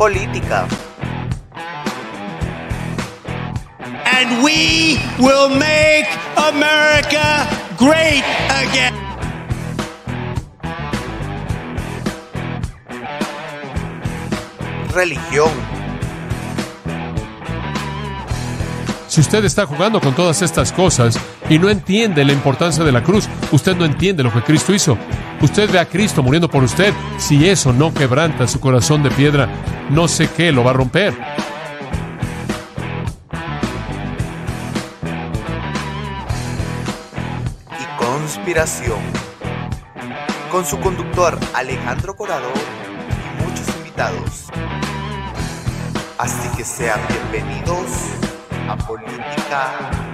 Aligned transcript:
política. 0.00 0.66
And 4.06 4.42
we 4.42 4.96
will 5.18 5.50
make 5.50 6.08
America 6.38 7.46
great 7.76 8.24
again. 8.48 8.94
Religión. 14.94 15.50
Si 19.06 19.20
usted 19.20 19.44
está 19.44 19.66
jugando 19.66 20.00
con 20.00 20.14
todas 20.14 20.40
estas 20.40 20.72
cosas 20.72 21.20
y 21.50 21.58
no 21.58 21.68
entiende 21.68 22.24
la 22.24 22.32
importancia 22.32 22.84
de 22.84 22.92
la 22.92 23.02
cruz, 23.02 23.28
usted 23.52 23.76
no 23.76 23.84
entiende 23.84 24.22
lo 24.22 24.32
que 24.32 24.40
Cristo 24.40 24.72
hizo. 24.72 24.96
Usted 25.40 25.70
ve 25.70 25.78
a 25.78 25.86
Cristo 25.86 26.22
muriendo 26.22 26.50
por 26.50 26.62
usted. 26.62 26.92
Si 27.18 27.48
eso 27.48 27.72
no 27.72 27.94
quebranta 27.94 28.46
su 28.46 28.60
corazón 28.60 29.02
de 29.02 29.10
piedra, 29.10 29.48
no 29.88 30.06
sé 30.06 30.28
qué 30.28 30.52
lo 30.52 30.62
va 30.64 30.72
a 30.72 30.74
romper. 30.74 31.14
y 37.78 38.04
conspiración. 38.04 39.00
Con 40.50 40.66
su 40.66 40.78
conductor 40.80 41.38
Alejandro 41.54 42.14
Corado 42.16 42.50
y 43.38 43.42
muchos 43.42 43.66
invitados. 43.76 44.46
Así 46.18 46.48
que 46.56 46.64
sean 46.64 47.00
bienvenidos 47.08 47.86
a 48.68 48.76
Política 48.76 50.09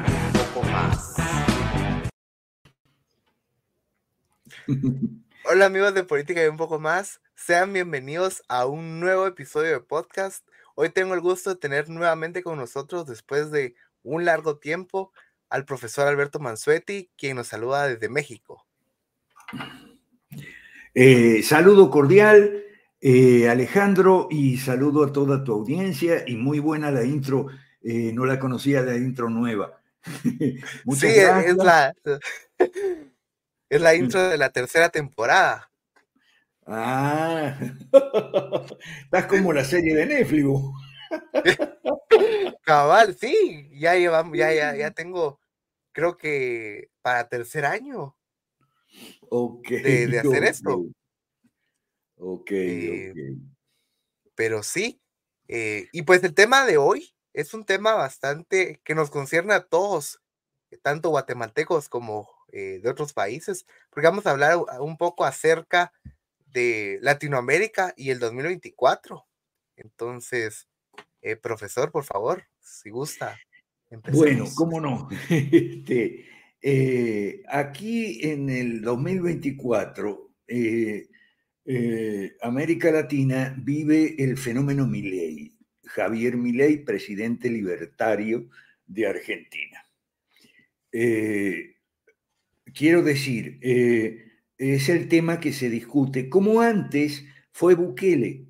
Hola 5.49 5.67
amigos 5.67 5.95
de 5.95 6.03
Política 6.03 6.45
y 6.45 6.49
un 6.49 6.57
poco 6.57 6.81
más, 6.81 7.21
sean 7.37 7.73
bienvenidos 7.73 8.43
a 8.49 8.67
un 8.67 8.99
nuevo 8.99 9.27
episodio 9.27 9.71
de 9.71 9.81
podcast. 9.81 10.45
Hoy 10.75 10.89
tengo 10.89 11.15
el 11.15 11.21
gusto 11.21 11.51
de 11.51 11.57
tener 11.57 11.89
nuevamente 11.89 12.43
con 12.43 12.59
nosotros 12.59 13.07
después 13.07 13.53
de 13.53 13.77
un 14.03 14.25
largo 14.25 14.59
tiempo 14.59 15.13
al 15.49 15.65
profesor 15.65 16.09
Alberto 16.09 16.41
Mansuetti, 16.41 17.11
quien 17.17 17.37
nos 17.37 17.47
saluda 17.47 17.87
desde 17.87 18.09
México. 18.09 18.67
Eh, 20.95 21.43
saludo 21.45 21.89
cordial, 21.89 22.65
eh, 23.01 23.49
Alejandro, 23.49 24.27
y 24.31 24.57
saludo 24.57 25.05
a 25.05 25.13
toda 25.13 25.45
tu 25.45 25.53
audiencia. 25.53 26.25
Y 26.27 26.35
muy 26.35 26.59
buena 26.59 26.91
la 26.91 27.05
intro, 27.05 27.47
eh, 27.83 28.11
no 28.13 28.27
la 28.27 28.41
conocía 28.41 28.83
la 28.83 28.97
intro 28.97 29.31
nueva. 29.31 29.81
Muchas 30.85 31.13
sí, 31.13 31.21
gracias. 31.21 31.47
es 31.47 31.57
la, 31.57 31.95
es 33.69 33.81
la 33.81 33.95
intro 33.95 34.29
de 34.29 34.39
la 34.39 34.51
tercera 34.51 34.89
temporada. 34.89 35.71
Ah, 36.67 37.57
estás 39.05 39.27
como 39.27 39.53
la 39.53 39.65
serie 39.65 39.95
de 39.95 40.07
Netflix. 40.07 40.47
Cabal, 42.63 43.17
sí, 43.17 43.69
ya 43.73 43.95
llevamos, 43.95 44.37
ya, 44.37 44.53
ya, 44.53 44.75
ya 44.75 44.91
tengo, 44.91 45.41
creo 45.93 46.17
que 46.17 46.91
para 47.03 47.29
tercer 47.29 47.65
año. 47.65 48.17
Ok. 49.29 49.69
de- 49.69 50.07
de 50.09 50.19
hacer 50.19 50.45
esto. 50.45 50.85
Ok, 52.19 52.51
Eh, 52.53 53.11
ok. 53.13 53.51
Pero 54.35 54.63
sí, 54.63 55.01
eh, 55.49 55.89
y 55.93 56.03
pues 56.03 56.23
el 56.25 56.35
tema 56.35 56.65
de 56.67 56.77
hoy 56.79 57.15
es 57.33 57.55
un 57.55 57.65
tema 57.65 57.95
bastante 57.95 58.81
que 58.85 58.95
nos 58.95 59.11
concierne 59.11 59.55
a 59.55 59.63
todos, 59.67 60.21
tanto 60.83 61.11
guatemaltecos 61.11 61.89
como 61.89 62.29
eh, 62.57 62.81
de 62.83 62.89
otros 62.89 63.13
países, 63.13 63.67
porque 63.91 64.07
vamos 64.07 64.25
a 64.25 64.31
hablar 64.31 64.57
un 64.81 64.97
poco 64.97 65.27
acerca 65.27 65.93
de 66.47 66.99
Latinoamérica 67.03 67.93
y 67.99 68.09
el 68.09 68.19
2024. 68.19 69.27
Entonces, 69.77 70.67
eh, 71.21 71.37
profesor, 71.37 71.93
por 71.93 72.05
favor, 72.05 72.45
si 72.59 72.89
gusta. 72.89 73.39
Bueno, 73.91 74.09
empecemos. 74.09 74.55
cómo 74.55 74.81
no. 74.81 75.07
Este, 75.29 76.25
eh, 76.63 77.43
aquí 77.47 78.21
en 78.27 78.49
el 78.49 78.81
2024, 78.81 80.33
eh, 80.49 81.09
América 82.41 82.91
Latina 82.91 83.55
vive 83.59 84.15
el 84.17 84.39
fenómeno 84.39 84.87
Milei. 84.87 85.53
Javier 85.85 86.39
Milei, 86.39 86.79
presidente 86.79 87.51
libertario 87.51 88.49
de 88.87 89.07
Argentina. 89.07 89.87
Eh, 90.91 91.76
quiero 92.77 93.03
decir, 93.03 93.59
eh, 93.63 94.25
es 94.59 94.89
el 94.89 95.09
tema 95.09 95.41
que 95.41 95.53
se 95.53 95.71
discute, 95.71 96.29
como 96.29 96.61
antes 96.61 97.25
fue 97.51 97.75
Bukele. 97.75 98.45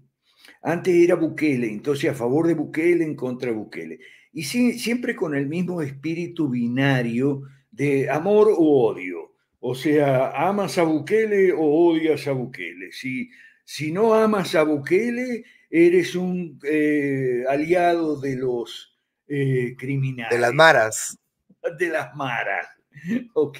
Antes 0.62 0.94
era 0.94 1.14
Bukele, 1.14 1.69
entonces 1.69 2.10
a 2.10 2.14
favor 2.14 2.47
de 2.47 2.54
Bukele, 2.54 3.04
en 3.04 3.14
contra 3.14 3.50
de 3.50 3.56
Bukele 3.56 4.00
y 4.37 4.42
siempre 4.42 5.16
con 5.16 5.34
el 5.34 5.47
mismo 5.47 5.81
espíritu 5.81 6.50
binario 6.50 7.44
de 7.70 8.10
amor 8.10 8.48
o 8.54 8.87
odio. 8.87 9.32
O 9.60 9.75
sea, 9.75 10.31
amas 10.31 10.76
a 10.76 10.82
Bukele 10.82 11.54
o 11.54 11.62
odias 11.62 12.26
a 12.26 12.32
Bukele. 12.32 12.93
Si, 12.93 13.31
si 13.64 13.91
no 13.93 14.12
amas 14.12 14.54
a 14.54 14.62
Bukele, 14.62 15.43
eres 15.70 16.14
un 16.14 16.60
eh, 16.64 17.44
aliado 17.48 18.20
de 18.20 18.37
los 18.37 18.98
eh, 19.26 19.75
criminales. 19.78 20.37
De 20.37 20.38
las 20.38 20.53
maras. 20.53 21.19
De 21.78 21.88
las 21.88 22.14
maras. 22.14 22.69
¿Ok? 23.32 23.58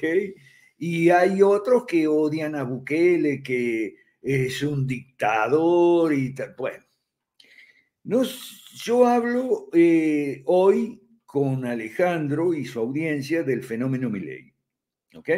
Y 0.77 1.09
hay 1.09 1.41
otros 1.41 1.85
que 1.87 2.07
odian 2.07 2.55
a 2.55 2.63
Bukele, 2.63 3.43
que 3.43 3.95
es 4.21 4.61
un 4.63 4.87
dictador 4.87 6.13
y 6.13 6.33
tal. 6.33 6.55
Bueno, 6.57 6.83
nos- 8.03 8.63
yo 8.83 9.05
hablo 9.07 9.69
eh, 9.73 10.43
hoy 10.45 11.01
con 11.25 11.65
Alejandro 11.65 12.53
y 12.53 12.65
su 12.65 12.79
audiencia 12.79 13.43
del 13.43 13.63
fenómeno 13.63 14.09
Milei, 14.09 14.53
¿ok? 15.15 15.29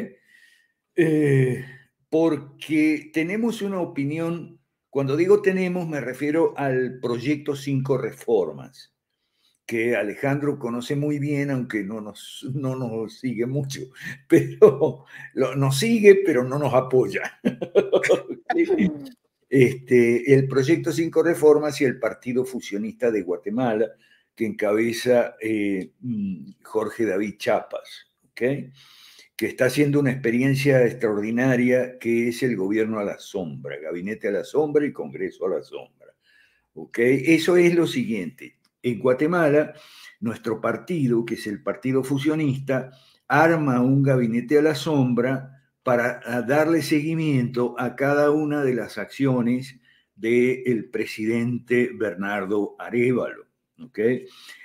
Eh, 0.95 1.65
porque 2.09 3.11
tenemos 3.13 3.61
una 3.61 3.79
opinión, 3.79 4.59
cuando 4.89 5.15
digo 5.15 5.41
tenemos 5.41 5.87
me 5.87 6.01
refiero 6.01 6.53
al 6.57 6.99
proyecto 6.99 7.55
Cinco 7.55 7.97
Reformas, 7.97 8.93
que 9.69 9.95
Alejandro 9.95 10.57
conoce 10.57 10.95
muy 10.95 11.19
bien, 11.19 11.51
aunque 11.51 11.83
no 11.83 12.01
nos, 12.01 12.43
no 12.55 12.75
nos 12.75 13.19
sigue 13.19 13.45
mucho, 13.45 13.81
pero 14.27 15.05
lo- 15.35 15.55
nos 15.55 15.77
sigue, 15.77 16.23
pero 16.25 16.43
no 16.43 16.57
nos 16.57 16.73
apoya. 16.73 17.39
este, 19.49 20.33
el 20.33 20.47
proyecto 20.47 20.91
Cinco 20.91 21.21
Reformas 21.21 21.79
y 21.81 21.85
el 21.85 21.99
Partido 21.99 22.45
Fusionista 22.45 23.11
de 23.11 23.21
Guatemala, 23.21 23.91
que 24.35 24.47
encabeza 24.47 25.35
eh, 25.39 25.91
mm, 25.99 26.53
Jorge 26.63 27.05
David 27.05 27.35
Chapas, 27.37 28.09
¿ok? 28.31 28.41
que 29.35 29.45
está 29.45 29.65
haciendo 29.65 29.99
una 29.99 30.11
experiencia 30.11 30.83
extraordinaria 30.83 31.99
que 31.99 32.29
es 32.29 32.41
el 32.41 32.57
gobierno 32.57 32.97
a 32.99 33.03
la 33.05 33.19
sombra, 33.19 33.77
gabinete 33.77 34.29
a 34.29 34.31
la 34.31 34.43
sombra 34.43 34.83
y 34.85 34.91
Congreso 34.91 35.45
a 35.45 35.49
la 35.57 35.63
sombra. 35.63 36.07
¿ok? 36.73 36.97
Eso 36.99 37.55
es 37.55 37.73
lo 37.75 37.87
siguiente. 37.87 38.58
En 38.81 38.99
Guatemala, 38.99 39.73
nuestro 40.19 40.61
partido, 40.61 41.25
que 41.25 41.35
es 41.35 41.47
el 41.47 41.61
Partido 41.61 42.03
Fusionista, 42.03 42.91
arma 43.27 43.81
un 43.81 44.03
gabinete 44.03 44.57
a 44.57 44.61
la 44.61 44.75
sombra 44.75 45.63
para 45.83 46.19
darle 46.43 46.81
seguimiento 46.81 47.75
a 47.79 47.95
cada 47.95 48.31
una 48.31 48.63
de 48.63 48.75
las 48.75 48.97
acciones 48.97 49.79
del 50.15 50.89
presidente 50.89 51.91
Bernardo 51.93 52.75
Arevalo. 52.77 53.45
¿ok? 53.81 53.99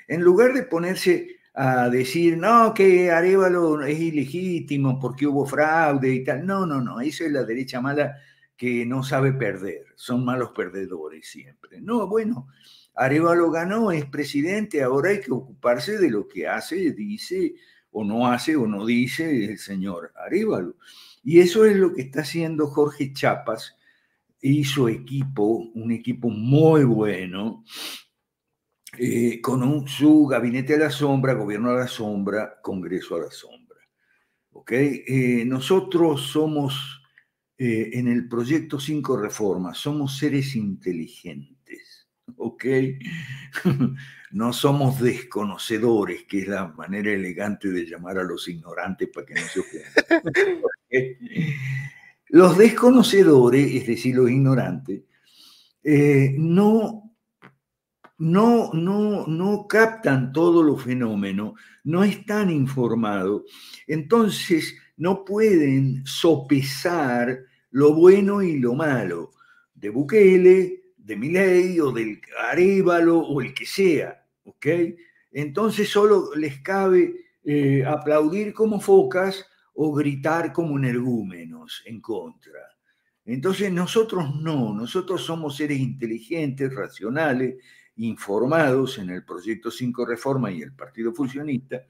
En 0.09 0.23
lugar 0.23 0.53
de 0.53 0.65
ponerse 0.65 1.37
a 1.55 1.89
decir, 1.89 2.37
no, 2.37 2.75
que 2.75 3.11
Arevalo 3.13 3.83
es 3.83 3.99
ilegítimo 3.99 4.99
porque 4.99 5.27
hubo 5.27 5.47
fraude 5.47 6.13
y 6.13 6.25
tal. 6.25 6.45
No, 6.45 6.67
no, 6.67 6.81
no, 6.81 7.01
eso 7.01 7.25
es 7.25 7.31
la 7.31 7.45
derecha 7.45 7.81
mala 7.81 8.17
que 8.57 8.85
no 8.87 9.03
sabe 9.03 9.33
perder, 9.33 9.87
son 9.97 10.25
malos 10.25 10.51
perdedores 10.51 11.29
siempre. 11.29 11.81
No, 11.81 12.07
bueno, 12.09 12.49
Arevalo 12.95 13.51
ganó, 13.51 13.91
es 13.93 14.05
presidente, 14.07 14.83
ahora 14.83 15.11
hay 15.11 15.21
que 15.21 15.33
ocuparse 15.33 15.99
de 15.99 16.11
lo 16.11 16.29
que 16.29 16.47
hace, 16.47 16.93
dice, 16.93 17.55
o 17.91 18.05
no 18.05 18.27
hace 18.27 18.57
o 18.57 18.67
no 18.67 18.87
dice 18.87 19.45
el 19.45 19.59
señor 19.59 20.13
Arevalo. 20.17 20.77
Y 21.23 21.41
eso 21.41 21.65
es 21.65 21.77
lo 21.77 21.93
que 21.93 22.03
está 22.03 22.21
haciendo 22.21 22.67
Jorge 22.67 23.13
Chapas 23.13 23.77
y 24.41 24.65
su 24.65 24.89
equipo, 24.89 25.71
un 25.75 25.91
equipo 25.91 26.29
muy 26.29 26.85
bueno, 26.85 27.65
eh, 28.99 29.41
con 29.41 29.89
su 29.89 30.27
gabinete 30.27 30.75
a 30.75 30.79
la 30.79 30.91
sombra, 30.91 31.35
gobierno 31.35 31.71
a 31.71 31.79
la 31.79 31.89
sombra, 31.89 32.61
congreso 32.63 33.17
a 33.17 33.21
la 33.21 33.31
sombra. 33.31 33.65
¿ok? 34.53 34.73
Eh, 34.73 35.45
nosotros 35.47 36.29
somos, 36.29 37.03
eh, 37.59 37.91
en 37.95 38.09
el 38.09 38.29
proyecto 38.29 38.79
Cinco 38.79 39.17
Reformas, 39.17 39.79
somos 39.79 40.19
seres 40.19 40.55
inteligentes. 40.57 41.54
¿Ok? 42.37 42.65
no 44.33 44.53
somos 44.53 45.01
desconocedores, 45.01 46.25
que 46.25 46.41
es 46.41 46.49
la 46.49 46.69
manera 46.69 47.13
elegante 47.13 47.71
de 47.71 47.87
llamar 47.87 48.19
a 48.19 48.25
los 48.25 48.49
ignorantes 48.49 49.09
para 49.09 49.27
que 49.27 49.35
no 49.35 49.41
se 49.43 49.61
ofendan. 49.61 50.63
Los 52.29 52.59
desconocedores, 52.59 53.75
es 53.75 53.87
decir, 53.87 54.17
los 54.17 54.29
ignorantes, 54.29 55.03
eh, 55.85 56.35
no 56.37 57.05
no, 58.19 58.71
no, 58.73 59.27
no 59.27 59.67
captan 59.69 60.33
todo 60.33 60.63
los 60.63 60.83
fenómenos, 60.83 61.55
no 61.85 62.05
están 62.05 62.51
informados, 62.51 63.43
entonces 63.87 64.77
no 64.97 65.25
pueden 65.25 66.07
sopesar 66.07 67.41
lo 67.71 67.93
bueno 67.95 68.43
y 68.43 68.59
lo 68.59 68.75
malo 68.75 69.33
de 69.75 69.91
Bukele, 69.91 70.84
de 71.05 71.17
Milei 71.17 71.79
o 71.81 71.93
del 71.93 72.21
Arevalo 72.51 73.19
o 73.19 73.41
el 73.43 73.53
que 73.53 73.67
sea, 73.67 74.25
¿ok? 74.45 74.67
Entonces 75.33 75.89
solo 75.89 76.35
les 76.35 76.61
cabe 76.61 77.27
eh, 77.45 77.85
aplaudir 77.87 78.55
como 78.55 78.81
focas 78.81 79.45
o 79.75 79.93
gritar 79.93 80.53
como 80.53 80.79
energúmenos 80.79 81.83
en 81.85 82.01
contra. 82.01 82.61
Entonces 83.27 83.71
nosotros 83.71 84.35
no, 84.41 84.73
nosotros 84.73 85.23
somos 85.23 85.57
seres 85.57 85.79
inteligentes, 85.79 86.75
racionales, 86.75 87.57
informados 87.97 88.99
en 88.99 89.11
el 89.11 89.25
proyecto 89.25 89.71
5 89.71 90.07
Reforma 90.07 90.51
y 90.51 90.63
el 90.63 90.73
Partido 90.75 91.13
Fusionista, 91.13 91.83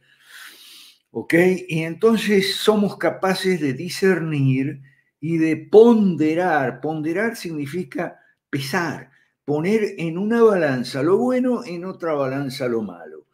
¿ok? 1.12 1.34
Y 1.68 1.82
entonces 1.82 2.56
somos 2.56 2.96
capaces 2.98 3.60
de 3.60 3.74
discernir 3.74 4.82
y 5.20 5.38
de 5.38 5.56
ponderar. 5.56 6.80
Ponderar 6.80 7.36
significa 7.36 8.18
pesar, 8.54 9.10
poner 9.44 9.96
en 9.98 10.16
una 10.16 10.40
balanza 10.40 11.02
lo 11.02 11.18
bueno, 11.18 11.64
en 11.64 11.84
otra 11.84 12.12
balanza 12.12 12.68
lo 12.68 12.82
malo. 12.82 13.26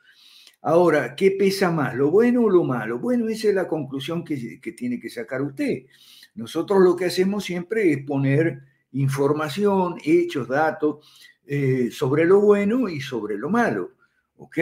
Ahora, 0.63 1.15
¿qué 1.15 1.33
pesa 1.33 1.71
más, 1.71 1.95
lo 1.95 2.11
bueno 2.11 2.45
o 2.45 2.49
lo 2.49 2.65
malo? 2.65 2.99
Bueno, 2.99 3.29
esa 3.29 3.49
es 3.49 3.55
la 3.55 3.69
conclusión 3.69 4.25
que, 4.25 4.59
que 4.59 4.73
tiene 4.73 4.99
que 4.99 5.11
sacar 5.11 5.43
usted. 5.43 5.85
Nosotros 6.37 6.81
lo 6.83 6.97
que 6.97 7.05
hacemos 7.05 7.45
siempre 7.45 7.93
es 7.93 8.03
poner 8.07 8.63
información, 8.93 9.97
hechos, 10.03 10.49
datos 10.49 11.07
eh, 11.47 11.91
sobre 11.93 12.25
lo 12.25 12.41
bueno 12.41 12.89
y 12.89 13.03
sobre 13.03 13.37
lo 13.37 13.51
malo. 13.51 13.91
¿Ok? 14.39 14.57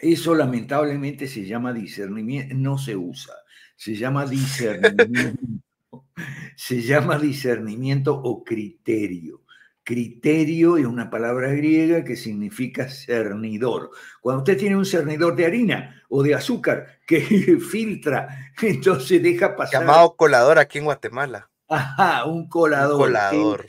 Eso 0.00 0.34
lamentablemente 0.34 1.28
se 1.28 1.46
llama 1.46 1.72
discernimiento, 1.72 2.56
no 2.56 2.76
se 2.76 2.96
usa, 2.96 3.34
se 3.76 3.94
llama 3.94 4.26
discernimiento, 4.26 5.46
se 6.56 6.82
llama 6.82 7.18
discernimiento 7.18 8.14
o 8.14 8.42
criterio. 8.44 9.42
Criterio 9.86 10.78
es 10.78 10.84
una 10.84 11.08
palabra 11.08 11.52
griega 11.52 12.02
que 12.02 12.16
significa 12.16 12.88
cernidor. 12.88 13.90
Cuando 14.20 14.42
usted 14.42 14.58
tiene 14.58 14.76
un 14.76 14.84
cernidor 14.84 15.36
de 15.36 15.46
harina 15.46 16.02
o 16.08 16.24
de 16.24 16.34
azúcar 16.34 16.98
que 17.06 17.20
filtra, 17.70 18.52
entonces 18.60 19.22
deja 19.22 19.54
pasar. 19.54 19.82
Llamado 19.82 20.16
colador 20.16 20.58
aquí 20.58 20.78
en 20.78 20.86
Guatemala. 20.86 21.48
Ajá, 21.68 22.24
un 22.24 22.48
colador. 22.48 22.94
Un 22.94 23.00
colador. 23.00 23.66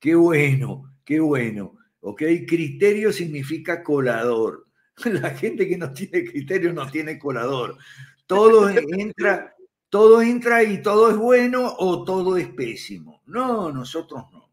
Qué, 0.00 0.16
bueno, 0.16 0.92
qué 1.04 1.20
bueno. 1.20 1.76
¿Ok? 2.00 2.22
Criterio 2.48 3.12
significa 3.12 3.82
colador. 3.82 4.66
La 5.04 5.30
gente 5.30 5.68
que 5.68 5.78
no 5.78 5.92
tiene 5.92 6.24
criterio 6.24 6.72
no 6.72 6.90
tiene 6.90 7.18
colador. 7.18 7.78
Todo 8.26 8.68
entra, 8.98 9.53
todo 9.94 10.22
entra 10.22 10.64
y 10.64 10.82
todo 10.82 11.08
es 11.08 11.16
bueno 11.16 11.72
o 11.78 12.02
todo 12.02 12.36
es 12.36 12.48
pésimo. 12.48 13.22
No, 13.26 13.70
nosotros 13.70 14.24
no. 14.32 14.50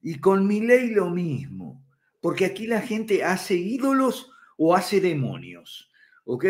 Y 0.00 0.18
con 0.18 0.46
mi 0.46 0.60
ley 0.60 0.92
lo 0.92 1.10
mismo, 1.10 1.84
porque 2.18 2.46
aquí 2.46 2.66
la 2.66 2.80
gente 2.80 3.22
hace 3.22 3.56
ídolos 3.56 4.30
o 4.56 4.74
hace 4.74 5.02
demonios. 5.02 5.90
¿Ok? 6.24 6.46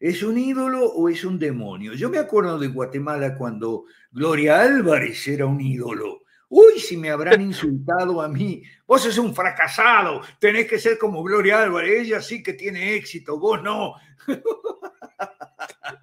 ¿Es 0.00 0.22
un 0.22 0.38
ídolo 0.38 0.86
o 0.86 1.10
es 1.10 1.22
un 1.22 1.38
demonio? 1.38 1.92
Yo 1.92 2.08
me 2.08 2.16
acuerdo 2.16 2.58
de 2.58 2.68
Guatemala 2.68 3.36
cuando 3.36 3.84
Gloria 4.10 4.62
Álvarez 4.62 5.28
era 5.28 5.44
un 5.44 5.60
ídolo. 5.60 6.22
Uy, 6.48 6.78
si 6.78 6.96
me 6.96 7.10
habrán 7.10 7.42
insultado 7.42 8.22
a 8.22 8.28
mí. 8.28 8.62
Vos 8.86 9.02
sos 9.02 9.18
un 9.18 9.34
fracasado, 9.34 10.22
tenés 10.40 10.66
que 10.66 10.78
ser 10.78 10.96
como 10.96 11.22
Gloria 11.22 11.62
Álvarez, 11.62 12.06
ella 12.06 12.22
sí 12.22 12.42
que 12.42 12.54
tiene 12.54 12.94
éxito, 12.94 13.38
vos 13.38 13.62
no. 13.62 13.96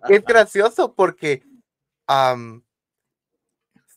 Es 0.10 0.24
gracioso 0.24 0.95
porque 0.95 1.44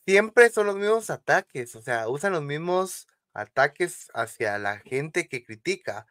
siempre 0.05 0.49
son 0.49 0.67
los 0.67 0.75
mismos 0.75 1.09
ataques, 1.09 1.75
o 1.75 1.81
sea, 1.81 2.07
usan 2.07 2.33
los 2.33 2.43
mismos 2.43 3.07
ataques 3.33 4.09
hacia 4.13 4.57
la 4.59 4.79
gente 4.79 5.27
que 5.27 5.43
critica. 5.43 6.07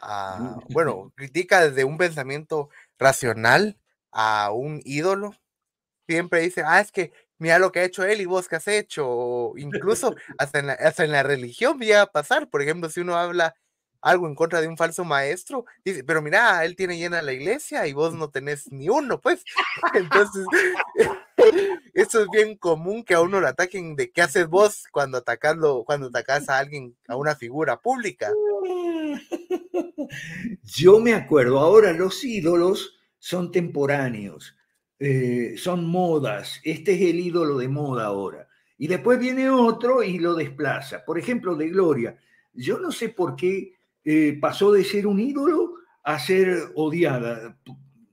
Ah, 0.00 0.58
bueno, 0.70 1.12
critica 1.14 1.60
desde 1.60 1.84
un 1.84 1.96
pensamiento 1.98 2.70
racional 2.98 3.78
a 4.10 4.50
un 4.52 4.80
ídolo. 4.84 5.34
Siempre 6.08 6.40
dice, 6.40 6.64
ah, 6.66 6.80
es 6.80 6.90
que 6.90 7.12
mira 7.38 7.58
lo 7.58 7.70
que 7.72 7.80
ha 7.80 7.84
hecho 7.84 8.04
él 8.04 8.20
y 8.20 8.26
vos 8.26 8.48
que 8.48 8.56
has 8.56 8.68
hecho. 8.68 9.06
O 9.08 9.58
incluso 9.58 10.14
hasta 10.38 10.58
en 10.58 10.68
la, 10.68 10.72
hasta 10.74 11.04
en 11.04 11.12
la 11.12 11.22
religión 11.22 11.78
llega 11.78 12.02
a 12.02 12.06
pasar. 12.12 12.48
Por 12.48 12.62
ejemplo, 12.62 12.90
si 12.90 13.00
uno 13.00 13.16
habla 13.16 13.54
algo 14.02 14.26
en 14.26 14.34
contra 14.34 14.60
de 14.60 14.68
un 14.68 14.76
falso 14.76 15.04
maestro, 15.04 15.64
dice, 15.84 16.04
pero 16.04 16.20
mira, 16.20 16.64
él 16.64 16.76
tiene 16.76 16.98
llena 16.98 17.22
la 17.22 17.32
iglesia 17.32 17.86
y 17.86 17.92
vos 17.92 18.14
no 18.14 18.28
tenés 18.28 18.70
ni 18.70 18.88
uno, 18.88 19.20
pues. 19.20 19.44
Entonces, 19.94 20.44
eso 21.94 22.22
es 22.22 22.28
bien 22.30 22.56
común 22.56 23.04
que 23.04 23.14
a 23.14 23.20
uno 23.20 23.40
le 23.40 23.48
ataquen 23.48 23.96
de 23.96 24.10
qué 24.10 24.22
haces 24.22 24.48
vos 24.48 24.84
cuando 24.90 25.18
atacando, 25.18 25.84
cuando 25.84 26.08
atacas 26.08 26.48
a 26.48 26.58
alguien, 26.58 26.96
a 27.08 27.16
una 27.16 27.34
figura 27.34 27.80
pública. 27.80 28.30
Yo 30.62 31.00
me 31.00 31.14
acuerdo, 31.14 31.58
ahora 31.58 31.92
los 31.92 32.24
ídolos 32.24 32.98
son 33.18 33.52
temporáneos, 33.52 34.56
eh, 34.98 35.54
son 35.56 35.86
modas, 35.86 36.60
este 36.64 36.94
es 36.94 37.02
el 37.02 37.20
ídolo 37.20 37.58
de 37.58 37.68
moda 37.68 38.06
ahora. 38.06 38.48
Y 38.78 38.88
después 38.88 39.18
viene 39.18 39.48
otro 39.48 40.02
y 40.02 40.18
lo 40.18 40.34
desplaza. 40.34 41.04
Por 41.04 41.18
ejemplo, 41.18 41.54
de 41.54 41.68
Gloria. 41.68 42.18
Yo 42.52 42.80
no 42.80 42.90
sé 42.90 43.10
por 43.10 43.36
qué 43.36 43.74
eh, 44.04 44.38
pasó 44.40 44.72
de 44.72 44.84
ser 44.84 45.06
un 45.06 45.20
ídolo 45.20 45.74
a 46.02 46.18
ser 46.18 46.72
odiada. 46.74 47.56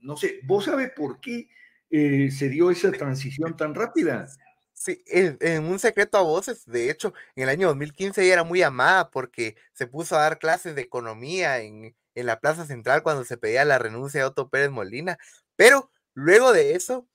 No 0.00 0.16
sé, 0.16 0.40
¿vos 0.44 0.64
sabés 0.64 0.90
por 0.96 1.20
qué 1.20 1.48
eh, 1.90 2.30
se 2.30 2.48
dio 2.48 2.70
esa 2.70 2.92
transición 2.92 3.56
tan 3.56 3.74
rápida? 3.74 4.28
Sí, 4.72 5.02
en, 5.06 5.64
un 5.64 5.78
secreto 5.78 6.16
a 6.16 6.22
voces, 6.22 6.64
de 6.64 6.90
hecho, 6.90 7.12
en 7.36 7.42
el 7.42 7.48
año 7.50 7.68
2015 7.68 8.22
ella 8.22 8.32
era 8.32 8.44
muy 8.44 8.62
amada 8.62 9.10
porque 9.10 9.56
se 9.74 9.86
puso 9.86 10.16
a 10.16 10.22
dar 10.22 10.38
clases 10.38 10.74
de 10.74 10.80
economía 10.80 11.58
en, 11.58 11.94
la 12.14 12.40
Plaza 12.40 12.66
Central 12.66 13.02
cuando 13.02 13.24
se 13.24 13.38
pedía 13.38 13.64
la 13.64 13.78
renuncia 13.78 14.20
de 14.20 14.26
Otto 14.26 14.50
Pérez 14.50 14.70
Molina, 14.70 15.18
pero 15.56 15.90
luego 16.14 16.52
de 16.52 16.74
eso 16.74 17.08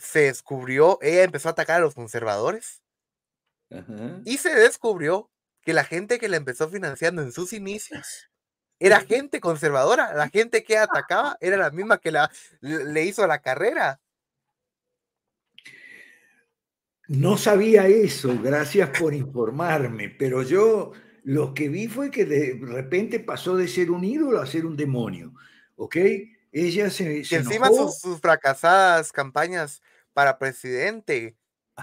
se 0.00 0.20
descubrió, 0.20 0.98
ella 1.02 1.24
empezó 1.24 1.48
a 1.48 1.52
atacar 1.52 1.76
a 1.76 1.84
los 1.84 1.94
conservadores 1.94 2.82
y 4.24 4.38
se 4.38 4.54
descubrió 4.54 5.30
que 5.64 5.72
la 5.72 5.84
gente 5.84 6.18
que 6.18 6.28
la 6.28 6.36
empezó 6.36 6.68
financiando 6.68 7.22
en 7.22 7.32
sus 7.32 7.52
inicios 7.52 8.30
era 8.78 9.00
gente 9.00 9.40
conservadora, 9.40 10.14
la 10.14 10.28
gente 10.28 10.62
que 10.62 10.76
atacaba 10.76 11.38
era 11.40 11.56
la 11.56 11.70
misma 11.70 11.98
que 11.98 12.10
la, 12.10 12.30
le 12.60 13.04
hizo 13.04 13.26
la 13.26 13.40
carrera. 13.40 14.00
No 17.06 17.36
sabía 17.36 17.86
eso, 17.86 18.38
gracias 18.42 18.90
por 18.98 19.14
informarme, 19.14 20.08
pero 20.10 20.42
yo 20.42 20.92
lo 21.22 21.54
que 21.54 21.68
vi 21.68 21.88
fue 21.88 22.10
que 22.10 22.24
de 22.24 22.58
repente 22.60 23.20
pasó 23.20 23.56
de 23.56 23.68
ser 23.68 23.90
un 23.90 24.04
ídolo 24.04 24.40
a 24.40 24.46
ser 24.46 24.66
un 24.66 24.76
demonio, 24.76 25.34
¿ok? 25.76 25.96
Ella 26.52 26.90
se... 26.90 27.22
y 27.28 27.34
encima 27.34 27.68
sus, 27.68 28.00
sus, 28.00 28.20
fracasadas 28.20 29.12
campañas 29.12 29.82
para 30.12 30.38
presidente 30.38 31.36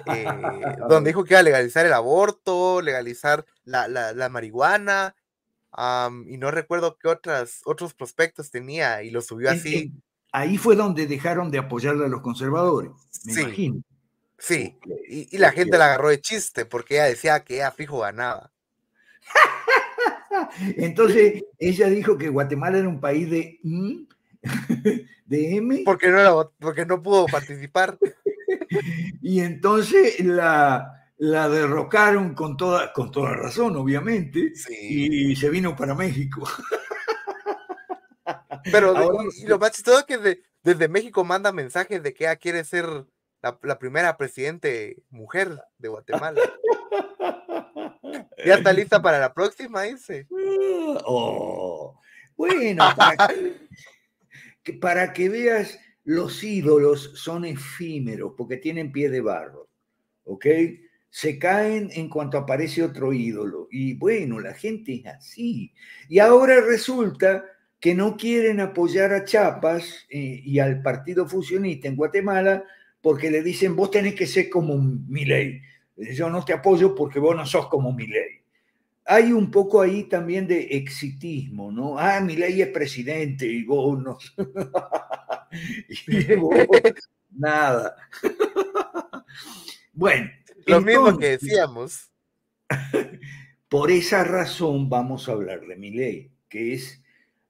eh, 0.05 0.25
donde 0.89 1.10
dijo 1.10 1.24
que 1.24 1.33
iba 1.33 1.39
a 1.39 1.43
legalizar 1.43 1.86
el 1.86 1.93
aborto, 1.93 2.81
legalizar 2.81 3.45
la, 3.63 4.29
marihuana, 4.29 5.15
y 6.27 6.38
no 6.38 6.51
recuerdo 6.51 6.98
qué 6.98 7.07
otras, 7.07 7.62
otros 7.65 7.93
prospectos 7.93 8.51
tenía, 8.51 9.03
y 9.03 9.10
lo 9.10 9.21
subió 9.21 9.51
así. 9.51 9.93
ahí 10.31 10.57
fue 10.57 10.75
donde 10.75 11.07
dejaron 11.07 11.51
de 11.51 11.60
apoyarle 11.60 12.05
a 12.05 12.10
los 12.10 12.21
conservadores, 12.21 12.91
me 13.25 13.33
sí, 13.33 13.41
imagino. 13.41 13.83
Sí, 14.41 14.75
y, 15.07 15.38
la 15.38 15.51
gente 15.51 15.77
la 15.77 15.86
agarró 15.86 16.10
de 16.10 16.19
chiste 16.19 16.65
porque 16.65 16.95
ella 16.95 17.05
decía 17.05 17.43
que 17.43 17.55
ella 17.57 17.69
fijo 17.69 18.00
ganaba. 18.00 18.51
Entonces, 20.77 21.43
ella 21.60 21.88
dijo 21.89 22.17
que 22.17 22.29
Guatemala 22.29 22.79
era 22.79 22.89
un 22.89 23.00
país 23.00 23.29
de, 23.29 23.60
de 25.25 25.55
M. 25.57 25.83
Porque 25.86 26.10
no, 26.10 26.51
porque 26.60 26.88
no 26.88 27.03
pudo 27.03 27.27
participar. 27.27 28.00
Y 29.22 29.42
entonces 29.42 30.20
la, 30.20 31.08
la 31.18 31.50
derrocaron 31.50 32.34
con 32.34 32.58
toda, 32.58 32.92
con 32.94 33.12
toda 33.12 33.34
razón, 33.36 33.75
obviamente, 33.75 34.54
y 34.80 35.36
se 35.36 35.50
vino 35.50 35.75
para 35.75 35.94
México. 35.94 36.48
Pero 38.72 38.94
lo 39.46 39.60
más 39.60 39.72
chistoso 39.72 40.00
es 40.00 40.06
que 40.06 40.42
desde 40.63 40.88
México 40.88 41.24
manda 41.24 41.51
mensajes 41.51 42.01
de 42.04 42.13
que 42.13 42.25
ella 42.25 42.36
quiere 42.36 42.63
ser 42.63 43.06
la, 43.42 43.80
primera 43.80 44.18
presidente 44.18 45.04
mujer 45.10 45.60
de 45.78 45.90
Guatemala. 45.90 46.40
ya 48.46 48.56
está 48.56 48.74
lista 48.74 49.01
para 49.01 49.20
la 49.20 49.34
próxima, 49.34 49.84
dice. 49.84 50.28
Oh, 51.06 52.00
bueno, 52.36 52.84
para 54.82 55.13
que 55.13 55.30
veas 55.30 55.80
los 56.03 56.43
ídolos 56.43 57.12
son 57.15 57.46
efímeros 57.46 58.34
porque 58.38 58.58
tienen 58.58 58.91
pie 58.91 59.10
de 59.10 59.22
barro, 59.22 59.70
¿ok? 60.25 60.46
se 61.12 61.38
caen 61.38 61.89
en 61.93 62.10
cuanto 62.10 62.38
aparece 62.38 62.81
otro 62.81 63.12
ídolo. 63.12 63.67
Y 63.70 63.96
bueno, 63.96 64.39
la 64.39 64.53
gente 64.53 64.96
es 64.96 65.05
así. 65.05 65.74
Y 66.08 66.20
ahora 66.20 66.62
resulta 66.62 67.43
que 67.81 67.93
no 67.93 68.15
quieren 68.15 68.62
apoyar 68.62 69.13
a 69.13 69.25
Chapas 69.25 70.08
eh, 70.10 70.41
y 70.43 70.60
al 70.60 70.81
Partido 70.81 71.27
Fusionista 71.27 71.89
en 71.89 71.98
Guatemala 71.98 72.63
porque 73.01 73.29
le 73.29 73.43
dicen, 73.43 73.75
vos 73.75 73.91
tenés 73.91 74.15
que 74.15 74.25
ser 74.25 74.50
como 74.50 74.81
ley. 75.10 75.62
Yo 75.98 76.29
no 76.29 76.46
te 76.46 76.53
apoyo 76.53 76.96
porque 76.96 77.20
vos 77.20 77.36
no 77.36 77.46
sos 77.46 77.67
como 77.67 77.96
ley. 77.98 78.39
Hay 79.05 79.34
un 79.34 79.51
poco 79.51 79.81
ahí 79.81 80.03
también 80.03 80.48
de 80.48 80.62
exitismo, 80.62 81.72
¿no? 81.72 81.98
Ah, 81.98 82.22
ley 82.22 82.62
es 82.62 82.70
presidente 82.70 83.48
y 83.48 83.63
vos 83.65 84.01
no. 84.01 84.17
y 86.08 86.36
vos, 86.36 86.55
nada. 87.31 87.96
bueno. 89.93 90.29
Lo 90.65 90.81
mismo 90.81 91.17
que 91.17 91.38
decíamos. 91.38 92.12
Por 93.70 93.89
esa 93.89 94.24
razón 94.24 94.89
vamos 94.89 95.29
a 95.29 95.31
hablar 95.31 95.62
de 95.62 95.77
ley, 95.77 96.31
que 96.50 96.74
es 96.74 97.01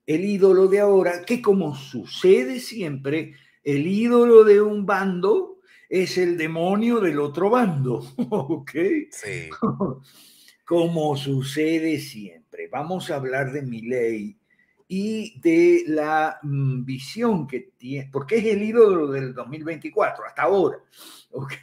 el 0.06 0.24
ídolo 0.24 0.68
de 0.68 0.80
ahora, 0.80 1.24
que 1.26 1.42
como 1.42 1.76
sucede 1.76 2.60
siempre, 2.60 3.36
el 3.64 3.88
ídolo 3.88 4.44
de 4.44 4.62
un 4.62 4.86
bando 4.86 5.60
es 5.90 6.18
el 6.18 6.38
demonio 6.38 7.00
del 7.00 7.20
otro 7.20 7.50
bando, 7.50 8.04
¿ok? 8.18 8.72
Sí. 9.12 9.50
Como 10.66 11.18
sucede 11.18 12.00
siempre. 12.00 12.68
Vamos 12.68 13.10
a 13.12 13.16
hablar 13.16 13.52
de 13.52 13.62
mi 13.62 13.82
ley 13.82 14.41
y 14.94 15.40
de 15.40 15.86
la 15.88 16.38
mm, 16.42 16.84
visión 16.84 17.48
que 17.48 17.72
tiene, 17.78 18.10
porque 18.12 18.40
es 18.40 18.46
el 18.48 18.62
ídolo 18.62 19.08
del 19.08 19.34
2024, 19.34 20.26
hasta 20.26 20.42
ahora, 20.42 20.80
¿ok? 21.32 21.54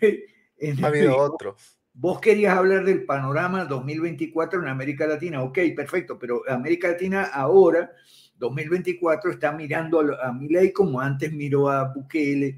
ha 0.82 0.86
habido 0.86 1.14
otro. 1.18 1.54
Vos 1.92 2.22
querías 2.22 2.56
hablar 2.56 2.86
del 2.86 3.04
panorama 3.04 3.66
2024 3.66 4.62
en 4.62 4.68
América 4.68 5.06
Latina, 5.06 5.42
ok, 5.42 5.58
perfecto, 5.76 6.18
pero 6.18 6.40
América 6.48 6.88
Latina 6.88 7.24
ahora 7.24 7.92
2024 8.38 9.32
está 9.32 9.52
mirando 9.52 10.00
a, 10.00 10.28
a 10.28 10.32
Milei 10.32 10.72
como 10.72 10.98
antes 10.98 11.30
miró 11.30 11.68
a 11.68 11.92
Bukele 11.92 12.56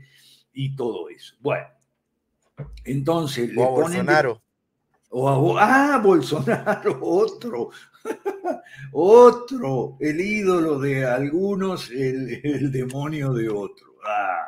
y 0.53 0.77
todo 0.77 1.09
eso. 1.09 1.35
Bueno, 1.41 1.67
entonces 2.85 3.51
o 3.57 3.65
a 3.65 3.71
Bolsonaro. 3.71 4.41
o 5.09 5.59
a, 5.59 5.95
ah, 5.95 5.99
Bolsonaro, 5.99 6.97
otro, 7.03 7.71
otro, 8.93 9.97
el 10.01 10.21
ídolo 10.21 10.79
de 10.79 11.05
algunos, 11.05 11.91
el, 11.91 12.71
demonio 12.71 13.33
de 13.33 13.49
otro. 13.49 13.97
Ah, 14.05 14.47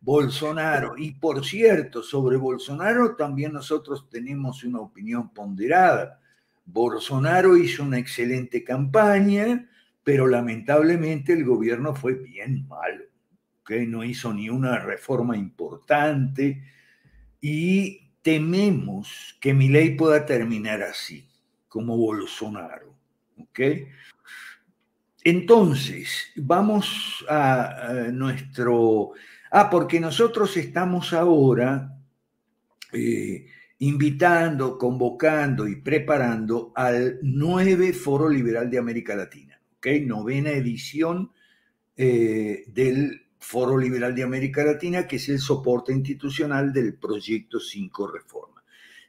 Bolsonaro. 0.00 0.94
Y 0.96 1.12
por 1.12 1.44
cierto, 1.44 2.02
sobre 2.02 2.36
Bolsonaro 2.36 3.16
también 3.16 3.52
nosotros 3.52 4.08
tenemos 4.08 4.62
una 4.64 4.80
opinión 4.80 5.32
ponderada. 5.32 6.20
Bolsonaro 6.64 7.56
hizo 7.56 7.82
una 7.82 7.98
excelente 7.98 8.62
campaña, 8.64 9.68
pero 10.02 10.26
lamentablemente 10.26 11.32
el 11.32 11.44
gobierno 11.44 11.94
fue 11.94 12.14
bien 12.14 12.66
malo, 12.68 13.04
que 13.64 13.86
no 13.86 14.04
hizo 14.04 14.32
ni 14.32 14.48
una 14.50 14.78
reforma 14.78 15.36
importante 15.36 16.62
y 17.40 18.10
tememos 18.22 19.36
que 19.40 19.54
mi 19.54 19.68
ley 19.68 19.96
pueda 19.96 20.26
terminar 20.26 20.82
así, 20.82 21.25
como 21.76 21.98
Bolsonaro. 21.98 22.96
Entonces, 25.22 26.32
vamos 26.36 27.22
a, 27.28 28.08
nuestro... 28.12 29.12
Ah, 29.50 29.68
porque 29.68 30.00
nosotros 30.00 30.56
estamos 30.56 31.12
ahora 31.12 31.92
eh, 32.94 33.46
invitando, 33.80 34.78
convocando 34.78 35.68
y 35.68 35.76
preparando 35.76 36.72
al 36.74 37.18
nueve 37.20 37.92
Foro 37.92 38.30
Liberal 38.30 38.70
de 38.70 38.78
América 38.78 39.14
Latina 39.14 39.56
novena 40.04 40.50
edición 40.50 41.30
eh, 41.96 42.64
del 42.66 43.22
Foro 43.38 43.78
Liberal 43.78 44.14
de 44.14 44.24
América 44.24 44.64
Latina, 44.64 45.06
que 45.06 45.16
es 45.16 45.28
el 45.28 45.38
soporte 45.38 45.92
institucional 45.92 46.72
del 46.72 46.94
proyecto 46.94 47.60
5 47.60 48.08
Reforma. 48.08 48.55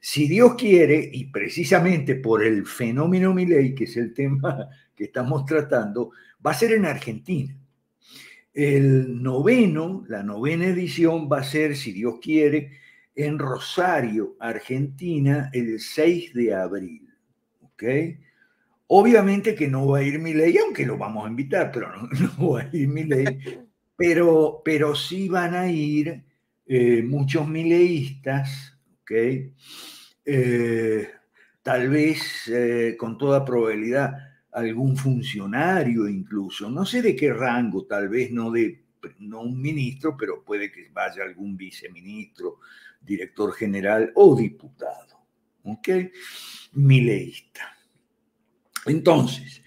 Si 0.10 0.26
Dios 0.26 0.56
quiere, 0.56 1.10
y 1.12 1.26
precisamente 1.26 2.16
por 2.16 2.42
el 2.42 2.66
fenómeno 2.66 3.34
Milei, 3.34 3.76
que 3.76 3.84
es 3.84 3.98
el 3.98 4.14
tema 4.14 4.70
que 4.96 5.04
estamos 5.04 5.44
tratando, 5.44 6.12
va 6.44 6.52
a 6.52 6.54
ser 6.54 6.72
en 6.72 6.86
Argentina. 6.86 7.54
El 8.54 9.22
noveno, 9.22 10.06
la 10.08 10.24
novena 10.24 10.68
edición 10.68 11.28
va 11.30 11.40
a 11.40 11.44
ser, 11.44 11.76
si 11.76 11.92
Dios 11.92 12.20
quiere, 12.22 12.72
en 13.16 13.38
Rosario, 13.38 14.38
Argentina, 14.40 15.50
el 15.52 15.78
6 15.78 16.34
de 16.34 16.56
abril. 16.56 17.14
¿Ok? 17.60 17.84
Obviamente 18.88 19.56
que 19.56 19.68
no 19.68 19.88
va 19.88 19.98
a 19.98 20.04
ir 20.04 20.20
mi 20.20 20.34
ley, 20.34 20.58
aunque 20.58 20.86
lo 20.86 20.98
vamos 20.98 21.26
a 21.26 21.30
invitar, 21.30 21.70
pero 21.70 21.92
no, 21.92 22.52
va 22.54 22.62
a 22.62 22.70
ir 22.72 22.88
mi 22.88 23.04
ley. 23.04 23.26
Pero, 23.98 24.62
pero 24.64 24.96
sí 24.96 25.28
van 25.28 25.54
a 25.54 25.70
ir 25.70 26.24
eh, 26.66 27.04
muchos 27.04 27.46
mileístas, 27.46 28.80
¿ok? 29.02 29.12
Eh, 30.30 31.10
tal 31.64 31.88
vez 31.88 32.50
eh, 32.50 32.98
con 33.00 33.18
toda 33.18 33.46
probabilidad 33.46 34.12
algún 34.52 34.98
funcionario 34.98 36.06
incluso, 36.10 36.70
no 36.70 36.86
sé 36.86 37.02
de 37.02 37.16
qué 37.16 37.32
rango, 37.32 37.86
tal 37.86 38.10
vez 38.10 38.30
no 38.30 38.52
de 38.52 38.84
no 39.20 39.40
un 39.40 39.62
ministro, 39.62 40.18
pero 40.18 40.44
puede 40.44 40.70
que 40.70 40.90
vaya 40.92 41.24
algún 41.24 41.56
viceministro, 41.56 42.60
director 43.00 43.54
general 43.54 44.12
o 44.16 44.36
diputado, 44.36 45.24
¿ok? 45.64 45.88
Mileísta. 46.74 47.78
Entonces, 48.86 49.62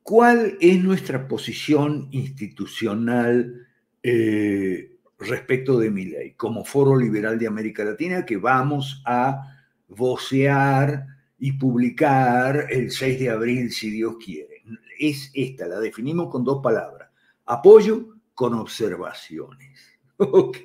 ¿cuál 0.00 0.56
es 0.60 0.80
nuestra 0.80 1.26
posición 1.26 2.06
institucional 2.12 3.66
eh, 4.00 4.96
respecto 5.18 5.76
de 5.76 5.90
mi 5.90 6.04
ley? 6.04 6.34
Como 6.34 6.64
Foro 6.64 6.96
Liberal 6.96 7.36
de 7.36 7.48
América 7.48 7.82
Latina, 7.82 8.24
que 8.24 8.36
vamos 8.36 9.02
a 9.04 9.53
vocear 9.94 11.06
y 11.38 11.52
publicar 11.52 12.66
el 12.70 12.90
6 12.90 13.20
de 13.20 13.30
abril, 13.30 13.70
si 13.70 13.90
Dios 13.90 14.16
quiere. 14.22 14.62
Es 14.98 15.30
esta, 15.34 15.66
la 15.66 15.80
definimos 15.80 16.30
con 16.30 16.44
dos 16.44 16.62
palabras. 16.62 17.10
Apoyo 17.46 18.16
con 18.34 18.54
observaciones. 18.54 19.80
¿Ok? 20.16 20.58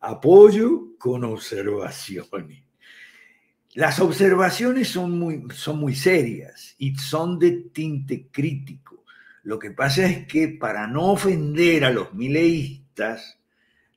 Apoyo 0.00 0.96
con 0.98 1.24
observaciones. 1.24 2.64
Las 3.74 4.00
observaciones 4.00 4.88
son 4.88 5.18
muy, 5.18 5.44
son 5.54 5.78
muy 5.78 5.94
serias 5.94 6.74
y 6.78 6.94
son 6.96 7.38
de 7.38 7.52
tinte 7.72 8.28
crítico. 8.30 9.04
Lo 9.42 9.58
que 9.58 9.70
pasa 9.70 10.06
es 10.06 10.26
que 10.26 10.48
para 10.48 10.86
no 10.86 11.12
ofender 11.12 11.84
a 11.84 11.90
los 11.90 12.12
mileístas, 12.12 13.39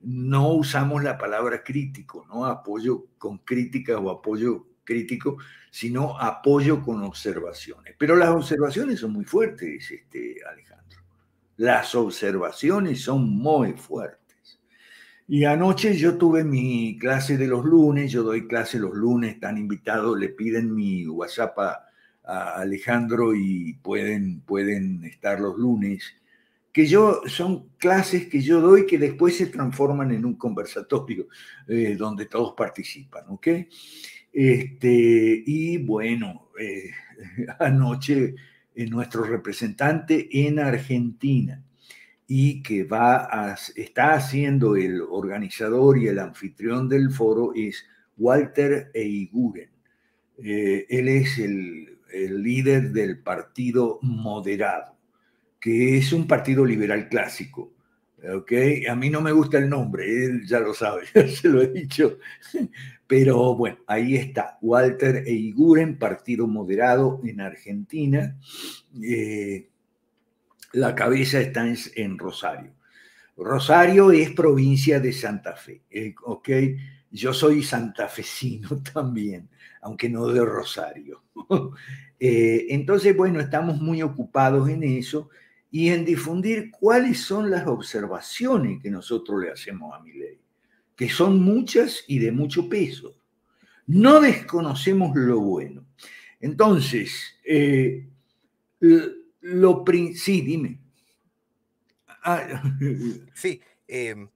no 0.04 0.54
usamos 0.54 1.04
la 1.04 1.18
palabra 1.18 1.64
crítico, 1.64 2.26
no 2.28 2.46
apoyo 2.46 3.08
con 3.18 3.40
crítica 3.40 3.98
o 3.98 4.10
apoyo 4.10 4.68
crítico, 4.84 5.38
sino 5.72 6.20
apoyo 6.20 6.82
con 6.82 7.04
observaciones. 7.04 7.96
Pero 7.98 8.16
las 8.16 8.30
observaciones 8.30 9.00
son 9.00 9.14
muy 9.14 9.26
fuertes, 9.26 9.90
este, 9.90 10.36
Alejandro. 10.50 11.00
Las 11.58 11.96
observaciones 11.96 13.02
son 13.02 13.30
muy 13.30 13.74
fuertes. 13.74 14.60
Y 15.28 15.46
anoche 15.46 15.96
yo 15.96 16.18
tuve 16.18 16.44
mi 16.44 16.98
clase 17.00 17.38
de 17.38 17.48
los 17.48 17.64
lunes, 17.64 18.12
yo 18.12 18.24
doy 18.24 18.48
clase 18.48 18.78
los 18.78 18.94
lunes, 18.94 19.36
están 19.36 19.58
invitados, 19.58 20.20
le 20.20 20.30
piden 20.30 20.76
mi 20.76 21.08
WhatsApp 21.08 21.58
a, 21.60 21.80
Alejandro 22.26 23.36
y 23.36 23.74
pueden, 23.84 24.40
pueden 24.42 25.04
estar 25.04 25.42
los 25.42 25.58
lunes, 25.58 26.16
que 26.74 26.88
yo 26.88 27.22
son 27.28 27.70
clases 27.78 28.28
que 28.28 28.42
yo 28.42 28.60
doy 28.60 28.88
que 28.88 28.98
después 28.98 29.38
se 29.38 29.46
transforman 29.46 30.12
en 30.12 30.26
un 30.26 30.36
conversatorio 30.36 31.28
eh, 31.68 31.96
donde 31.96 32.26
todos 32.26 32.56
participan, 32.58 33.26
¿ok? 33.30 33.48
Este, 34.34 35.44
y 35.46 35.78
bueno, 35.78 36.50
eh, 36.60 36.90
anoche 37.60 38.34
eh, 38.74 38.88
nuestro 38.88 39.24
representante 39.24 40.28
en 40.48 40.58
Argentina, 40.58 41.64
y 42.26 42.64
que 42.64 42.86
va 42.86 43.56
está 43.76 44.14
haciendo 44.14 44.76
el 44.76 45.02
organizador 45.02 46.00
y 46.00 46.08
el 46.08 46.18
anfitrión 46.18 46.90
del 46.90 47.12
foro 47.12 47.52
es 47.54 47.86
Walter 48.18 48.90
Eiguren. 48.94 49.70
Él 50.38 51.10
es 51.10 51.38
el, 51.38 52.00
líder 52.10 52.92
del 52.92 53.20
partido 53.20 54.00
moderado, 54.02 54.93
que 55.64 55.98
es 55.98 56.12
un 56.12 56.28
partido 56.28 56.66
liberal 56.66 57.08
clásico. 57.08 57.72
¿okay? 58.36 58.86
A 58.86 58.98
mí 58.98 59.10
no 59.10 59.22
me 59.22 59.32
gusta 59.32 59.58
el 59.60 59.70
nombre, 59.70 60.26
él 60.26 60.46
ya 60.46 60.60
lo 60.60 60.74
sabe, 60.74 61.06
se 61.30 61.48
lo 61.48 61.62
he 61.62 61.68
dicho. 61.68 62.20
Pero 63.08 63.56
bueno, 63.56 63.78
ahí 63.88 64.18
está, 64.18 64.58
Walter 64.62 65.24
Eiguren, 65.26 65.98
partido 65.98 66.48
moderado 66.48 67.22
en 67.24 67.40
Argentina. 67.40 68.38
Eh, 69.02 69.70
la 70.74 70.94
cabeza 70.94 71.40
está 71.40 71.66
en, 71.96 72.18
Rosario. 72.18 72.74
Rosario 73.38 74.12
es 74.12 74.32
provincia 74.32 75.00
de 75.00 75.14
Santa 75.14 75.56
Fe, 75.56 75.84
eh, 75.90 76.14
yo 77.10 77.34
soy 77.34 77.64
santafesino 77.64 78.84
también, 78.94 79.48
aunque 79.82 80.10
no 80.10 80.28
de 80.28 80.44
Rosario. 80.44 81.24
Eh, 82.26 82.68
entonces, 82.70 83.18
bueno, 83.18 83.42
estamos 83.42 83.82
muy 83.82 84.02
ocupados 84.02 84.70
en 84.70 84.84
eso 84.84 85.30
y 85.74 85.90
en 85.90 86.06
difundir 86.06 86.70
cuáles 86.70 87.22
son 87.22 87.50
las 87.50 87.66
observaciones 87.66 88.80
que 88.80 88.92
nosotros 88.92 89.42
le 89.42 89.50
hacemos 89.50 89.92
a 89.92 90.00
mi 90.04 90.14
ley, 90.14 90.40
que 90.96 91.10
son 91.10 91.42
muchas 91.42 92.04
y 92.08 92.20
de 92.20 92.32
mucho 92.32 92.70
peso. 92.70 93.16
No 93.88 94.22
desconocemos 94.22 95.16
lo 95.16 95.40
bueno. 95.40 95.84
Entonces, 96.40 97.12
eh, 97.44 98.08
lo 99.42 99.84
sí, 100.14 100.42
dime. 100.42 100.80
Ah, 102.24 102.62
sí, 103.34 103.60
em, 103.88 104.30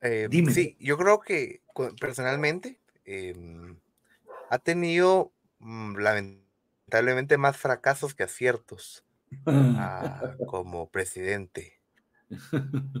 em, 0.00 0.46
sí, 0.52 0.76
yo 0.80 0.98
creo 0.98 1.20
que 1.20 1.62
personalmente 2.00 2.80
em, 3.04 3.76
ha 4.48 4.58
tenido 4.58 5.32
mm, 5.60 5.96
lamentablemente 5.96 7.38
más 7.38 7.56
fracasos 7.56 8.16
que 8.16 8.24
aciertos 8.24 9.04
ah, 9.46 10.34
como 10.46 10.88
presidente. 10.90 11.80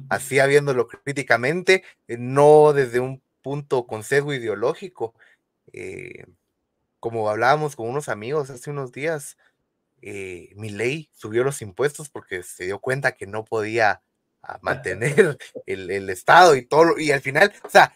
Así 0.08 0.38
habiéndolo 0.40 0.88
críticamente, 0.88 1.84
eh, 2.08 2.16
no 2.18 2.72
desde 2.72 3.00
un 3.00 3.22
punto 3.42 3.86
con 3.86 4.02
sesgo 4.02 4.34
ideológico. 4.34 5.14
Eh, 5.72 6.26
como 6.98 7.28
hablábamos 7.30 7.76
con 7.76 7.88
unos 7.88 8.08
amigos 8.08 8.50
hace 8.50 8.70
unos 8.70 8.92
días, 8.92 9.38
eh, 10.02 10.50
mi 10.56 10.70
ley 10.70 11.10
subió 11.12 11.44
los 11.44 11.62
impuestos 11.62 12.08
porque 12.08 12.42
se 12.42 12.64
dio 12.64 12.78
cuenta 12.80 13.12
que 13.12 13.26
no 13.26 13.44
podía 13.44 14.02
ah, 14.42 14.58
mantener 14.62 15.38
el, 15.66 16.10
Estado 16.10 16.56
y 16.56 16.66
todo, 16.66 16.98
y 16.98 17.12
al 17.12 17.20
final, 17.20 17.52
o 17.62 17.70
sea, 17.70 17.92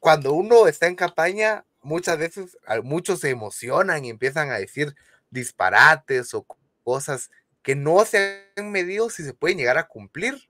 cuando 0.00 0.34
uno 0.34 0.66
está 0.66 0.86
en 0.86 0.96
campaña, 0.96 1.64
muchas 1.80 2.18
veces 2.18 2.58
muchos 2.82 3.20
se 3.20 3.30
emocionan 3.30 4.04
y 4.04 4.10
empiezan 4.10 4.50
a 4.50 4.58
decir 4.58 4.94
disparates 5.30 6.34
o 6.34 6.46
cosas 6.82 7.30
que 7.62 7.76
no 7.76 8.04
se 8.04 8.50
han 8.56 8.70
medido 8.70 9.10
si 9.10 9.24
se 9.24 9.34
pueden 9.34 9.58
llegar 9.58 9.78
a 9.78 9.88
cumplir. 9.88 10.48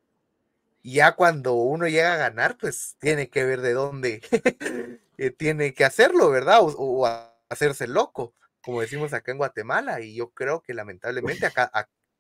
Y 0.82 0.94
ya 0.94 1.12
cuando 1.12 1.54
uno 1.54 1.86
llega 1.86 2.14
a 2.14 2.18
ganar, 2.18 2.58
pues 2.58 2.96
tiene 2.98 3.28
que 3.30 3.44
ver 3.44 3.60
de 3.60 3.72
dónde 3.72 4.20
eh, 5.18 5.30
tiene 5.30 5.74
que 5.74 5.84
hacerlo, 5.84 6.30
¿verdad? 6.30 6.58
o 6.62 7.06
hacerse 7.48 7.86
loco 7.86 8.34
como 8.62 8.80
decimos 8.80 9.12
acá 9.12 9.32
en 9.32 9.38
Guatemala, 9.38 10.00
y 10.00 10.14
yo 10.14 10.30
creo 10.30 10.62
que 10.62 10.72
lamentablemente 10.72 11.44
acá, 11.46 11.70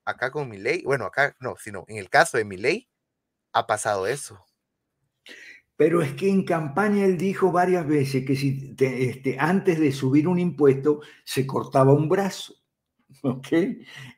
acá 0.04 0.30
con 0.30 0.48
mi 0.48 0.58
ley, 0.58 0.82
bueno, 0.84 1.06
acá 1.06 1.36
no, 1.40 1.56
sino 1.56 1.84
en 1.88 1.96
el 1.98 2.10
caso 2.10 2.36
de 2.36 2.44
mi 2.44 2.56
ley, 2.56 2.88
ha 3.52 3.66
pasado 3.66 4.06
eso. 4.06 4.44
Pero 5.76 6.02
es 6.02 6.12
que 6.14 6.28
en 6.28 6.44
campaña 6.44 7.04
él 7.04 7.16
dijo 7.16 7.50
varias 7.50 7.86
veces 7.86 8.26
que 8.26 8.36
si 8.36 8.74
este, 8.78 9.36
antes 9.38 9.80
de 9.80 9.92
subir 9.92 10.28
un 10.28 10.38
impuesto 10.38 11.00
se 11.24 11.46
cortaba 11.46 11.92
un 11.92 12.08
brazo. 12.08 12.54
¿Ok? 13.22 13.48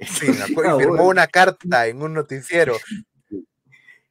Sí, 0.01 0.27
firmó 0.79 1.09
una 1.09 1.27
carta 1.27 1.87
en 1.87 2.03
un 2.03 2.15
noticiero. 2.15 2.77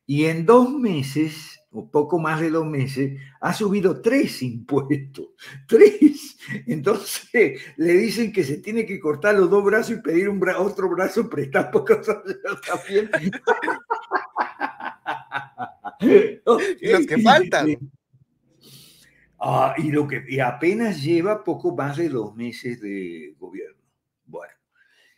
Y 0.06 0.26
en 0.26 0.46
dos 0.46 0.70
meses 0.72 1.64
o 1.74 1.90
poco 1.90 2.20
más 2.20 2.40
de 2.40 2.52
dos 2.52 2.66
meses, 2.66 3.20
ha 3.42 3.54
subido 3.54 4.00
tres 4.00 4.44
impuestos. 4.44 5.30
Tres. 5.68 6.38
Entonces 6.68 7.62
le 7.78 7.94
dicen 7.94 8.32
que 8.32 8.44
se 8.44 8.58
tiene 8.58 8.86
que 8.86 9.00
cortar 9.00 9.36
los 9.36 9.50
dos 9.50 9.64
brazos 9.64 9.98
y 9.98 10.02
pedir 10.02 10.30
un 10.30 10.42
otro 10.58 10.90
brazo 10.90 11.30
prestado 11.30 11.70
porque 11.72 11.96
también. 12.68 13.10
y 16.80 16.92
los 16.92 17.08
que 17.08 17.18
faltan. 17.20 17.78
Ah, 19.40 19.74
y 19.78 19.92
lo 19.92 20.08
que 20.08 20.24
y 20.28 20.40
apenas 20.40 21.04
lleva 21.04 21.44
poco 21.44 21.76
más 21.76 21.98
de 21.98 22.08
dos 22.08 22.36
meses 22.36 22.80
de 22.82 23.36
gobierno. 23.40 23.83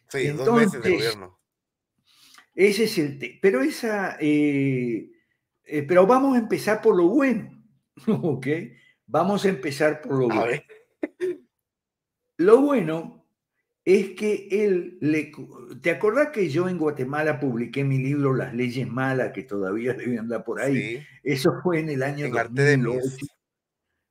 Sí, 0.10 0.28
dos 0.30 0.54
meses 0.54 0.82
de 0.82 0.92
gobierno. 0.92 1.40
Ese 2.54 2.86
es 2.86 2.98
el 2.98 3.20
tema. 3.20 3.36
Pero 3.42 3.62
esa. 3.62 4.18
Eh, 4.20 5.12
eh, 5.64 5.84
pero 5.84 6.06
vamos 6.06 6.36
a 6.36 6.40
empezar 6.40 6.82
por 6.82 6.96
lo 6.96 7.08
bueno, 7.10 7.50
¿ok? 8.08 8.48
Vamos 9.08 9.46
a 9.46 9.50
empezar 9.50 10.02
por 10.02 10.14
lo 10.20 10.28
bueno. 10.28 10.62
Lo 12.38 12.62
bueno 12.62 13.26
es 13.86 14.12
que 14.12 14.48
él 14.52 14.98
le... 15.00 15.32
¿Te 15.82 15.92
acordás 15.92 16.30
que 16.30 16.50
yo 16.50 16.68
en 16.68 16.78
Guatemala 16.78 17.40
publiqué 17.40 17.84
mi 17.84 18.00
libro 18.00 18.34
Las 18.34 18.54
leyes 18.54 18.88
malas 18.88 19.32
que 19.32 19.44
todavía 19.44 19.94
deben 19.98 20.20
andar 20.20 20.44
por 20.44 20.60
ahí? 20.60 21.06
Eso 21.24 21.52
fue 21.64 21.80
en 21.80 21.90
el 21.90 22.04
año 22.04 22.26
en 22.26 23.00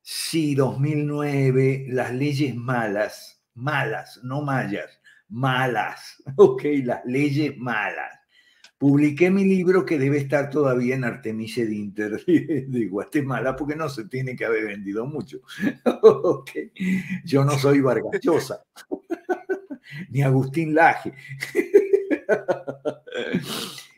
Sí, 0.01 0.55
2009, 0.55 1.87
Las 1.89 2.15
leyes 2.15 2.55
malas, 2.55 3.43
malas, 3.55 4.21
no 4.23 4.43
mayas, 4.43 5.01
malas, 5.35 6.23
ok, 6.37 6.63
las 6.85 7.05
leyes 7.05 7.57
malas 7.59 8.13
publiqué 8.79 9.31
mi 9.31 9.45
libro 9.45 9.87
que 9.87 9.99
debe 9.99 10.19
estar 10.19 10.51
todavía 10.51 10.95
en 10.95 11.05
Artemise 11.05 11.65
de 11.65 11.75
Inter 11.75 12.23
de, 12.27 12.87
Guatemala 12.87 13.57
porque 13.57 13.77
no 13.77 13.89
se 13.89 14.05
tiene 14.05 14.37
que 14.37 14.45
haber 14.45 14.67
vendido 14.67 15.07
mucho. 15.07 15.41
Yo 17.25 17.45
no 17.45 17.59
soy 17.59 17.81
Vargachosa, 17.81 18.63
ni 20.11 20.21
Agustín 20.21 20.75
Laje. 20.75 21.15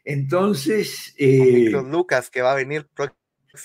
Entonces... 0.04 1.14
Eh, 1.18 1.68
Lucas 1.90 2.30
que 2.30 2.42
va 2.42 2.52
a 2.52 2.56
venir 2.56 2.86
próximamente. 2.94 3.16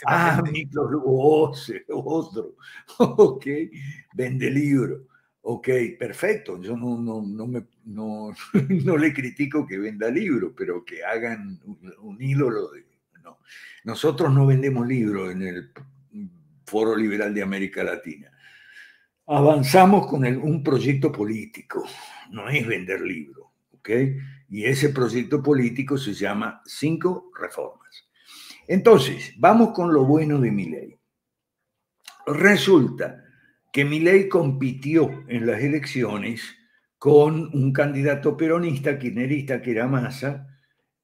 Ah, 0.05 0.41
Miklos 0.51 0.89
Lucas, 0.89 1.73
otro. 1.89 2.55
Ok, 2.97 3.45
vende 4.13 4.49
libro. 4.49 5.10
Ok, 5.43 5.69
perfecto. 5.97 6.61
Yo 6.61 6.77
no, 6.77 6.97
no, 6.97 7.21
no, 7.21 7.47
me, 7.47 7.65
no, 7.85 8.31
no 8.85 8.97
le 8.97 9.13
critico 9.13 9.65
que 9.65 9.77
venda 9.77 10.09
libros, 10.09 10.53
pero 10.55 10.85
que 10.85 11.03
hagan 11.03 11.59
un, 11.65 12.21
ídolo 12.21 12.71
de... 12.71 12.85
No. 13.23 13.39
Nosotros 13.83 14.33
no 14.33 14.45
vendemos 14.45 14.87
libros 14.87 15.31
en 15.31 15.41
el 15.43 15.71
Foro 16.65 16.95
Liberal 16.95 17.33
de 17.33 17.43
América 17.43 17.83
Latina. 17.83 18.31
Avanzamos 19.27 20.07
con 20.07 20.25
un 20.25 20.63
proyecto 20.63 21.11
político, 21.11 21.85
no 22.31 22.49
es 22.49 22.65
vender 22.65 23.01
libros. 23.01 23.41
Y 24.49 24.65
ese 24.65 24.89
proyecto 24.89 25.41
político 25.41 25.97
se 25.97 26.13
llama 26.13 26.61
Cinco 26.65 27.31
Reformas. 27.39 28.09
Entonces, 28.67 29.33
vamos 29.37 29.71
con 29.73 29.93
lo 29.93 30.05
bueno 30.05 30.39
de 30.39 30.51
mi 30.51 30.69
ley. 30.69 30.99
Resulta 32.27 33.23
que 33.71 33.85
Milei 33.85 34.27
compitió 34.27 35.23
en 35.27 35.45
las 35.45 35.61
elecciones 35.61 36.41
con 36.97 37.49
un 37.53 37.73
candidato 37.73 38.37
peronista, 38.37 38.99
kirchnerista, 38.99 39.61
que 39.61 39.71
era 39.71 39.87
Massa, 39.87 40.47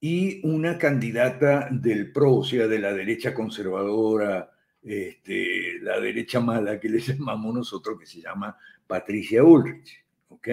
y 0.00 0.46
una 0.46 0.78
candidata 0.78 1.68
del 1.72 2.12
PRO, 2.12 2.36
o 2.36 2.44
sea, 2.44 2.68
de 2.68 2.78
la 2.78 2.92
derecha 2.92 3.34
conservadora, 3.34 4.50
este, 4.82 5.80
la 5.82 5.98
derecha 5.98 6.40
mala 6.40 6.78
que 6.78 6.88
le 6.88 7.00
llamamos 7.00 7.54
nosotros, 7.54 7.98
que 7.98 8.06
se 8.06 8.20
llama 8.20 8.56
Patricia 8.86 9.42
Ulrich. 9.42 10.04
¿Ok? 10.28 10.48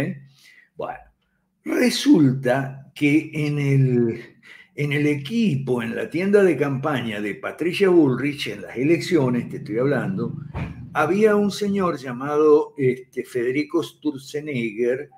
Bueno, 0.75 0.99
resulta 1.63 2.91
que 2.95 3.29
en 3.33 3.59
el, 3.59 4.35
en 4.73 4.93
el 4.93 5.05
equipo, 5.05 5.83
en 5.83 5.95
la 5.95 6.09
tienda 6.09 6.43
de 6.43 6.57
campaña 6.57 7.21
de 7.21 7.35
Patricia 7.35 7.89
Ulrich, 7.89 8.47
en 8.47 8.63
las 8.63 8.75
elecciones, 8.77 9.47
te 9.49 9.57
estoy 9.57 9.77
hablando, 9.77 10.33
había 10.95 11.35
un 11.35 11.51
señor 11.51 11.97
llamado 11.97 12.73
este, 12.77 13.25
Federico 13.25 13.83
Sturzenegger 13.83 15.09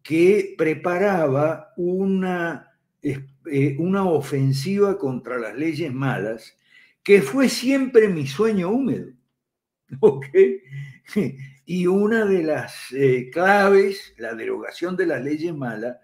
que 0.00 0.54
preparaba 0.56 1.72
una, 1.76 2.70
eh, 3.02 3.76
una 3.80 4.04
ofensiva 4.04 4.96
contra 4.96 5.38
las 5.38 5.56
leyes 5.56 5.92
malas, 5.92 6.56
que 7.02 7.20
fue 7.20 7.48
siempre 7.48 8.06
mi 8.06 8.28
sueño 8.28 8.70
húmedo. 8.70 9.12
Y 11.64 11.86
una 11.86 12.24
de 12.24 12.42
las 12.42 12.92
eh, 12.92 13.30
claves, 13.32 14.14
la 14.18 14.34
derogación 14.34 14.96
de 14.96 15.06
las 15.06 15.22
leyes 15.22 15.54
malas, 15.54 15.96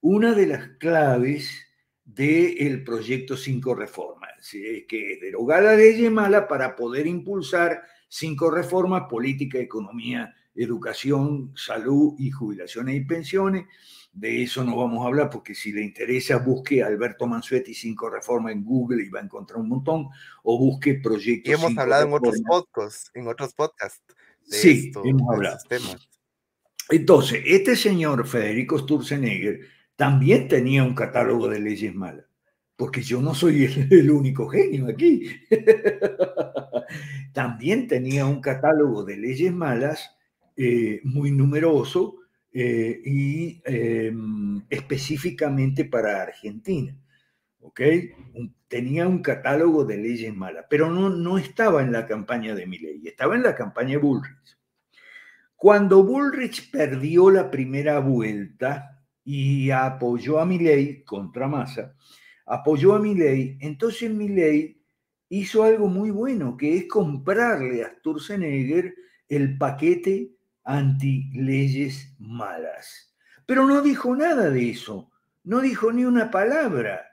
una 0.00 0.34
de 0.34 0.46
las 0.46 0.68
claves 0.78 1.50
del 2.04 2.84
proyecto 2.84 3.36
Cinco 3.36 3.74
Reformas, 3.74 4.50
que 4.50 5.12
es 5.12 5.20
derogar 5.20 5.64
la 5.64 5.74
ley 5.74 6.08
mala 6.10 6.46
para 6.46 6.76
poder 6.76 7.08
impulsar 7.08 7.82
cinco 8.10 8.50
reformas, 8.50 9.04
política, 9.08 9.58
economía, 9.58 10.34
educación, 10.54 11.52
salud 11.56 12.14
y 12.18 12.30
jubilaciones 12.30 12.96
y 12.96 13.00
pensiones. 13.04 13.66
De 14.12 14.42
eso 14.42 14.64
no 14.64 14.76
vamos 14.76 15.04
a 15.04 15.06
hablar 15.06 15.30
porque 15.30 15.54
si 15.54 15.72
le 15.72 15.82
interesa 15.82 16.38
busque 16.38 16.82
Alberto 16.82 17.28
Mansuetti 17.28 17.72
cinco 17.72 18.10
reformas 18.10 18.52
en 18.52 18.64
Google 18.64 19.04
y 19.04 19.08
va 19.08 19.20
a 19.20 19.22
encontrar 19.22 19.60
un 19.60 19.68
montón 19.68 20.08
o 20.42 20.58
busque 20.58 20.94
proyectos. 20.94 21.48
Y 21.48 21.54
hemos 21.54 21.78
hablado 21.78 22.06
en 22.06 22.12
otros 22.12 22.42
podcasts, 22.44 23.10
en 23.14 23.28
otros 23.28 23.54
podcasts. 23.54 24.02
sí, 24.42 24.90
hemos 25.04 25.32
hablado. 25.32 25.58
Entonces, 26.88 27.42
este 27.46 27.76
señor 27.76 28.26
Federico 28.26 28.76
Sturzenegger 28.80 29.60
también 29.94 30.48
tenía 30.48 30.82
un 30.82 30.94
catálogo 30.94 31.48
de 31.48 31.60
leyes 31.60 31.94
malas 31.94 32.29
porque 32.80 33.02
yo 33.02 33.20
no 33.20 33.34
soy 33.34 33.66
el, 33.90 34.10
único 34.10 34.48
genio 34.48 34.88
aquí. 34.88 35.28
También 37.34 37.86
tenía 37.86 38.24
un 38.24 38.40
catálogo 38.40 39.04
de 39.04 39.18
leyes 39.18 39.52
malas 39.52 40.16
eh, 40.56 41.02
muy 41.04 41.30
numeroso 41.30 42.16
eh, 42.50 42.98
y 43.04 43.60
em, 43.66 44.62
específicamente 44.70 45.84
para 45.84 46.22
Argentina. 46.22 46.96
¿ok? 47.60 47.80
tenía 48.66 49.06
un 49.06 49.20
catálogo 49.20 49.84
de 49.84 49.98
leyes 49.98 50.34
malas, 50.34 50.64
pero 50.70 50.90
no, 50.90 51.10
no 51.10 51.36
estaba 51.36 51.82
en 51.82 51.92
la 51.92 52.06
campaña 52.06 52.54
de 52.54 52.66
Milley, 52.66 53.02
estaba 53.08 53.34
en 53.34 53.42
la 53.42 53.54
campaña 53.54 53.90
de 53.90 53.96
Bullrich. 53.98 54.58
Cuando 55.54 56.02
Bullrich 56.02 56.70
perdió 56.70 57.30
la 57.30 57.50
primera 57.50 57.98
vuelta 57.98 59.04
y 59.22 59.70
apoyó 59.70 60.40
a 60.40 60.46
Milley 60.46 61.04
contra 61.04 61.46
Massa, 61.46 61.94
apoyó 62.50 62.94
a 62.94 62.98
Milley, 62.98 63.56
entonces 63.60 64.10
Milley 64.10 64.82
hizo 65.28 65.62
algo 65.62 65.88
muy 65.88 66.10
bueno, 66.10 66.56
que 66.56 66.76
es 66.76 66.88
comprarle 66.88 67.84
a 67.84 67.94
Sturzenegger 67.98 68.94
el 69.28 69.56
paquete 69.56 70.32
anti 70.64 71.30
leyes 71.32 72.14
malas. 72.18 73.14
Pero 73.46 73.66
no 73.66 73.80
dijo 73.82 74.14
nada 74.14 74.50
de 74.50 74.70
eso, 74.70 75.10
no 75.44 75.60
dijo 75.60 75.92
ni 75.92 76.04
una 76.04 76.30
palabra 76.30 77.10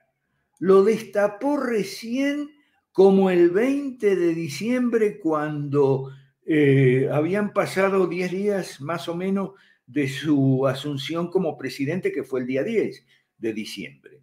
lo 0.59 0.83
destapó 0.83 1.57
recién 1.57 2.49
como 2.91 3.29
el 3.29 3.51
20 3.51 4.15
de 4.15 4.33
diciembre 4.33 5.19
cuando 5.19 6.11
eh, 6.45 7.09
habían 7.11 7.53
pasado 7.53 8.07
10 8.07 8.31
días 8.31 8.81
más 8.81 9.07
o 9.07 9.15
menos 9.15 9.51
de 9.85 10.07
su 10.07 10.67
asunción 10.67 11.29
como 11.29 11.57
presidente, 11.57 12.11
que 12.11 12.23
fue 12.23 12.41
el 12.41 12.47
día 12.47 12.63
10 12.63 13.05
de 13.37 13.53
diciembre. 13.53 14.21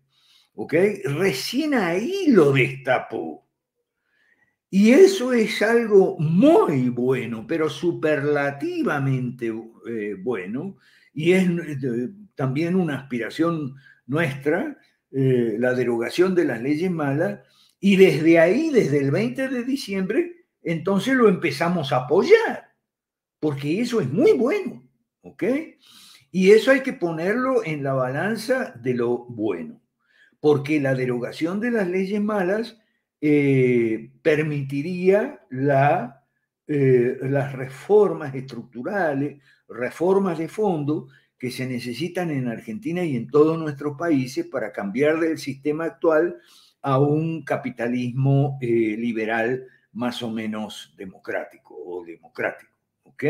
¿Ok? 0.55 0.75
Recién 1.05 1.75
ahí 1.75 2.27
lo 2.29 2.53
destapó. 2.53 3.47
Y 4.71 4.91
eso 4.91 5.33
es 5.33 5.63
algo 5.63 6.19
muy 6.19 6.89
bueno, 6.89 7.47
pero 7.47 7.71
superlativamente 7.71 9.53
eh, 9.89 10.17
bueno, 10.21 10.79
y 11.13 11.33
es 11.33 11.49
eh, 11.49 12.11
también 12.35 12.75
una 12.75 12.99
aspiración 12.99 13.77
nuestra 14.07 14.77
eh, 15.17 15.59
la 15.61 15.75
derogación 15.75 16.35
de 16.35 16.45
las 16.45 16.61
leyes 16.61 16.91
malas 16.91 17.39
y 17.79 17.95
desde 17.95 18.41
ahí, 18.41 18.71
desde 18.71 18.99
el 18.99 19.13
20 19.13 19.49
de 19.49 19.63
diciembre, 19.63 20.47
entonces 20.61 21.15
lo 21.15 21.29
empezamos 21.29 21.93
a 21.93 21.99
apoyar, 21.99 22.75
porque 23.39 23.81
eso 23.81 24.01
es 24.01 24.11
muy 24.11 24.33
bueno, 24.33 24.83
¿ok? 25.21 25.45
Y 26.33 26.51
eso 26.51 26.73
hay 26.73 26.81
que 26.81 26.95
ponerlo 26.95 27.65
en 27.65 27.85
la 27.85 27.93
balanza 27.93 28.75
de 28.83 28.95
lo 28.95 29.19
bueno, 29.27 29.81
porque 30.45 30.79
la 30.79 30.95
derogación 30.95 31.59
de 31.59 31.71
las 31.71 31.89
leyes 31.89 32.21
malas 32.21 32.79
eh, 33.23 34.11
permitiría 34.21 35.41
eh, 36.67 37.17
las 37.23 37.53
reformas 37.55 38.35
estructurales, 38.35 39.41
reformas 39.67 40.37
de 40.37 40.49
fondo 40.49 41.09
que 41.39 41.51
se 41.51 41.67
necesitan 41.67 42.31
en 42.31 42.49
Argentina 42.49 43.03
y 43.03 43.17
en 43.17 43.27
todos 43.29 43.59
nuestros 43.59 43.97
países 43.97 44.45
para 44.45 44.71
cambiar 44.71 45.19
del 45.19 45.39
sistema 45.39 45.87
actual 45.87 46.37
a 46.83 46.99
un 46.99 47.43
capitalismo 47.43 48.59
eh, 48.61 48.67
liberal 48.99 49.67
más 49.93 50.23
o 50.23 50.31
menos 50.31 50.93
democrático 50.95 51.75
o 51.75 52.05
democrático. 52.05 52.77
¿ok? 53.05 53.25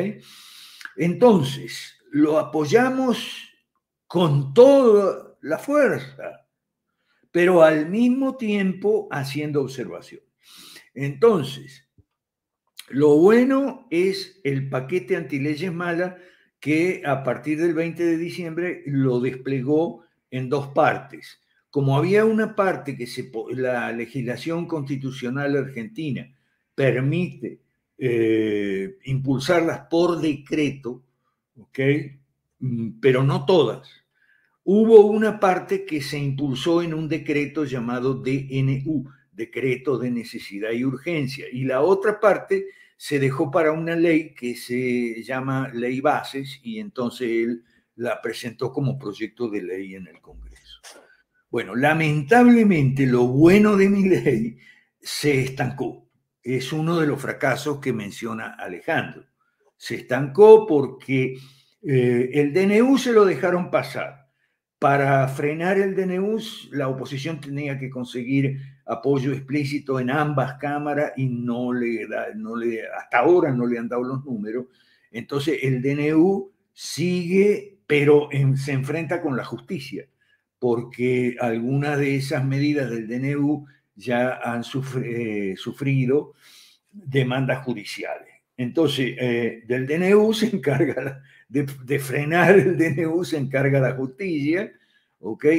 Entonces, 0.96 1.96
lo 2.10 2.40
apoyamos 2.40 3.52
con 4.08 4.52
toda 4.52 5.36
la 5.42 5.58
fuerza, 5.58 6.43
pero 7.34 7.64
al 7.64 7.90
mismo 7.90 8.36
tiempo 8.36 9.08
haciendo 9.10 9.60
observación. 9.60 10.20
Entonces, 10.94 11.88
lo 12.90 13.16
bueno 13.16 13.88
es 13.90 14.40
el 14.44 14.68
paquete 14.68 15.16
antileyes 15.16 15.72
malas 15.72 16.14
que 16.60 17.02
a 17.04 17.24
partir 17.24 17.60
del 17.60 17.74
20 17.74 18.04
de 18.04 18.18
diciembre 18.18 18.84
lo 18.86 19.18
desplegó 19.18 20.04
en 20.30 20.48
dos 20.48 20.68
partes. 20.68 21.40
Como 21.70 21.96
había 21.96 22.24
una 22.24 22.54
parte 22.54 22.96
que 22.96 23.08
la 23.56 23.90
legislación 23.90 24.68
constitucional 24.68 25.56
argentina 25.56 26.32
permite 26.72 27.62
eh, 27.98 28.96
impulsarlas 29.06 29.88
por 29.90 30.20
decreto, 30.20 31.02
mm, 32.60 33.00
pero 33.00 33.24
no 33.24 33.44
todas. 33.44 34.03
Hubo 34.64 35.06
una 35.06 35.38
parte 35.38 35.84
que 35.84 36.00
se 36.00 36.18
impulsó 36.18 36.82
en 36.82 36.94
un 36.94 37.08
decreto 37.08 37.64
llamado 37.64 38.14
DNU, 38.14 39.04
Decreto 39.30 39.98
de 39.98 40.10
Necesidad 40.10 40.70
y 40.72 40.84
Urgencia, 40.84 41.46
y 41.52 41.64
la 41.64 41.82
otra 41.82 42.18
parte 42.18 42.66
se 42.96 43.18
dejó 43.18 43.50
para 43.50 43.72
una 43.72 43.94
ley 43.94 44.34
que 44.34 44.56
se 44.56 45.22
llama 45.22 45.68
Ley 45.74 46.00
Bases 46.00 46.60
y 46.62 46.78
entonces 46.78 47.28
él 47.28 47.64
la 47.96 48.22
presentó 48.22 48.72
como 48.72 48.98
proyecto 48.98 49.48
de 49.50 49.62
ley 49.62 49.94
en 49.94 50.06
el 50.06 50.20
Congreso. 50.20 50.80
Bueno, 51.50 51.76
lamentablemente 51.76 53.06
lo 53.06 53.26
bueno 53.26 53.76
de 53.76 53.88
mi 53.88 54.08
ley 54.08 54.56
se 55.00 55.40
estancó. 55.40 56.08
Es 56.42 56.72
uno 56.72 56.98
de 56.98 57.06
los 57.06 57.20
fracasos 57.20 57.80
que 57.80 57.92
menciona 57.92 58.54
Alejandro. 58.54 59.26
Se 59.76 59.96
estancó 59.96 60.66
porque 60.66 61.36
eh, 61.82 62.30
el 62.32 62.52
DNU 62.52 62.96
se 62.98 63.12
lo 63.12 63.24
dejaron 63.24 63.70
pasar. 63.70 64.23
Para 64.84 65.26
frenar 65.28 65.78
el 65.78 65.96
DNU, 65.96 66.38
la 66.72 66.88
oposición 66.88 67.40
tenía 67.40 67.78
que 67.78 67.88
conseguir 67.88 68.60
apoyo 68.84 69.32
explícito 69.32 69.98
en 69.98 70.10
ambas 70.10 70.58
cámaras 70.58 71.12
y 71.16 71.26
no 71.26 71.72
le, 71.72 72.06
da, 72.06 72.26
no 72.34 72.54
le 72.54 72.86
hasta 72.86 73.20
ahora 73.20 73.50
no 73.50 73.64
le 73.66 73.78
han 73.78 73.88
dado 73.88 74.02
los 74.02 74.22
números. 74.26 74.66
Entonces 75.10 75.60
el 75.62 75.80
DNU 75.80 76.52
sigue, 76.74 77.78
pero 77.86 78.28
se 78.56 78.72
enfrenta 78.72 79.22
con 79.22 79.38
la 79.38 79.44
justicia, 79.46 80.06
porque 80.58 81.34
algunas 81.40 81.98
de 81.98 82.16
esas 82.16 82.44
medidas 82.44 82.90
del 82.90 83.08
DNU 83.08 83.64
ya 83.96 84.34
han 84.34 84.64
eh, 85.02 85.54
sufrido 85.56 86.34
demandas 86.92 87.64
judiciales. 87.64 88.34
Entonces, 88.58 89.16
eh, 89.18 89.62
del 89.66 89.86
DNU 89.86 90.34
se 90.34 90.54
encarga 90.54 91.22
de, 91.54 91.66
de, 91.84 91.98
frenar 92.00 92.58
el 92.58 92.76
DNU, 92.76 93.24
se 93.24 93.38
encarga 93.38 93.78
la 93.78 93.92
justicia, 93.92 94.72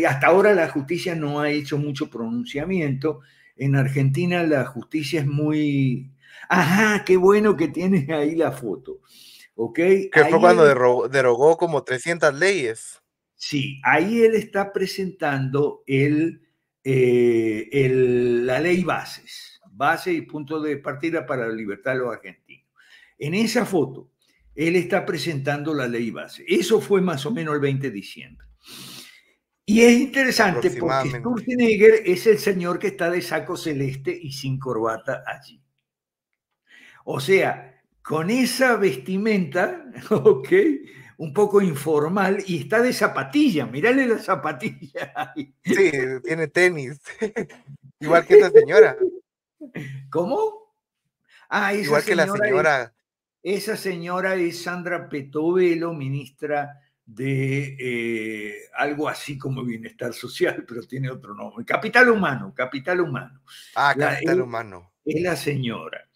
hasta 0.07 0.27
ahora 0.27 0.53
la 0.53 0.69
justicia 0.69 1.15
no 1.15 1.39
ha 1.39 1.49
hecho 1.49 1.77
mucho 1.77 2.09
pronunciamiento. 2.09 3.21
En 3.55 3.75
Argentina 3.75 4.43
la 4.43 4.65
justicia 4.65 5.21
es 5.21 5.27
muy... 5.27 6.11
Ajá, 6.49 7.03
qué 7.05 7.17
bueno 7.17 7.55
que 7.55 7.69
tienes 7.69 8.09
ahí 8.09 8.35
la 8.35 8.51
foto. 8.51 8.99
¿Ok? 9.55 9.75
Que 9.75 10.25
fue 10.29 10.39
cuando 10.39 10.65
derogó, 11.07 11.57
como 11.57 11.83
300 11.83 12.37
leyes. 12.37 13.01
Sí, 13.35 13.79
ahí 13.83 14.21
él 14.21 14.35
está 14.35 14.71
presentando 14.73 15.83
el, 15.87 16.41
eh, 16.83 17.69
el, 17.71 18.45
la 18.45 18.59
ley 18.59 18.83
bases, 18.83 19.61
base 19.71 20.11
y 20.11 20.21
punto 20.21 20.59
de 20.59 20.77
partida 20.77 21.25
para 21.25 21.47
la 21.47 21.53
libertad 21.53 21.93
de 21.93 21.99
los 21.99 22.13
argentinos. 22.13 22.65
En 23.17 23.33
esa 23.33 23.65
foto, 23.65 24.09
él 24.55 24.77
está 24.77 25.05
presentando 25.05 25.73
la 25.73 25.87
ley 25.87 26.11
base. 26.11 26.45
Eso 26.47 26.79
fue 26.79 27.01
más 27.01 27.25
o 27.25 27.31
menos 27.31 27.53
el 27.53 27.59
20 27.59 27.87
de 27.87 27.93
diciembre. 27.93 28.47
Y 29.65 29.81
es 29.81 29.93
interesante 29.93 30.71
porque 30.71 31.09
Sturzenegger 31.09 32.03
es 32.05 32.27
el 32.27 32.37
señor 32.37 32.77
que 32.79 32.87
está 32.87 33.09
de 33.09 33.21
saco 33.21 33.57
celeste 33.57 34.17
y 34.19 34.31
sin 34.31 34.59
corbata 34.59 35.23
allí. 35.25 35.61
O 37.03 37.19
sea, 37.19 37.81
con 38.01 38.29
esa 38.29 38.77
vestimenta, 38.77 39.85
¿ok? 40.11 40.49
Un 41.17 41.33
poco 41.33 41.61
informal 41.61 42.43
y 42.45 42.59
está 42.59 42.81
de 42.81 42.93
zapatilla. 42.93 43.65
Mírale 43.65 44.05
la 44.05 44.19
zapatilla. 44.19 45.33
Sí, 45.63 45.91
tiene 46.23 46.47
tenis. 46.47 47.01
Igual 47.99 48.25
que 48.25 48.37
esa 48.37 48.51
señora. 48.51 48.97
¿Cómo? 50.09 50.75
Ah, 51.49 51.73
Igual 51.73 52.03
que 52.03 52.15
la 52.15 52.27
señora. 52.27 52.94
Esa 53.45 53.77
señora 53.77 54.33
es 54.33 54.63
Sandra 54.63 55.07
Petovelo, 55.07 55.93
ministra 55.93 56.81
de 57.05 57.77
eh, 57.79 58.55
algo 58.75 59.07
así 59.07 59.37
como 59.37 59.63
bienestar 59.63 60.13
social, 60.15 60.65
pero 60.67 60.81
tiene 60.81 61.11
otro 61.11 61.35
nombre. 61.35 61.63
Capital 61.63 62.09
humano, 62.09 62.51
capital 62.55 63.01
humano. 63.01 63.43
Ah, 63.75 63.93
capital 63.95 64.41
humano. 64.41 64.93
Es 65.05 65.21
la 65.21 65.35
señora. 65.35 66.09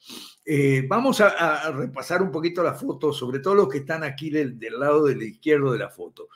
Eh, 0.43 0.83
vamos 0.87 1.21
a, 1.21 1.71
repasar 1.71 2.23
un 2.23 2.31
poquito 2.31 2.63
la 2.63 2.73
foto, 2.73 3.13
sobre 3.13 3.37
todo 3.37 3.53
los 3.53 3.69
que 3.69 3.77
están 3.77 4.03
aquí 4.03 4.31
del, 4.31 4.57
lado 4.71 5.05
del 5.05 5.21
izquierdo 5.21 5.71
de 5.71 5.77
la 5.77 5.89
foto. 5.89 6.29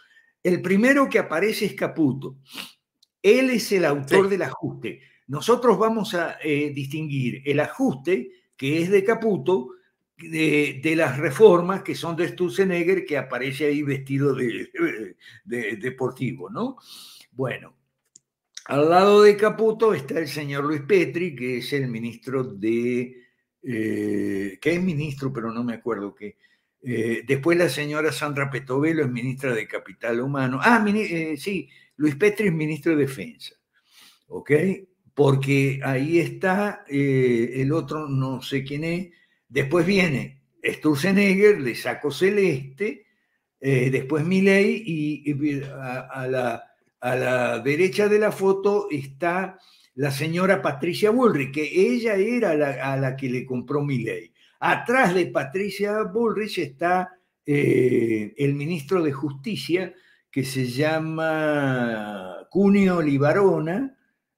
El 0.44 0.62
primero 0.62 1.10
que 1.10 1.18
aparece 1.18 1.66
es 1.66 1.74
Caputo. 1.74 2.38
Él 3.20 3.50
es 3.50 3.72
el 3.72 3.86
autor 3.86 4.30
del 4.30 4.44
ajuste. 4.44 5.02
Nosotros 5.26 5.80
vamos 5.80 6.14
a 6.14 6.38
eh, 6.44 6.72
distinguir 6.72 7.42
el 7.46 7.62
ajuste, 7.62 8.30
que 8.56 8.84
es 8.84 8.92
de 8.92 9.04
Caputo, 9.04 9.70
de, 10.30 10.94
las 10.96 11.18
reformas 11.18 11.84
que 11.84 11.96
son 11.96 12.16
de 12.16 12.28
Sturzenegger, 12.28 13.06
que 13.06 13.18
aparece 13.18 13.66
ahí 13.66 13.84
vestido 13.84 14.36
de, 14.36 15.16
deportivo, 15.46 16.50
¿no? 16.50 16.78
Bueno, 17.32 17.76
Al 18.66 18.90
lado 18.90 19.24
de 19.24 19.36
Caputo 19.36 19.94
está 19.94 20.20
el 20.20 20.28
señor 20.28 20.64
Luis 20.64 20.82
Petri, 20.82 21.36
que 21.36 21.58
es 21.58 21.74
el 21.74 21.88
ministro 21.88 22.44
de, 22.44 23.24
eh, 23.62 24.58
que 24.62 24.74
es 24.74 24.82
ministro, 24.82 25.32
pero 25.34 25.52
no 25.52 25.64
me 25.64 25.74
acuerdo 25.74 26.14
qué. 26.14 26.38
Eh, 26.82 27.24
después 27.26 27.58
la 27.58 27.70
señora 27.70 28.12
Sandra 28.12 28.50
Petovelo 28.50 29.04
es 29.04 29.10
ministra 29.10 29.54
de 29.54 29.68
Capital 29.68 30.20
Humano. 30.20 30.60
Ah, 30.62 30.84
eh, 30.88 31.36
sí, 31.38 31.70
Luis 31.96 32.16
Petri 32.16 32.48
es 32.48 32.54
ministro 32.54 32.96
de 32.96 33.06
Defensa. 33.06 33.56
¿Ok? 34.28 34.52
Porque 35.14 35.80
ahí 35.84 36.20
está 36.20 36.84
el 36.88 37.72
otro, 37.72 38.08
no 38.10 38.42
sé 38.42 38.64
quién 38.64 38.84
es. 38.84 39.10
Después 39.54 39.86
viene 39.86 40.42
Sturzenegger, 40.64 41.62
le 41.62 41.76
saco 41.76 42.10
celeste. 42.12 43.06
después 43.60 44.26
Milei 44.26 44.84
y, 44.86 45.62
a 45.64 46.28
la 46.28 46.74
a 47.04 47.18
la 47.18 47.60
derecha 47.60 48.08
de 48.08 48.18
la 48.18 48.32
foto 48.32 48.88
está 48.90 49.60
la 49.96 50.10
señora 50.10 50.62
Patricia 50.62 51.12
Bullrich, 51.12 51.52
que 51.52 51.70
ella 51.94 52.16
era 52.16 52.56
la, 52.56 52.94
a 52.94 52.96
la 52.96 53.18
que 53.18 53.30
le 53.30 53.46
compró 53.46 53.84
mi 53.84 53.98
ley. 53.98 54.34
Atrás 54.62 55.14
de 55.14 55.26
Patricia 55.26 56.04
Bullrich 56.04 56.60
está 56.60 57.12
eh, 57.46 58.34
el 58.38 58.54
ministro 58.54 59.04
de 59.04 59.12
Justicia, 59.12 59.94
que 60.32 60.46
se 60.46 60.66
llama 60.66 62.48
Cunio 62.50 63.02
Libarona, 63.02 63.98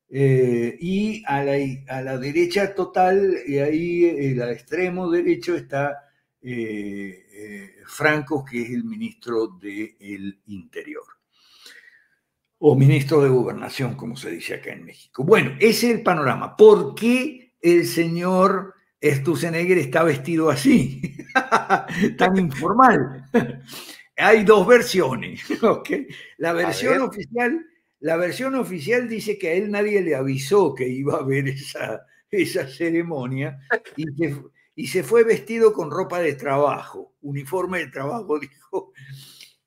eh, 0.10 0.78
y 0.80 1.24
a 1.26 1.44
la, 1.44 1.54
a 1.88 2.02
la, 2.02 2.18
derecha 2.18 2.74
total, 2.74 3.38
y 3.46 3.58
ahí 3.58 4.06
el 4.06 4.42
extremo 4.42 5.10
derecho 5.10 5.56
está 5.56 6.10
eh, 6.42 7.76
Franco, 7.88 8.46
que 8.46 8.62
es 8.62 8.70
el 8.70 8.84
ministro 8.84 9.48
del 9.48 10.40
Interior 10.48 11.16
o 12.60 12.76
ministro 12.76 13.22
de 13.22 13.30
gobernación, 13.30 13.96
como 13.96 14.16
se 14.16 14.32
dice 14.32 14.56
acá 14.56 14.72
en 14.72 14.86
México. 14.86 15.24
Bueno, 15.24 15.52
ese 15.60 15.90
es 15.90 15.98
el 15.98 16.04
panorama. 16.04 16.56
¿Por 16.56 16.96
qué 16.96 17.54
el 17.62 17.86
señor 17.86 18.74
Stusenegger 19.04 19.78
está 19.78 20.04
vestido 20.04 20.50
así, 20.50 21.02
tan 22.18 22.38
informal? 22.38 23.26
Hay 24.18 24.44
dos 24.44 24.66
versiones. 24.66 25.42
La 26.38 26.54
versión 26.54 27.02
oficial, 27.02 27.66
la 28.00 28.18
versión 28.18 28.56
oficial 28.56 29.08
dice 29.08 29.38
que 29.38 29.50
a 29.50 29.54
él 29.54 29.72
nadie 29.72 30.02
le 30.02 30.16
avisó 30.16 30.76
que 30.76 30.88
iba 30.88 31.16
a 31.16 31.22
haber 31.22 31.48
esa, 31.48 32.06
esa 32.30 32.68
ceremonia 32.68 33.60
y 33.96 34.06
y 34.76 34.88
se 34.88 35.04
fue 35.04 35.24
vestido 35.24 35.72
con 35.72 35.90
ropa 35.90 36.20
de 36.20 36.34
trabajo, 36.34 37.16
uniforme 37.22 37.80
de 37.80 37.88
trabajo, 37.88 38.40
dijo. 38.40 38.94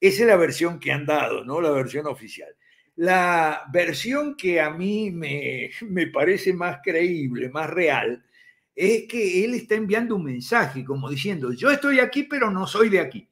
Esa 0.00 0.22
es 0.22 0.28
la 0.28 0.36
versión 0.36 0.78
que 0.78 0.92
han 0.92 1.06
dado, 1.06 1.44
¿no? 1.44 1.60
La 1.60 1.70
versión 1.70 2.06
oficial. 2.06 2.54
La 2.94 3.62
versión 3.72 4.36
que 4.36 4.60
a 4.60 4.70
mí 4.70 5.10
me, 5.10 5.70
parece 6.12 6.52
más 6.52 6.78
creíble, 6.84 7.48
más 7.48 7.68
real, 7.70 8.24
es 8.76 9.08
que 9.08 9.44
él 9.44 9.54
está 9.54 9.74
enviando 9.74 10.14
un 10.14 10.24
mensaje 10.24 10.84
como 10.84 11.10
diciendo, 11.10 11.52
yo 11.52 11.70
estoy 11.70 11.98
aquí, 11.98 12.24
pero 12.24 12.50
no 12.50 12.66
soy 12.66 12.90
de 12.90 13.00
aquí. 13.00 13.28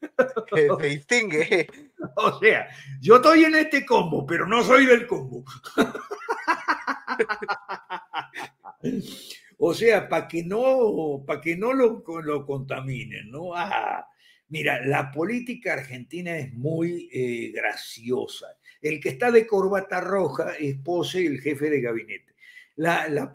se 0.80 0.88
distingue. 0.88 1.68
O 2.16 2.40
sea, 2.40 2.66
yo 3.00 3.16
estoy 3.16 3.44
en 3.44 3.54
este 3.54 3.86
combo, 3.86 4.26
pero 4.26 4.44
no 4.44 4.64
soy 4.64 4.86
del 4.86 5.06
combo. 5.06 5.44
O 9.64 9.72
sea, 9.72 10.08
para 10.08 10.26
que 10.26 10.42
no, 10.42 11.22
para 11.24 11.40
que 11.40 11.56
no 11.56 11.72
lo, 11.72 12.02
lo 12.24 12.44
contaminen, 12.44 13.30
¿no? 13.30 13.54
Ah, 13.54 14.04
mira, 14.48 14.84
la 14.84 15.12
política 15.12 15.74
argentina 15.74 16.36
es 16.36 16.52
muy 16.52 17.08
eh, 17.12 17.52
graciosa. 17.54 18.48
El 18.80 18.98
que 18.98 19.10
está 19.10 19.30
de 19.30 19.46
corbata 19.46 20.00
roja 20.00 20.54
es 20.58 20.76
Pose, 20.78 21.24
el 21.24 21.40
jefe 21.40 21.70
de 21.70 21.80
gabinete. 21.80 22.34
La, 22.74 23.06
la, 23.08 23.30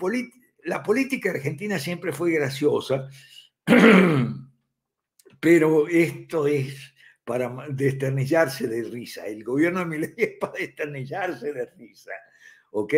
política 0.83 1.29
argentina 1.29 1.79
siempre 1.79 2.11
fue 2.11 2.33
graciosa, 2.33 3.07
pero 5.39 5.87
esto 5.87 6.47
es 6.47 6.93
para 7.23 7.67
desternillarse 7.69 8.67
de 8.67 8.83
risa. 8.83 9.25
El 9.25 9.43
gobierno 9.43 9.79
de 9.79 9.85
Milei 9.85 10.13
es 10.17 10.37
para 10.39 10.53
desternillarse 10.53 11.53
de 11.53 11.65
risa. 11.77 12.11
¿Ok? 12.71 12.93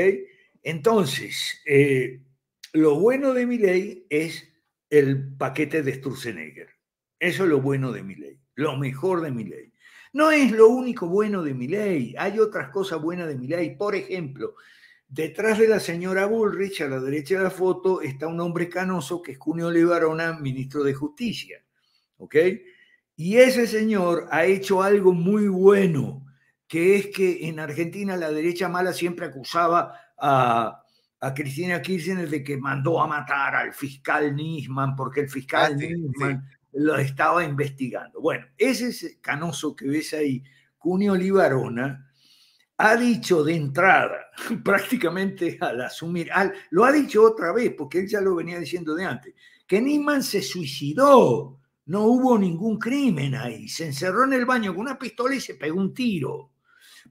Entonces, 0.61 1.61
eh, 1.65 2.21
lo 2.73 2.99
bueno 2.99 3.33
de 3.33 3.45
Milei 3.45 4.05
es 4.09 4.47
el 4.89 5.35
paquete 5.35 5.83
de 5.83 5.95
Sturzenegger. 5.95 6.69
Eso 7.19 7.43
es 7.43 7.49
lo 7.49 7.61
bueno 7.61 7.91
de 7.91 8.03
Milei, 8.03 8.39
lo 8.55 8.77
mejor 8.77 9.21
de 9.21 9.31
Milei. 9.31 9.73
No 10.11 10.31
es 10.31 10.51
lo 10.51 10.69
único 10.69 11.07
bueno 11.07 11.43
de 11.43 11.53
mi 11.53 11.67
ley, 11.67 12.15
hay 12.17 12.39
otras 12.39 12.69
cosas 12.69 12.99
buenas 12.99 13.27
de 13.27 13.37
mi 13.37 13.47
ley. 13.47 13.75
Por 13.75 13.93
ejemplo, 13.93 14.55
detrás 15.07 15.59
de 15.59 15.67
la 15.67 15.79
señora 15.79 16.25
Bullrich, 16.25 16.81
a 16.81 16.87
la 16.87 16.99
derecha 16.99 17.37
de 17.37 17.43
la 17.43 17.51
foto, 17.51 18.01
está 18.01 18.27
un 18.27 18.39
hombre 18.39 18.69
canoso 18.69 19.21
que 19.21 19.33
es 19.33 19.37
Cunio 19.37 19.69
Levarona, 19.69 20.33
ministro 20.39 20.83
de 20.83 20.95
Justicia. 20.95 21.63
¿Ok? 22.19 22.35
Y 23.15 23.37
ese 23.37 23.67
señor 23.67 24.27
ha 24.31 24.45
hecho 24.45 24.81
algo 24.81 25.13
muy 25.13 25.47
bueno, 25.47 26.25
que 26.67 26.95
es 26.95 27.07
que 27.07 27.47
en 27.47 27.59
Argentina 27.59 28.15
la 28.15 28.31
derecha 28.31 28.69
mala 28.69 28.93
siempre 28.93 29.25
acusaba 29.25 29.93
a, 30.17 30.83
Cristina 31.35 31.81
Kirchner 31.81 32.29
de 32.29 32.41
que 32.41 32.55
mandó 32.55 33.01
a 33.01 33.07
matar 33.07 33.55
al 33.55 33.73
fiscal 33.73 34.33
Nisman, 34.33 34.95
porque 34.95 35.19
el 35.21 35.29
fiscal 35.29 35.73
ah, 35.73 35.75
Nisman 35.75 36.49
lo 36.71 36.97
estaba 36.97 37.43
investigando. 37.43 38.21
Bueno, 38.21 38.45
ese 38.57 39.19
canoso 39.19 39.75
que 39.75 39.87
ves 39.87 40.13
ahí, 40.13 40.41
Cunio 40.77 41.15
Libarona, 41.15 42.09
ha 42.77 42.95
dicho 42.95 43.43
de 43.43 43.55
entrada, 43.55 44.27
prácticamente 44.63 45.57
al 45.59 45.81
asumir, 45.81 46.29
lo 46.69 46.85
ha 46.85 46.91
dicho 46.93 47.23
otra 47.23 47.51
vez, 47.51 47.73
porque 47.77 47.99
él 47.99 48.07
ya 48.07 48.21
lo 48.21 48.35
venía 48.35 48.59
diciendo 48.59 48.95
de 48.95 49.03
antes, 49.03 49.33
que 49.67 49.81
Nisman 49.81 50.23
se 50.23 50.41
suicidó, 50.41 51.58
no 51.89 52.03
hubo 52.03 52.37
ningún 52.37 52.77
crimen 52.77 53.33
ahí, 53.33 53.67
se 53.67 53.87
encerró 53.87 54.23
en 54.23 54.33
el 54.33 54.45
baño 54.45 54.75
con 54.75 54.81
una 54.81 54.99
pistola 54.99 55.33
y 55.33 55.41
se 55.41 55.55
pegó 55.55 55.79
un 55.79 55.91
tiro. 55.91 56.51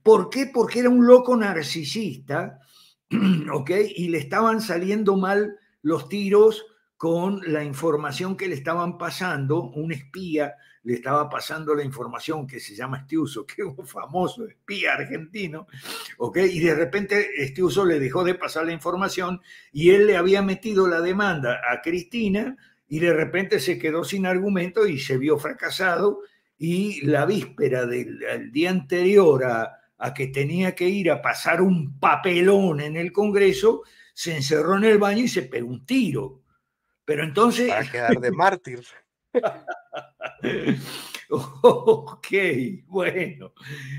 ¿Por 0.01 0.29
qué? 0.29 0.49
Porque 0.53 0.79
era 0.79 0.89
un 0.89 1.05
loco 1.05 1.35
narcisista, 1.35 2.61
¿ok? 3.53 3.71
Y 3.97 4.07
le 4.07 4.19
estaban 4.19 4.61
saliendo 4.61 5.17
mal 5.17 5.57
los 5.81 6.07
tiros 6.07 6.65
con 6.95 7.41
la 7.45 7.61
información 7.61 8.37
que 8.37 8.47
le 8.47 8.55
estaban 8.55 8.97
pasando, 8.97 9.63
un 9.63 9.91
espía 9.91 10.55
le 10.83 10.93
estaba 10.93 11.29
pasando 11.29 11.75
la 11.75 11.83
información 11.83 12.47
que 12.47 12.61
se 12.61 12.73
llama 12.73 12.99
Estiuso, 12.99 13.45
que 13.45 13.61
es 13.63 13.67
un 13.67 13.85
famoso 13.85 14.45
espía 14.47 14.93
argentino, 14.93 15.67
¿ok? 16.17 16.37
Y 16.37 16.59
de 16.59 16.75
repente 16.75 17.43
Estiuso 17.43 17.83
le 17.83 17.99
dejó 17.99 18.23
de 18.23 18.35
pasar 18.35 18.65
la 18.65 18.71
información 18.71 19.41
y 19.73 19.89
él 19.89 20.07
le 20.07 20.15
había 20.15 20.41
metido 20.41 20.87
la 20.87 21.01
demanda 21.01 21.59
a 21.69 21.81
Cristina 21.81 22.55
y 22.89 22.99
de 22.99 23.13
repente 23.13 23.59
se 23.59 23.79
quedó 23.79 24.03
sin 24.03 24.25
argumento 24.25 24.85
y 24.85 24.99
se 24.99 25.17
vio 25.17 25.37
fracasado 25.37 26.21
y 26.57 27.05
la 27.05 27.25
víspera 27.25 27.85
del 27.85 28.51
día 28.51 28.71
anterior 28.71 29.45
a, 29.45 29.79
a 29.99 30.13
que 30.13 30.27
tenía 30.27 30.73
que 30.75 30.89
ir 30.89 31.11
a 31.11 31.21
pasar 31.21 31.61
un 31.61 31.99
papelón 31.99 32.79
en 32.81 32.97
el 32.97 33.11
Congreso, 33.11 33.83
se 34.13 34.35
encerró 34.35 34.77
en 34.77 34.85
el 34.85 34.97
baño 34.97 35.23
y 35.23 35.27
se 35.27 35.43
pegó 35.43 35.69
un 35.69 35.85
tiro. 35.85 36.41
Pero 37.05 37.23
entonces... 37.23 37.69
Para 37.69 37.91
quedar 37.91 38.19
de 38.19 38.31
mártir. 38.31 38.81
ok, 41.29 42.27
bueno. 42.87 43.53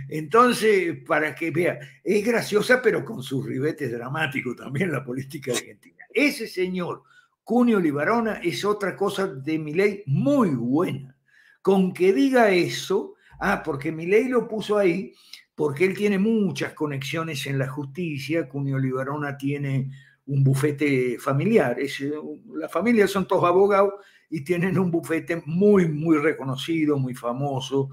Entonces, 0.08 0.98
para 1.06 1.34
que 1.34 1.50
vea, 1.50 1.78
es 2.02 2.24
graciosa, 2.24 2.80
pero 2.80 3.04
con 3.04 3.22
sus 3.22 3.44
ribetes 3.44 3.92
dramáticos 3.92 4.56
también 4.56 4.90
la 4.90 5.04
política 5.04 5.52
argentina. 5.52 6.04
Ese 6.12 6.46
señor, 6.48 7.02
Cunio 7.50 7.80
Libarona, 7.80 8.34
es 8.34 8.64
otra 8.64 8.94
cosa 8.94 9.26
de 9.26 9.58
mi 9.58 9.74
ley 9.74 10.04
muy 10.06 10.50
buena. 10.50 11.18
Con 11.60 11.92
que 11.92 12.12
diga 12.12 12.52
eso, 12.52 13.16
ah, 13.40 13.60
porque 13.64 13.90
mi 13.90 14.06
ley 14.06 14.28
lo 14.28 14.46
puso 14.46 14.78
ahí, 14.78 15.12
porque 15.56 15.84
él 15.84 15.96
tiene 15.96 16.16
muchas 16.16 16.74
conexiones 16.74 17.44
en 17.48 17.58
la 17.58 17.66
justicia, 17.66 18.48
Cunio 18.48 18.78
Libarona 18.78 19.36
tiene 19.36 19.90
un 20.26 20.44
bufete 20.44 21.18
familiar. 21.18 21.80
Es, 21.80 22.00
eh, 22.00 22.12
la 22.54 22.68
familia 22.68 23.08
son 23.08 23.26
todos 23.26 23.42
abogados 23.42 23.94
y 24.28 24.44
tienen 24.44 24.78
un 24.78 24.92
bufete 24.92 25.42
muy, 25.44 25.88
muy 25.88 26.18
reconocido, 26.18 26.98
muy 26.98 27.14
famoso 27.14 27.90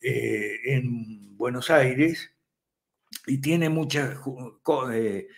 eh, 0.00 0.56
en 0.64 1.36
Buenos 1.36 1.70
Aires 1.70 2.32
y 3.28 3.38
tiene 3.38 3.68
muchas 3.68 4.18
eh, 4.92 5.28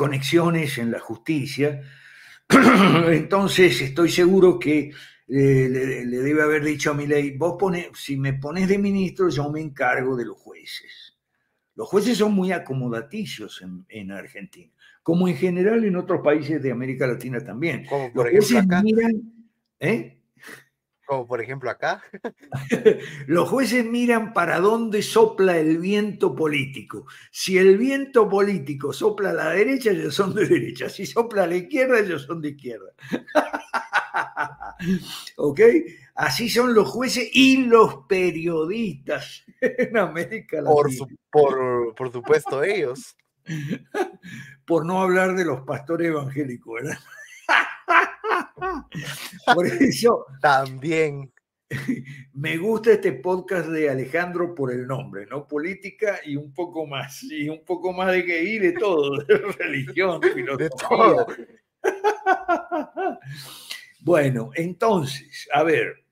conexiones 0.00 0.78
en 0.78 0.90
la 0.90 0.98
justicia. 0.98 1.82
Entonces 2.48 3.82
estoy 3.82 4.08
seguro 4.08 4.58
que 4.58 4.94
le, 5.26 6.06
debe 6.06 6.42
haber 6.42 6.64
dicho 6.64 6.92
a 6.92 6.94
mi 6.94 7.06
ley, 7.06 7.36
vos 7.36 7.56
pone, 7.58 7.90
si 7.92 8.16
me 8.16 8.32
pones 8.32 8.66
de 8.66 8.78
ministro, 8.78 9.28
yo 9.28 9.50
me 9.50 9.60
encargo 9.60 10.16
de 10.16 10.24
los 10.24 10.38
jueces. 10.38 11.18
Los 11.74 11.86
jueces 11.86 12.16
son 12.16 12.32
muy 12.32 12.50
acomodaticios 12.50 13.62
en, 13.90 14.10
Argentina, 14.10 14.72
como 15.02 15.28
en 15.28 15.36
general 15.36 15.84
en 15.84 15.96
otros 15.96 16.22
países 16.24 16.62
de 16.62 16.72
América 16.72 17.06
Latina 17.06 17.44
también. 17.44 17.84
Como 17.84 18.10
por 18.10 18.26
ejemplo 18.26 18.58
acá. 18.58 18.82
¿eh? 19.80 20.19
Como 21.10 21.26
por 21.26 21.40
ejemplo 21.40 21.68
acá. 21.68 22.04
Los 23.26 23.48
jueces 23.48 23.84
miran 23.84 24.32
para 24.32 24.60
dónde 24.60 25.02
sopla 25.02 25.58
el 25.58 25.78
viento 25.78 26.36
político. 26.36 27.04
Si 27.32 27.58
el 27.58 27.78
viento 27.78 28.28
político 28.28 28.92
sopla 28.92 29.30
a 29.30 29.32
la 29.32 29.50
derecha, 29.50 29.90
ellos 29.90 30.14
son 30.14 30.32
de 30.36 30.46
derecha. 30.46 30.88
Si 30.88 31.06
sopla 31.06 31.42
a 31.42 31.46
la 31.48 31.56
izquierda, 31.56 31.98
ellos 31.98 32.22
son 32.22 32.40
de 32.40 32.50
izquierda. 32.50 32.92
¿Ok? 35.36 35.60
Así 36.14 36.48
son 36.48 36.74
los 36.74 36.88
jueces 36.88 37.28
y 37.32 37.64
los 37.64 38.06
periodistas 38.08 39.42
en 39.60 39.98
América 39.98 40.62
Latina. 40.62 41.08
Por, 41.28 41.92
por 41.96 42.12
supuesto, 42.12 42.62
ellos. 42.62 43.16
Por 44.64 44.86
no 44.86 45.02
hablar 45.02 45.34
de 45.34 45.44
los 45.44 45.62
pastores 45.62 46.06
evangélicos, 46.06 46.74
¿verdad? 46.74 46.98
Por 49.54 49.66
eso. 49.66 50.26
También. 50.40 51.32
Me 52.34 52.56
gusta 52.56 52.92
este 52.92 53.12
podcast 53.12 53.68
de 53.68 53.90
Alejandro 53.90 54.54
por 54.54 54.72
el 54.72 54.86
nombre, 54.86 55.26
¿no? 55.26 55.46
Política 55.46 56.20
y 56.24 56.36
un 56.36 56.52
poco 56.52 56.86
más, 56.86 57.22
y 57.22 57.48
un 57.48 57.64
poco 57.64 57.92
más 57.92 58.12
de 58.12 58.24
que 58.24 58.42
ir 58.42 58.62
de 58.62 58.72
todo, 58.72 59.18
de 59.24 59.36
religión, 59.36 60.20
filosofía. 60.22 60.64
De 60.64 60.70
todo. 60.70 61.26
Bueno, 64.02 64.50
entonces, 64.54 65.46
a 65.52 65.62
ver, 65.62 66.02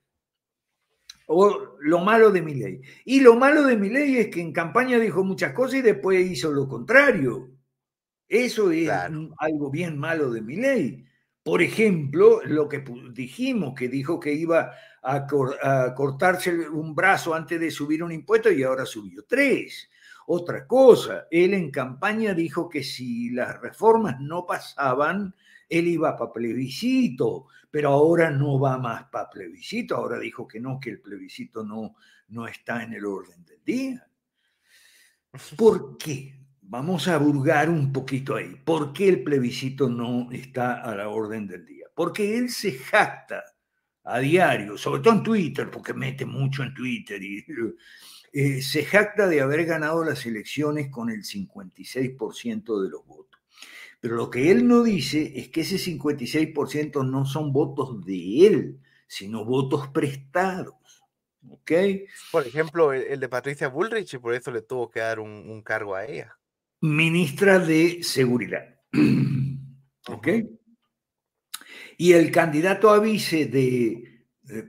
lo 1.79 1.99
malo 1.99 2.31
de 2.31 2.41
mi 2.41 2.53
ley. 2.53 2.81
Y 3.05 3.21
lo 3.21 3.35
malo 3.35 3.63
de 3.63 3.77
mi 3.77 3.89
ley 3.89 4.17
es 4.17 4.27
que 4.27 4.41
en 4.41 4.53
campaña 4.53 4.99
dijo 4.99 5.23
muchas 5.23 5.53
cosas 5.53 5.79
y 5.79 5.81
después 5.81 6.29
hizo 6.29 6.51
lo 6.51 6.67
contrario. 6.67 7.49
Eso 8.27 8.71
es 8.71 8.89
algo 8.89 9.71
bien 9.71 9.97
malo 9.97 10.29
de 10.29 10.41
mi 10.41 10.57
ley. 10.57 11.05
Por 11.49 11.63
ejemplo, 11.63 12.41
lo 12.45 12.69
que 12.69 12.83
dijimos, 13.11 13.73
que 13.73 13.87
dijo 13.87 14.19
que 14.19 14.31
iba 14.31 14.71
a, 15.01 15.25
cortarse 15.95 16.69
un 16.69 16.93
brazo 16.93 17.33
antes 17.33 17.59
de 17.59 17.71
subir 17.71 18.03
un 18.03 18.11
impuesto 18.11 18.51
y 18.51 18.61
ahora 18.61 18.85
subió 18.85 19.25
tres. 19.27 19.89
Otra 20.27 20.67
cosa, 20.67 21.25
él 21.31 21.55
en 21.55 21.71
campaña 21.71 22.35
dijo 22.35 22.69
que 22.69 22.83
si 22.83 23.31
las 23.31 23.59
reformas 23.59 24.19
no 24.19 24.45
pasaban, 24.45 25.33
él 25.67 25.87
iba 25.87 26.15
para 26.15 26.31
plebiscito, 26.31 27.47
pero 27.71 27.89
ahora 27.89 28.29
no 28.29 28.59
va 28.59 28.77
más 28.77 29.05
para 29.05 29.31
plebiscito, 29.31 29.95
ahora 29.95 30.19
dijo 30.19 30.47
que 30.47 30.59
no, 30.59 30.79
que 30.79 30.91
el 30.91 31.01
plebiscito 31.01 31.63
no, 31.63 31.95
no 32.27 32.47
está 32.47 32.83
en 32.83 32.93
el 32.93 33.07
orden 33.07 33.43
del 33.43 33.63
día. 33.63 34.07
¿Por 35.57 35.97
qué? 35.97 36.38
Vamos 36.71 37.07
a 37.07 37.17
burgar 37.17 37.67
un 37.67 37.91
poquito 37.91 38.35
ahí. 38.35 38.55
¿Por 38.63 38.93
qué 38.93 39.09
el 39.09 39.23
plebiscito 39.23 39.89
no 39.89 40.31
está 40.31 40.83
a 40.83 40.93
la 40.93 41.09
orden 41.09 41.47
del 41.47 41.65
día? 41.65 41.87
Porque 41.95 42.37
él 42.37 42.51
se 42.51 42.73
jacta 42.73 43.43
a 44.03 44.19
diario, 44.19 44.77
sobre 44.77 45.01
todo 45.01 45.15
en 45.15 45.23
Twitter, 45.23 45.71
porque 45.71 45.95
mete 45.95 46.27
mucho 46.27 46.61
en 46.61 46.75
Twitter, 46.75 47.23
y 47.23 47.43
eh, 48.33 48.61
se 48.61 48.85
jacta 48.85 49.27
de 49.27 49.41
haber 49.41 49.65
ganado 49.65 50.03
las 50.03 50.27
elecciones 50.27 50.91
con 50.91 51.09
el 51.09 51.23
56% 51.23 52.83
de 52.83 52.89
los 52.89 53.03
votos. 53.03 53.41
Pero 53.99 54.15
lo 54.15 54.29
que 54.29 54.51
él 54.51 54.67
no 54.67 54.83
dice 54.83 55.39
es 55.39 55.49
que 55.49 55.61
ese 55.61 55.77
56% 55.77 57.03
no 57.03 57.25
son 57.25 57.51
votos 57.51 58.05
de 58.05 58.45
él, 58.45 58.79
sino 59.07 59.43
votos 59.43 59.87
prestados. 59.87 60.75
Por 62.31 62.45
ejemplo, 62.45 62.93
el, 62.93 63.19
de 63.19 63.27
Patricia 63.27 63.69
Bullrich, 63.69 64.13
y 64.13 64.17
por 64.19 64.35
eso 64.35 64.51
le 64.51 64.61
tuvo 64.61 64.87
que 64.91 64.99
dar 64.99 65.19
un 65.19 65.63
cargo 65.63 65.95
a 65.95 66.05
ella 66.05 66.38
ministra 66.81 67.59
de 67.59 68.03
Seguridad. 68.03 68.75
¿Ok? 70.07 70.27
Y 71.97 72.13
el 72.13 72.31
candidato 72.31 72.89
a 72.89 72.99
vice 72.99 73.45
de, 73.47 74.19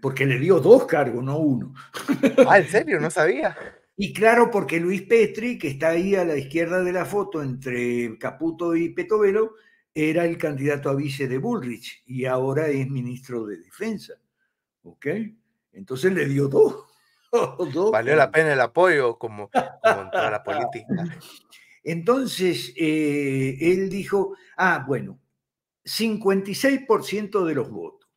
porque 0.01 0.27
le 0.27 0.39
dio 0.39 0.61
dos 0.61 0.87
cargos, 0.87 1.23
no 1.23 1.39
uno. 1.39 1.75
Ah, 2.49 2.59
¿en 2.59 2.69
serio? 2.69 3.01
No 3.01 3.11
sabía. 3.11 3.57
Y 3.97 4.13
claro, 4.13 4.51
porque 4.51 4.81
Luis 4.81 5.03
Petri, 5.03 5.59
que 5.59 5.69
está 5.69 5.91
ahí 5.91 6.15
a 6.15 6.25
la 6.25 6.37
izquierda 6.37 6.83
de 6.83 6.93
la 6.93 7.05
foto 7.05 7.43
entre 7.43 8.17
Caputo 8.19 8.75
y 8.75 8.89
Petovelo, 8.91 9.55
era 9.95 10.25
el 10.25 10.39
candidato 10.39 10.89
a 10.89 10.95
vice 10.95 11.29
de 11.29 11.39
Bullrich 11.39 12.03
y 12.07 12.25
ahora 12.25 12.69
es 12.69 12.89
ministro 12.89 13.45
de 13.45 13.59
Defensa. 13.59 14.15
¿Ok? 14.83 15.07
Entonces 15.73 16.13
le 16.13 16.27
dio 16.27 16.49
dos. 16.49 16.87
Valió 17.93 18.17
la 18.17 18.31
pena 18.31 18.53
el 18.55 18.61
apoyo 18.61 19.19
como, 19.19 19.51
como 19.51 20.11
la 20.13 20.43
política. 20.43 20.87
Entonces, 21.83 22.73
eh, 22.77 23.57
él 23.61 23.89
dijo, 23.89 24.37
ah, 24.57 24.85
bueno, 24.87 25.21
56% 25.85 27.45
de 27.45 27.55
los 27.55 27.71
votos. 27.71 28.09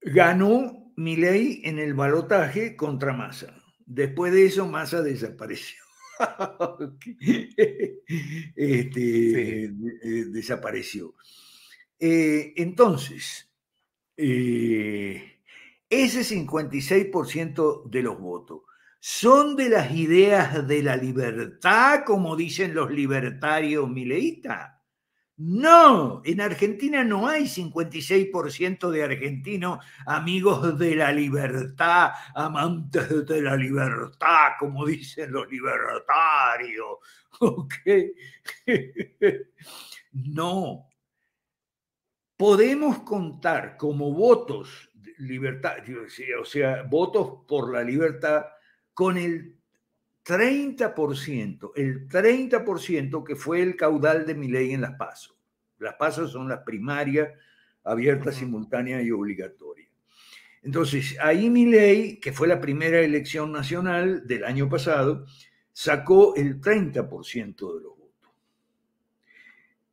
Ganó 0.00 0.92
Milei 0.96 1.62
en 1.64 1.78
el 1.78 1.94
balotaje 1.94 2.76
contra 2.76 3.12
Massa. 3.12 3.54
Después 3.86 4.32
de 4.32 4.46
eso, 4.46 4.66
Massa 4.66 5.02
desapareció. 5.02 5.82
este, 8.56 9.64
eh, 9.64 10.24
desapareció. 10.26 11.14
Eh, 11.98 12.52
entonces, 12.56 13.48
ese 14.16 15.24
56% 15.88 17.88
de 17.88 18.02
los 18.02 18.20
votos 18.20 18.62
son 19.04 19.56
de 19.56 19.68
las 19.68 19.90
ideas 19.90 20.64
de 20.68 20.80
la 20.80 20.96
libertad, 20.96 22.04
como 22.06 22.36
dicen 22.36 22.72
los 22.72 22.88
libertarios 22.92 23.90
mileístas. 23.90 24.74
No, 25.38 26.22
en 26.24 26.40
Argentina 26.40 27.02
no 27.02 27.26
hay 27.26 27.48
56% 27.48 28.90
de 28.90 29.02
argentinos 29.02 29.84
amigos 30.06 30.78
de 30.78 30.94
la 30.94 31.10
libertad, 31.10 32.12
amantes 32.36 33.26
de 33.26 33.42
la 33.42 33.56
libertad, 33.56 34.52
como 34.56 34.86
dicen 34.86 35.32
los 35.32 35.50
libertarios. 35.50 36.98
No. 40.12 40.90
Podemos 42.36 43.00
contar 43.00 43.76
como 43.76 44.12
votos 44.12 44.90
libertad, 45.18 45.78
o 46.40 46.44
sea, 46.44 46.82
votos 46.82 47.44
por 47.48 47.72
la 47.72 47.82
libertad 47.82 48.44
con 48.94 49.16
el 49.16 49.56
30%, 50.24 51.72
el 51.74 52.08
30% 52.08 53.24
que 53.24 53.36
fue 53.36 53.62
el 53.62 53.76
caudal 53.76 54.26
de 54.26 54.34
mi 54.34 54.48
ley 54.48 54.72
en 54.72 54.82
las 54.82 54.94
pasos. 54.94 55.36
Las 55.78 55.94
pasos 55.94 56.30
son 56.30 56.48
las 56.48 56.60
primarias, 56.60 57.30
abiertas, 57.84 58.36
simultáneas 58.36 59.02
y 59.04 59.10
obligatorias. 59.10 59.90
Entonces, 60.62 61.16
ahí 61.20 61.50
mi 61.50 61.66
ley, 61.66 62.20
que 62.20 62.32
fue 62.32 62.46
la 62.46 62.60
primera 62.60 63.00
elección 63.00 63.50
nacional 63.50 64.26
del 64.26 64.44
año 64.44 64.68
pasado, 64.68 65.26
sacó 65.72 66.36
el 66.36 66.60
30% 66.60 67.74
de 67.74 67.82
los 67.82 67.98
votos. 67.98 68.30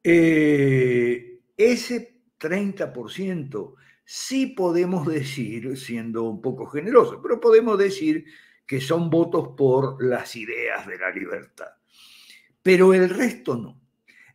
Eh, 0.03 1.39
ese 1.57 2.21
30% 2.39 3.73
sí 4.05 4.47
podemos 4.47 5.07
decir, 5.07 5.75
siendo 5.75 6.23
un 6.23 6.39
poco 6.39 6.67
generoso, 6.67 7.19
pero 7.21 7.39
podemos 7.39 7.77
decir 7.77 8.25
que 8.69 8.79
son 8.79 9.10
votos 9.10 9.55
por 9.58 10.05
las 10.05 10.36
ideas 10.36 10.86
de 10.86 10.99
la 10.99 11.10
libertad. 11.10 11.71
Pero 12.62 12.93
el 12.93 13.10
resto 13.10 13.58
no. 13.58 13.82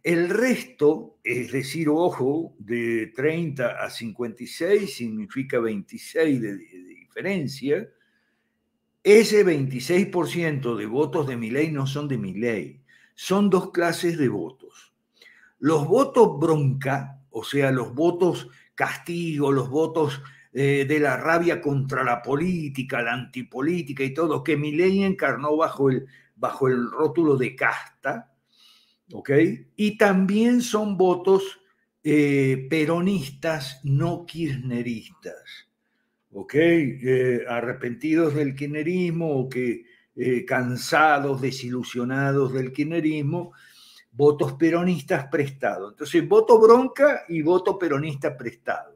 El 0.03 0.29
resto, 0.29 1.21
es 1.23 1.53
decir, 1.53 1.89
ojo, 1.89 2.57
de 2.59 3.13
30 3.15 3.81
a 3.81 3.89
56 3.89 4.93
significa 4.93 5.61
26 5.61 6.43
de, 6.43 6.57
diferencia. 6.57 7.89
Ese 9.05 9.47
26% 9.47 10.77
de 10.79 10.87
votos 10.87 11.29
de 11.29 11.37
mi 11.37 11.51
ley 11.51 11.71
no 11.71 11.87
son 11.87 12.09
de 12.09 12.19
mi 12.19 12.35
ley, 12.35 12.83
son 13.15 13.49
dos 13.49 13.71
clases 13.71 14.19
de 14.19 14.29
votos. 14.29 14.93
Los 15.61 15.87
votos 15.87 16.41
bronca, 16.41 17.23
o 17.31 17.45
sea, 17.45 17.71
los 17.71 17.95
votos 17.95 18.49
castigo, 18.75 19.53
los 19.53 19.71
votos 19.71 20.21
eh, 20.57 20.85
de 20.87 21.01
la 21.01 21.17
rabia 21.17 21.61
contra 21.61 22.05
la 22.05 22.23
política, 22.23 23.03
la 23.03 23.13
antipolítica 23.13 24.05
y 24.05 24.15
todo, 24.15 24.45
que 24.45 24.57
Milei 24.57 25.03
encarnó 25.03 25.57
bajo 25.57 25.91
el, 25.91 26.07
bajo 26.37 26.69
el 26.69 26.93
rótulo 26.93 27.37
de 27.37 27.57
casta, 27.57 28.33
¿ok? 29.13 29.31
Y 29.75 29.99
también 29.99 30.63
son 30.63 30.97
votos 30.97 31.61
eh, 32.05 32.69
peronistas, 32.71 33.81
no 33.83 34.25
kirchneristas, 34.25 35.69
¿ok? 36.31 36.55
Eh, 36.55 37.45
arrepentidos 37.49 38.37
del 38.37 38.55
kirchnerismo 38.55 39.49
que 39.49 39.83
cansados, 40.47 41.41
desilusionados 41.41 42.53
del 42.53 42.73
kirchnerismo, 42.73 43.55
votos 44.13 44.53
peronistas 44.53 45.27
prestados. 45.27 45.95
Entonces, 45.95 46.29
voto 46.29 46.61
bronca 46.61 47.25
y 47.29 47.43
voto 47.43 47.77
peronista 47.77 48.37
prestado 48.37 48.94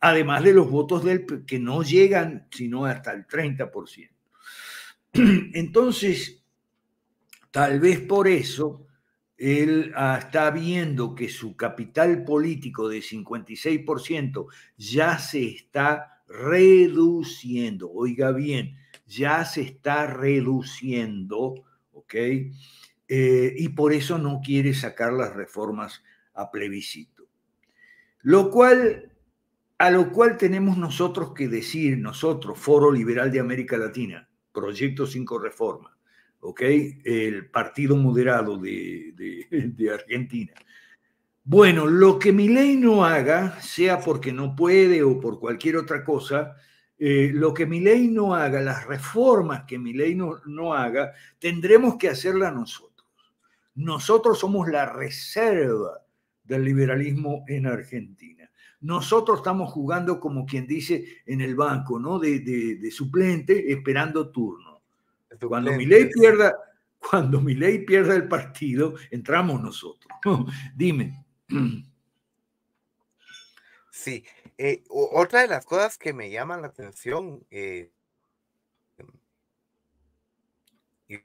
además 0.00 0.42
de 0.42 0.54
los 0.54 0.70
votos 0.70 1.04
del, 1.04 1.26
que 1.46 1.58
no 1.58 1.82
llegan 1.82 2.48
sino 2.50 2.86
hasta 2.86 3.12
el 3.12 3.26
30%. 3.26 4.10
Entonces, 5.12 6.42
tal 7.50 7.80
vez 7.80 8.00
por 8.00 8.28
eso 8.28 8.86
él 9.36 9.92
ah, 9.96 10.18
está 10.20 10.50
viendo 10.50 11.14
que 11.14 11.28
su 11.28 11.56
capital 11.56 12.24
político 12.24 12.88
de 12.88 12.98
56% 12.98 14.46
ya 14.76 15.18
se 15.18 15.44
está 15.48 16.22
reduciendo, 16.28 17.90
oiga 17.90 18.32
bien, 18.32 18.76
ya 19.06 19.44
se 19.44 19.62
está 19.62 20.06
reduciendo, 20.06 21.54
¿ok? 21.92 22.14
Eh, 23.08 23.54
y 23.56 23.68
por 23.70 23.92
eso 23.92 24.18
no 24.18 24.40
quiere 24.44 24.72
sacar 24.74 25.12
las 25.12 25.34
reformas 25.34 26.02
a 26.34 26.50
plebiscito. 26.50 27.26
Lo 28.20 28.50
cual, 28.50 29.09
a 29.80 29.90
lo 29.90 30.12
cual 30.12 30.36
tenemos 30.36 30.76
nosotros 30.76 31.32
que 31.32 31.48
decir, 31.48 31.96
nosotros, 31.96 32.58
Foro 32.58 32.92
Liberal 32.92 33.32
de 33.32 33.40
América 33.40 33.78
Latina, 33.78 34.28
Proyecto 34.52 35.06
5 35.06 35.38
Reforma, 35.38 35.96
¿ok? 36.40 36.60
El 37.02 37.48
partido 37.48 37.96
moderado 37.96 38.58
de, 38.58 39.14
de 39.50 39.90
Argentina. 39.90 40.52
Bueno, 41.42 41.86
lo 41.86 42.18
que 42.18 42.30
mi 42.30 42.50
ley 42.50 42.76
no 42.76 43.06
haga, 43.06 43.58
sea 43.62 44.00
porque 44.00 44.34
no 44.34 44.54
puede 44.54 45.02
o 45.02 45.18
por 45.18 45.40
cualquier 45.40 45.78
otra 45.78 46.04
cosa, 46.04 46.56
eh, 46.98 47.30
lo 47.32 47.54
que 47.54 47.64
mi 47.64 47.80
ley 47.80 48.08
no 48.08 48.34
haga, 48.34 48.60
las 48.60 48.86
reformas 48.86 49.64
que 49.66 49.78
mi 49.78 49.94
ley 49.94 50.14
no, 50.14 50.42
no 50.44 50.74
haga, 50.74 51.14
tendremos 51.38 51.96
que 51.96 52.10
hacerlas 52.10 52.54
nosotros. 52.54 53.08
Nosotros 53.76 54.38
somos 54.38 54.68
la 54.68 54.84
reserva 54.92 56.02
del 56.44 56.64
liberalismo 56.64 57.44
en 57.48 57.66
Argentina. 57.66 58.49
Nosotros 58.80 59.38
estamos 59.38 59.70
jugando 59.72 60.18
como 60.18 60.46
quien 60.46 60.66
dice 60.66 61.22
en 61.26 61.40
el 61.40 61.54
banco, 61.54 61.98
¿no? 61.98 62.18
De, 62.18 62.40
de, 62.40 62.90
suplente 62.90 63.72
esperando 63.72 64.30
turno. 64.30 64.82
Cuando 65.46 65.72
mi 65.72 65.86
ley 65.86 66.08
pierda, 66.10 66.56
cuando 66.98 67.40
mi 67.40 67.54
ley 67.54 67.84
pierda 67.84 68.14
el 68.16 68.26
partido, 68.26 68.94
entramos 69.10 69.60
nosotros. 69.62 70.10
Dime. 70.74 71.24
Sí, 73.92 74.24
eh, 74.56 74.82
otra 74.88 75.42
de 75.42 75.48
las 75.48 75.66
cosas 75.66 75.98
que 75.98 76.14
me 76.14 76.30
llaman 76.30 76.62
la 76.62 76.68
atención, 76.68 77.46
eh, 77.50 77.90
y, 81.06 81.18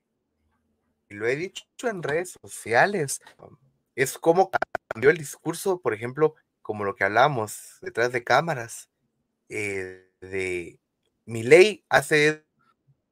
lo 1.07 1.25
he 1.25 1.37
dicho 1.37 1.65
en 1.83 2.03
redes 2.03 2.37
sociales, 2.41 3.21
es 3.95 4.17
cómo 4.17 4.51
cambió 4.89 5.09
el 5.09 5.17
discurso, 5.17 5.79
por 5.79 5.93
ejemplo, 5.93 6.35
como 6.65 6.83
lo 6.83 6.95
que 6.95 7.03
hablamos 7.03 7.77
detrás 7.81 8.11
de 8.11 8.23
cámaras, 8.23 8.89
eh, 9.49 10.11
de 10.19 10.79
mi 11.23 11.43
ley 11.43 11.85
hace 11.89 12.43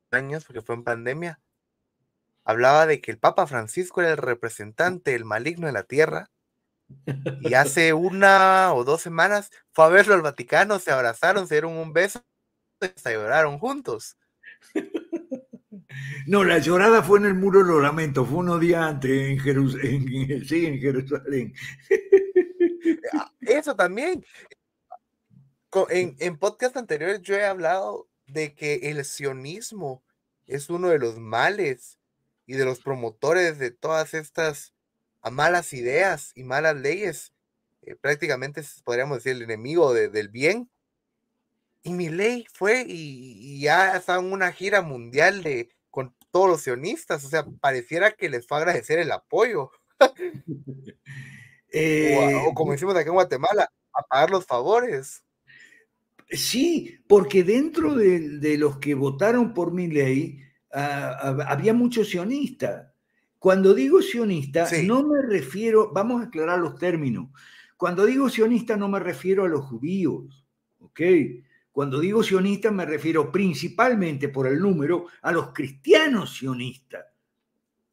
años, 0.09 0.43
porque 0.43 0.63
fue 0.63 0.73
en 0.73 0.83
pandemia, 0.83 1.39
hablaba 2.43 2.87
de 2.87 2.99
que 2.99 3.11
el 3.11 3.19
Papa 3.19 3.45
Francisco 3.45 4.01
era 4.01 4.09
el 4.09 4.17
representante, 4.17 5.13
el 5.13 5.23
maligno 5.23 5.67
de 5.67 5.73
la 5.73 5.83
tierra, 5.83 6.31
y 7.41 7.53
hace 7.53 7.93
una 7.93 8.73
o 8.73 8.83
dos 8.83 9.01
semanas 9.01 9.51
fue 9.71 9.85
a 9.85 9.89
verlo 9.89 10.15
al 10.15 10.23
Vaticano, 10.23 10.79
se 10.79 10.91
abrazaron, 10.91 11.47
se 11.47 11.53
dieron 11.53 11.77
un 11.77 11.93
beso 11.93 12.25
se 12.95 13.13
lloraron 13.13 13.59
juntos. 13.59 14.17
No, 16.25 16.43
la 16.43 16.57
llorada 16.57 17.03
fue 17.03 17.19
en 17.19 17.25
el 17.25 17.35
muro 17.35 17.59
de 17.59 17.65
los 17.65 17.83
lamentos, 17.83 18.27
fue 18.27 18.39
unos 18.39 18.59
días 18.59 18.81
antes 18.83 19.11
en, 19.11 19.39
Jerusalén. 19.39 20.43
Sí, 20.47 20.65
en 20.65 20.79
Jerusalén. 20.79 21.53
Eso 23.57 23.75
también. 23.75 24.25
En, 25.89 26.15
en 26.19 26.37
podcast 26.37 26.75
anteriores 26.75 27.21
yo 27.21 27.35
he 27.35 27.45
hablado 27.45 28.07
de 28.25 28.55
que 28.55 28.89
el 28.89 29.03
sionismo 29.05 30.03
es 30.47 30.69
uno 30.69 30.89
de 30.89 30.99
los 30.99 31.19
males 31.19 31.99
y 32.45 32.53
de 32.53 32.65
los 32.65 32.79
promotores 32.79 33.59
de 33.59 33.71
todas 33.71 34.13
estas 34.13 34.73
malas 35.31 35.71
ideas 35.73 36.31
y 36.35 36.43
malas 36.43 36.75
leyes. 36.75 37.33
Eh, 37.83 37.95
prácticamente 37.95 38.63
podríamos 38.83 39.17
decir 39.17 39.33
el 39.33 39.43
enemigo 39.43 39.93
del 39.93 40.29
bien. 40.29 40.69
Y 41.83 41.93
mi 41.93 42.09
ley 42.09 42.47
fue 42.51 42.85
y, 42.87 43.59
ya 43.61 43.95
está 43.95 44.17
en 44.17 44.31
una 44.31 44.51
gira 44.51 44.81
mundial 44.81 45.43
de 45.43 45.69
con 45.91 46.15
todos 46.31 46.49
los 46.49 46.61
sionistas. 46.61 47.23
O 47.23 47.29
sea, 47.29 47.45
pareciera 47.61 48.13
que 48.13 48.29
les 48.29 48.47
fue 48.47 48.57
a 48.57 48.61
agradecer 48.61 48.97
el 48.99 49.11
apoyo. 49.11 49.69
Eh, 51.73 52.35
o, 52.47 52.53
como 52.53 52.71
decimos 52.71 52.95
aquí 52.95 53.09
en 53.09 53.15
Guatemala, 53.15 53.67
a 53.93 54.03
pagar 54.03 54.29
los 54.29 54.45
favores. 54.45 55.23
Sí, 56.29 56.99
porque 57.07 57.43
dentro 57.43 57.95
de, 57.95 58.57
los 58.57 58.77
que 58.77 58.93
votaron 58.93 59.53
por 59.53 59.73
mi 59.73 59.87
ley, 59.87 60.39
ah, 60.71 61.35
había 61.47 61.73
muchos 61.73 62.09
sionistas. 62.09 62.93
Cuando 63.39 63.73
digo 63.73 64.01
sionista, 64.01 64.67
no 64.83 65.03
me 65.03 65.21
refiero, 65.21 65.91
vamos 65.91 66.21
a 66.21 66.25
aclarar 66.27 66.59
los 66.59 66.77
términos. 66.77 67.29
Cuando 67.75 68.05
digo 68.05 68.29
sionista, 68.29 68.77
no 68.77 68.87
me 68.87 68.99
refiero 68.99 69.43
a 69.43 69.49
los 69.49 69.65
judíos, 69.65 70.45
¿ok? 70.79 71.01
Cuando 71.71 71.99
digo 71.99 72.23
sionista, 72.23 72.71
me 72.71 72.85
refiero 72.85 73.31
principalmente 73.31 74.29
por 74.29 74.47
el 74.47 74.59
número 74.59 75.07
a 75.23 75.31
los 75.31 75.51
cristianos 75.51 76.37
sionistas, 76.37 77.05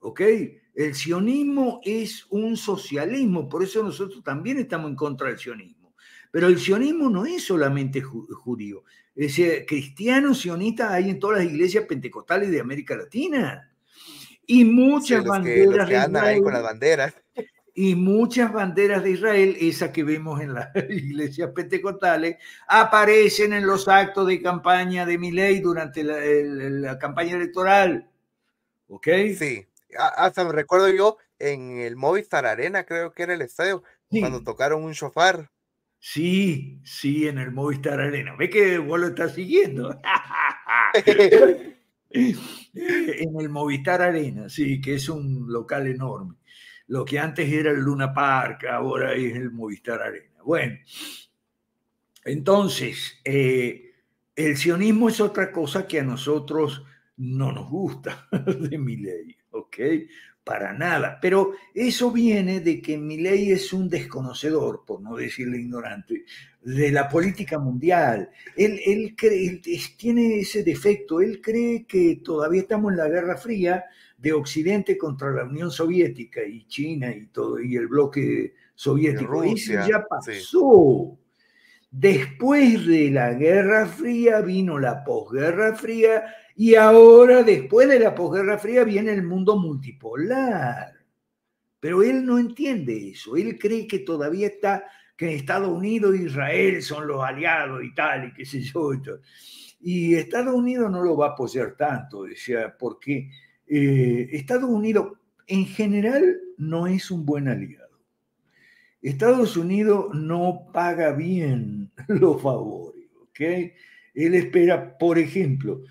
¿ok? 0.01 0.21
El 0.75 0.95
sionismo 0.95 1.81
es 1.85 2.27
un 2.31 2.57
socialismo, 2.57 3.49
por 3.49 3.63
eso 3.63 3.83
nosotros 3.83 4.23
también 4.23 4.59
estamos 4.59 4.91
en 4.91 4.97
contra 4.97 5.29
del 5.29 5.39
sionismo. 5.39 5.95
Pero 6.31 6.47
el 6.47 6.59
sionismo 6.59 7.11
no 7.11 7.27
es 7.27 7.45
solamente 7.45 8.01
judío, 8.01 8.85
es 9.15 9.37
decir, 9.37 9.67
cristianos 9.67 10.41
sionistas 10.41 10.93
hay 10.93 11.11
en 11.11 11.19
todas 11.19 11.39
las 11.39 11.53
iglesias 11.53 11.85
pentecostales 11.85 12.51
de 12.51 12.61
América 12.61 12.97
Latina 12.97 13.71
y 14.47 14.65
muchas 14.65 15.25
banderas 15.25 15.89
de 15.89 15.97
Israel, 15.97 16.43
con 16.43 16.53
las 16.53 16.63
banderas. 16.63 17.15
Y 17.75 17.95
muchas 17.95 18.53
banderas 18.53 19.03
de 19.03 19.11
Israel, 19.13 19.57
esas 19.61 19.91
que 19.91 20.05
vemos 20.05 20.41
en 20.41 20.55
las 20.55 20.71
iglesias 20.91 21.51
pentecostales, 21.55 22.37
aparecen 22.67 23.53
en 23.53 23.67
los 23.67 23.89
actos 23.89 24.27
de 24.27 24.43
campaña 24.43 25.07
de 25.07 25.19
ley 25.19 25.61
durante 25.61 26.03
la, 26.03 26.99
campaña 26.99 27.37
electoral. 27.37 28.09
¿Ok? 28.89 29.07
Sí, 29.39 29.67
hasta 29.99 30.45
me 30.45 30.53
recuerdo 30.53 30.89
yo 30.89 31.17
en 31.39 31.79
el 31.79 31.97
Movistar 31.97 32.47
Arena, 32.47 32.85
creo 32.85 33.13
que 33.13 33.23
era 33.25 33.35
el 33.35 33.43
estadio, 33.43 33.83
cuando 34.09 34.43
tocaron 34.43 34.85
un 34.85 34.93
shofar. 34.93 35.51
Sí, 35.99 36.81
sí, 36.85 37.29
en 37.29 37.39
el 37.39 37.53
Movistar 37.53 38.01
Arena. 38.01 38.35
Ve 38.37 38.49
que 38.49 38.79
vos 38.79 38.99
lo 38.99 39.09
estás 39.09 39.35
siguiendo. 39.35 40.01
en 42.11 43.41
el 43.41 43.49
Movistar 43.49 44.03
Arena, 44.03 44.49
sí, 44.49 44.81
que 44.81 44.95
es 44.95 45.09
un 45.09 45.47
local 45.53 45.87
enorme. 45.87 46.37
Lo 46.87 47.05
que 47.05 47.19
antes 47.19 47.51
era 47.53 47.71
el 47.71 47.81
Luna 47.81 48.13
Park, 48.13 48.65
ahora 48.65 49.13
es 49.13 49.37
el 49.37 49.51
Movistar 49.51 50.03
Arena. 50.03 50.43
Bueno, 50.45 50.79
entonces, 52.25 53.21
eh, 53.25 53.93
el 54.35 54.57
sionismo 54.57 55.09
es 55.09 55.21
otra 55.21 55.53
cosa 55.53 55.87
que 55.87 56.01
a 56.01 56.05
nosotros 56.05 56.85
no 57.17 57.53
nos 57.53 57.69
gusta 57.69 58.29
de 58.47 58.79
mi 58.79 58.97
ley, 58.97 59.37
¿ok? 59.61 59.77
Para 60.45 60.73
nada. 60.73 61.19
Pero 61.21 61.53
eso 61.75 62.11
viene 62.11 62.61
de 62.61 62.81
que 62.81 62.99
mi 62.99 63.19
ley 63.19 63.53
es 63.53 63.73
un 63.73 63.89
desconocedor, 63.89 64.85
por 64.87 65.01
no 65.01 65.17
decirle 65.17 65.59
ignorante, 65.59 66.25
de 66.63 66.91
la 66.91 67.09
política 67.09 67.59
mundial. 67.59 68.31
Él, 68.57 68.81
él, 68.85 69.15
cree, 69.17 69.61
tiene 69.97 70.41
ese 70.41 70.63
defecto, 70.63 71.21
él 71.21 71.41
cree 71.41 71.87
que 71.87 72.21
todavía 72.25 72.63
estamos 72.63 72.93
en 72.93 72.99
la 72.99 73.09
Guerra 73.09 73.37
Fría 73.37 73.85
de 74.17 74.33
Occidente 74.33 74.99
contra 74.99 75.31
la 75.31 75.45
Unión 75.45 75.71
Soviética 75.71 76.45
y 76.45 76.67
China 76.67 77.15
y 77.15 77.27
todo, 77.27 77.61
y 77.61 77.77
el 77.77 77.87
bloque 77.87 78.55
soviético. 78.75 79.43
Eso 79.45 79.73
ya 79.89 80.05
pasó. 80.07 81.19
Después 81.91 82.87
de 82.87 83.11
la 83.11 83.33
Guerra 83.35 83.87
Fría 83.87 84.41
vino 84.41 84.79
la 84.79 85.03
posguerra 85.03 85.75
fría 85.75 86.25
y 86.55 86.75
ahora, 86.75 87.43
después 87.43 87.89
de 87.89 87.99
la 87.99 88.15
posguerra 88.15 88.59
fría, 88.59 88.85
viene 88.85 89.13
el 89.13 89.23
mundo 89.23 89.57
multipolar. 89.57 90.93
Pero 91.81 92.03
él 92.03 92.25
no 92.25 92.39
entiende 92.39 93.11
eso. 93.11 93.37
Él 93.37 93.59
cree 93.59 93.87
que 93.87 94.01
todavía 94.01 94.49
está 94.49 94.85
que 95.17 95.35
Estados 95.35 95.69
Unidos 95.69 96.15
e 96.15 96.25
Israel 96.25 96.83
son 96.83 97.07
los 97.07 97.23
aliados 97.23 97.83
y 97.83 97.95
tal, 97.95 98.29
y 98.29 98.33
qué 98.33 98.45
sé 98.45 98.61
yo. 98.61 98.93
Y, 99.81 100.15
Estados 100.15 100.55
Unidos 100.55 100.91
no 100.91 101.03
lo 101.03 101.17
va 101.17 101.27
a 101.27 101.31
apoyar 101.31 101.77
tanto, 101.77 102.25
decía, 102.25 102.75
porque 102.79 103.31
eh, 103.67 104.29
Estados 104.33 104.71
Unidos 104.71 105.19
en 105.47 105.67
general 105.67 106.39
no 106.57 106.87
es 106.87 107.11
un 107.11 107.27
buen 107.27 107.49
aliado. 107.49 107.80
Estados 109.03 109.57
Unidos 109.57 110.15
no 110.15 110.67
paga 110.73 111.13
bien 111.13 111.91
los 112.09 112.41
favores, 112.43 113.07
¿ok? 113.23 113.41
Él 114.15 114.35
espera, 114.35 114.99
por 114.99 115.19
ejemplo, 115.19 115.83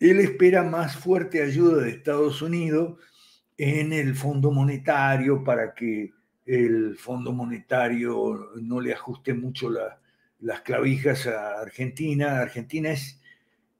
él 0.00 0.18
espera 0.18 0.64
más 0.64 0.96
fuerte 0.96 1.42
ayuda 1.42 1.82
de 1.82 1.90
Estados 1.90 2.42
Unidos 2.42 2.98
en 3.56 3.92
el 3.92 4.16
Fondo 4.16 4.50
Monetario 4.50 5.44
para 5.44 5.74
que 5.74 6.12
el 6.44 6.96
Fondo 6.96 7.32
Monetario 7.32 8.50
no 8.60 8.80
le 8.80 8.92
ajuste 8.92 9.32
mucho 9.32 9.70
las 10.40 10.60
clavijas 10.62 11.28
a 11.28 11.60
Argentina. 11.60 12.40
Argentina 12.40 12.90
es 12.90 13.20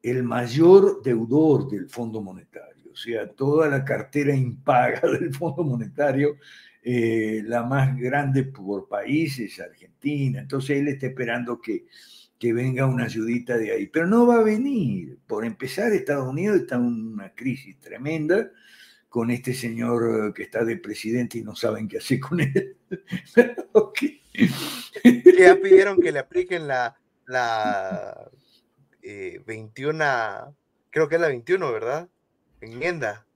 el 0.02 0.22
mayor 0.22 1.02
deudor 1.02 1.68
del 1.68 1.88
Fondo 1.88 2.20
Monetario, 2.20 2.92
o 2.92 2.96
sea, 2.96 3.28
toda 3.28 3.68
la 3.68 3.84
cartera 3.84 4.34
impaga 4.36 5.00
del 5.00 5.34
Fondo 5.34 5.64
Monetario, 5.64 6.36
eh, 6.82 7.42
la 7.44 7.62
más 7.62 7.96
grande 7.96 8.44
por 8.44 8.88
país 8.88 9.38
es 9.38 9.60
Argentina. 9.60 10.40
Entonces 10.40 10.78
él 10.78 10.88
está 10.88 11.06
esperando 11.06 11.60
que, 11.60 11.86
que 12.38 12.52
venga 12.52 12.86
una 12.86 13.04
ayudita 13.04 13.56
de 13.56 13.72
ahí. 13.72 13.86
Pero 13.86 14.06
no 14.06 14.26
va 14.26 14.36
a 14.36 14.42
venir. 14.42 15.18
Por 15.26 15.44
empezar, 15.44 15.92
Estados 15.92 16.28
Unidos 16.28 16.60
está 16.60 16.76
en 16.76 16.82
una 16.82 17.32
crisis 17.34 17.78
tremenda 17.78 18.50
con 19.08 19.30
este 19.30 19.52
señor 19.52 20.32
que 20.32 20.44
está 20.44 20.64
de 20.64 20.78
presidente 20.78 21.38
y 21.38 21.42
no 21.42 21.54
saben 21.54 21.86
qué 21.86 21.98
hacer 21.98 22.18
con 22.18 22.40
él. 22.40 22.76
ya 25.38 25.56
pidieron 25.56 26.00
que 26.00 26.12
le 26.12 26.18
apliquen 26.18 26.66
la, 26.66 26.96
la 27.26 28.30
21, 29.02 30.02
eh, 30.02 30.54
creo 30.90 31.08
que 31.08 31.16
es 31.16 31.20
la 31.20 31.28
21, 31.28 31.72
¿verdad? 31.72 32.08
Enmienda. 32.60 33.26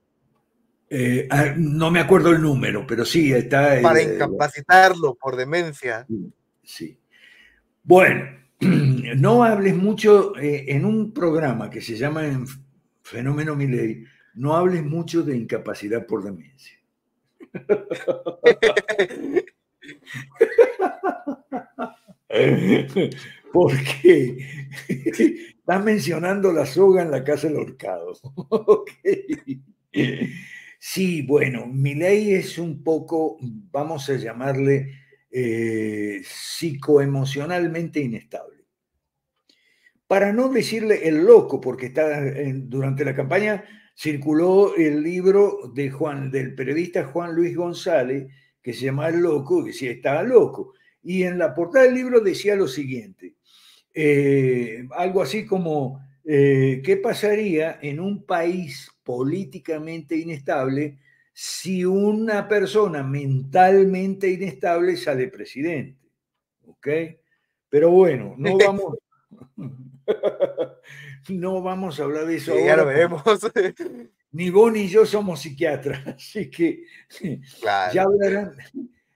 Eh, 0.89 1.27
ah, 1.29 1.53
no 1.57 1.91
me 1.91 1.99
acuerdo 1.99 2.31
el 2.31 2.41
número, 2.41 2.87
pero 2.87 3.03
sí 3.03 3.33
está. 3.33 3.81
Para 3.81 4.01
incapacitarlo 4.01 5.15
por 5.15 5.35
demencia. 5.35 6.07
Sí. 6.63 6.97
Bueno, 7.83 8.25
no 8.59 9.43
hables 9.43 9.75
mucho 9.75 10.37
eh, 10.37 10.65
en 10.67 10.85
un 10.85 11.13
programa 11.13 11.69
que 11.69 11.81
se 11.81 11.97
llama 11.97 12.23
Fenómeno 13.03 13.55
Miley, 13.55 14.05
no 14.35 14.55
hables 14.55 14.83
mucho 14.83 15.23
de 15.23 15.37
incapacidad 15.37 16.05
por 16.05 16.23
demencia. 16.23 16.77
Porque 23.53 24.37
estás 24.87 25.83
mencionando 25.83 26.51
la 26.51 26.65
soga 26.65 27.01
en 27.01 27.11
la 27.11 27.23
casa 27.23 27.47
del 27.47 27.57
horcado. 27.57 28.13
Sí, 30.97 31.21
bueno, 31.21 31.67
mi 31.67 31.93
ley 31.93 32.33
es 32.33 32.57
un 32.57 32.83
poco, 32.83 33.37
vamos 33.39 34.09
a 34.09 34.15
llamarle, 34.15 34.95
eh, 35.29 36.23
psicoemocionalmente 36.23 37.99
inestable. 37.99 38.65
Para 40.07 40.33
no 40.33 40.49
decirle 40.49 41.07
el 41.07 41.23
loco, 41.23 41.61
porque 41.61 41.85
está 41.85 42.19
durante 42.63 43.05
la 43.05 43.13
campaña 43.13 43.63
circuló 43.95 44.75
el 44.75 45.03
libro 45.03 45.71
de 45.71 45.91
Juan, 45.91 46.31
del 46.31 46.55
periodista 46.55 47.05
Juan 47.05 47.35
Luis 47.35 47.55
González, 47.55 48.33
que 48.59 48.73
se 48.73 48.85
llama 48.85 49.09
El 49.09 49.19
Loco, 49.19 49.63
que 49.63 49.73
decía 49.73 49.91
estaba 49.91 50.23
loco. 50.23 50.73
Y 51.03 51.21
en 51.21 51.37
la 51.37 51.53
portada 51.53 51.85
del 51.85 51.93
libro 51.93 52.21
decía 52.21 52.55
lo 52.55 52.67
siguiente, 52.67 53.35
eh, 53.93 54.87
algo 54.95 55.21
así 55.21 55.45
como, 55.45 56.01
eh, 56.29 56.81
¿qué 56.83 56.97
pasaría 56.97 57.79
en 57.81 57.99
un 57.99 58.25
país 58.25 58.91
políticamente 59.03 60.17
inestable 60.17 60.99
si 61.39 61.85
una 61.85 62.47
persona 62.47 63.03
mentalmente 63.03 64.27
inestable 64.27 64.97
sale 64.97 65.27
presidente. 65.27 66.09
¿Ok? 66.65 66.87
Pero 67.69 67.91
bueno, 67.91 68.33
no 68.39 68.57
vamos, 68.57 68.97
no 71.29 71.61
vamos 71.61 71.99
a 71.99 72.03
hablar 72.03 72.25
de 72.25 72.37
eso 72.37 72.55
Ya 72.57 72.75
lo 72.75 72.87
veremos. 72.87 73.21
Ni 74.31 74.49
vos 74.49 74.73
ni 74.73 74.87
yo 74.87 75.05
somos 75.05 75.41
psiquiatras, 75.41 76.05
así 76.07 76.49
que 76.49 76.83
ya 77.63 78.01
hablarán, 78.01 78.53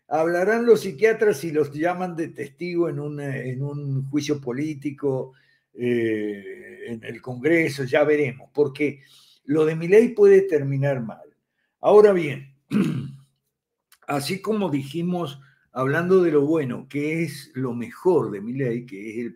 hablarán 0.08 0.66
los 0.66 0.82
psiquiatras 0.82 1.38
si 1.38 1.52
los 1.52 1.72
llaman 1.74 2.16
de 2.16 2.30
testigo 2.30 2.88
en 2.88 3.20
en 3.20 3.62
un 3.62 4.10
juicio 4.10 4.40
político, 4.40 5.34
eh, 5.74 6.86
en 6.88 7.04
el 7.04 7.22
Congreso, 7.22 7.84
ya 7.84 8.04
veremos, 8.04 8.50
porque 8.54 9.02
lo 9.46 9.66
de 9.66 9.76
mi 9.76 9.88
ley 9.88 10.10
puede 10.10 10.42
terminar 10.42 11.02
mal. 11.02 11.36
Ahora 11.80 12.14
bien, 12.14 12.56
así 14.08 14.42
como 14.42 14.70
dijimos, 14.70 15.40
hablando 15.72 16.22
de 16.22 16.32
lo 16.32 16.46
bueno, 16.46 16.88
que 16.90 17.24
es 17.24 17.52
lo 17.56 17.74
mejor 17.74 18.32
de 18.32 18.42
mi 18.42 18.54
ley, 18.54 18.86
que 18.86 19.10
es 19.10 19.34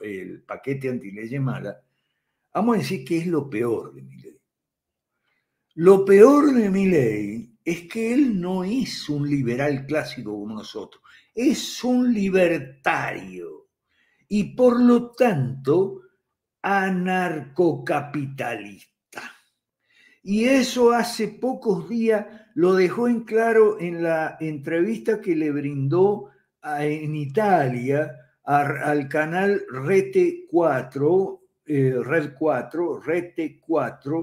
el, 0.00 0.42
paquete 0.42 0.88
antiley 0.88 1.38
mala, 1.38 1.82
vamos 2.54 2.76
a 2.76 2.78
decir 2.78 3.04
que 3.04 3.18
es 3.18 3.26
lo 3.26 3.50
peor 3.50 3.94
de 3.94 4.02
mi 4.02 4.16
ley. 4.16 4.38
Lo 5.74 6.04
peor 6.04 6.52
de 6.52 6.70
mi 6.70 6.86
ley 6.86 7.54
es 7.64 7.82
que 7.82 8.12
él 8.12 8.40
no 8.40 8.64
es 8.64 9.08
un 9.08 9.28
liberal 9.28 9.86
clásico 9.86 10.32
como 10.32 10.54
nosotros, 10.54 11.02
es 11.34 11.82
un 11.84 12.12
libertario 12.12 13.59
y 14.30 14.54
por 14.54 14.80
lo 14.80 15.10
tanto 15.10 16.00
anarcocapitalista. 16.62 19.22
Y 20.22 20.44
eso 20.44 20.92
hace 20.92 21.28
pocos 21.28 21.88
días 21.88 22.26
lo 22.54 22.74
dejó 22.74 23.08
en 23.08 23.24
claro 23.24 23.80
en 23.80 24.04
la 24.04 24.36
entrevista 24.38 25.20
que 25.20 25.34
le 25.34 25.50
brindó 25.50 26.30
en 26.62 27.16
Italia 27.16 28.16
al 28.44 29.08
canal 29.08 29.62
Rete 29.68 30.46
4, 30.48 31.42
eh, 31.66 31.96
Red 32.00 32.34
4, 32.38 33.00
Rete 33.00 33.58
4, 33.60 34.22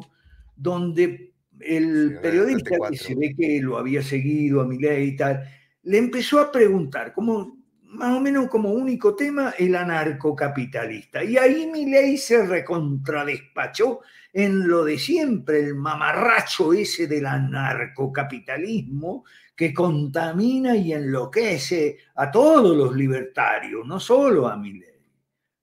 donde 0.55 1.33
el 1.59 2.17
periodista 2.21 2.77
que 2.89 2.97
se 2.97 3.13
ve 3.13 3.35
que 3.35 3.59
lo 3.61 3.77
había 3.77 4.01
seguido 4.01 4.61
a 4.61 4.65
Milei 4.65 5.09
y 5.09 5.17
tal, 5.17 5.43
le 5.83 5.97
empezó 5.97 6.39
a 6.39 6.49
preguntar, 6.51 7.13
como, 7.13 7.56
más 7.97 8.15
o 8.15 8.19
menos 8.19 8.47
como 8.47 8.71
único 8.71 9.15
tema, 9.15 9.55
el 9.57 9.75
anarcocapitalista. 9.75 11.23
Y 11.23 11.37
ahí 11.37 11.65
Milei 11.67 12.17
se 12.17 12.45
recontradespachó 12.45 14.01
en 14.31 14.67
lo 14.67 14.85
de 14.85 14.99
siempre, 14.99 15.59
el 15.59 15.73
mamarracho 15.73 16.73
ese 16.73 17.07
del 17.07 17.25
anarcocapitalismo 17.25 19.25
que 19.55 19.73
contamina 19.73 20.75
y 20.75 20.93
enloquece 20.93 21.97
a 22.15 22.29
todos 22.29 22.77
los 22.77 22.95
libertarios, 22.95 23.87
no 23.87 23.99
solo 23.99 24.47
a 24.47 24.55
Milley. 24.55 24.83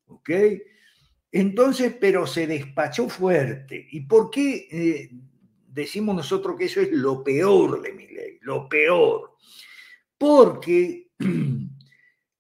¿Ok? 0.07 0.31
Entonces, 1.31 1.95
pero 2.01 2.27
se 2.27 2.49
despachó 2.49 3.09
fuerte. 3.09 3.87
¿Y 3.93 4.01
por 4.01 4.29
qué 4.31 4.67
eh, 4.71 5.11
decimos 5.69 6.17
nosotros 6.17 6.57
que 6.59 6.65
eso 6.65 6.81
es 6.81 6.91
lo 6.91 7.23
peor 7.23 7.81
de 7.81 7.93
Milley? 7.93 8.39
Lo 8.41 8.69
peor. 8.69 9.37
Porque 10.19 11.13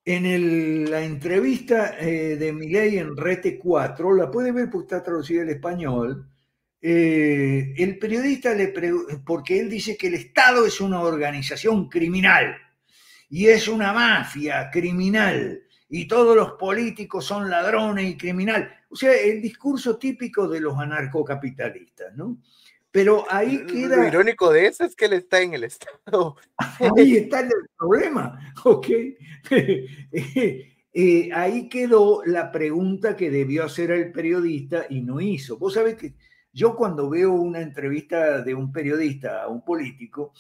En 0.07 0.90
la 0.90 1.02
entrevista 1.02 1.96
eh, 1.98 2.36
de 2.36 2.52
Milei 2.52 2.98
en 2.98 3.16
Rete 3.16 3.59
4, 3.59 4.14
la 4.14 4.30
puede 4.30 4.52
ver 4.52 4.68
porque 4.70 4.94
está 4.94 5.02
traducida 5.02 5.42
al 5.42 5.48
español, 5.48 6.28
eh, 6.82 7.72
el 7.78 7.98
periodista 7.98 8.52
le 8.55 8.68
pregunta, 8.68 9.18
porque 9.24 9.59
él 9.59 9.70
dice 9.70 9.96
que 9.96 10.09
el 10.09 10.14
Estado 10.14 10.66
es 10.66 10.82
una 10.82 11.00
organización 11.00 11.88
criminal 11.88 12.55
y 13.30 13.46
es 13.46 13.68
una 13.68 13.94
mafia 13.94 14.68
criminal 14.70 15.62
y 15.88 16.07
todos 16.07 16.36
los 16.36 16.52
políticos 16.52 17.24
son 17.24 17.48
ladrones 17.48 18.05
y 18.11 18.18
criminal. 18.18 18.70
O 18.90 18.96
sea, 18.96 19.14
el 19.14 19.40
discurso 19.40 19.96
típico 19.96 20.46
de 20.46 20.61
los 20.61 20.78
anarcocapitalistas, 20.78 22.14
¿no? 22.14 22.42
Pero 22.95 23.24
ahí 23.28 23.66
queda. 23.66 23.97
Lo 23.97 24.07
irónico 24.07 24.53
de 24.53 24.66
eso 24.68 24.84
es 24.84 24.95
que 24.95 25.07
él 25.07 25.14
está 25.14 25.40
en 25.40 25.53
el 25.55 25.64
Estado. 25.64 26.36
Ahí 26.57 27.16
está 27.16 27.40
el 27.40 27.51
problema, 27.76 28.55
¿ok? 28.64 28.86
Eh, 30.97 31.28
ahí 31.34 31.68
quedó 31.68 32.24
la 32.24 32.53
pregunta 32.53 33.16
que 33.16 33.28
debió 33.28 33.64
hacer 33.64 33.90
el 33.90 34.12
periodista 34.12 34.86
y 34.88 35.01
no 35.01 35.20
hizo. 35.20 35.59
Vos 35.59 35.74
sabés 35.74 35.97
que 35.97 36.14
yo 36.53 36.76
cuando 36.76 37.11
veo 37.11 37.32
una 37.32 37.61
entrevista 37.61 38.42
de 38.42 38.55
un 38.55 38.70
periodista 38.70 39.42
a 39.42 39.49
un 39.49 39.64
político, 39.64 40.32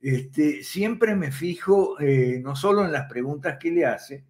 este, 0.00 0.62
siempre 0.62 1.16
me 1.16 1.32
fijo 1.32 1.98
eh, 1.98 2.38
no 2.40 2.54
solo 2.54 2.84
en 2.84 2.92
las 2.92 3.08
preguntas 3.10 3.58
que 3.58 3.72
le 3.72 3.84
hace, 3.84 4.24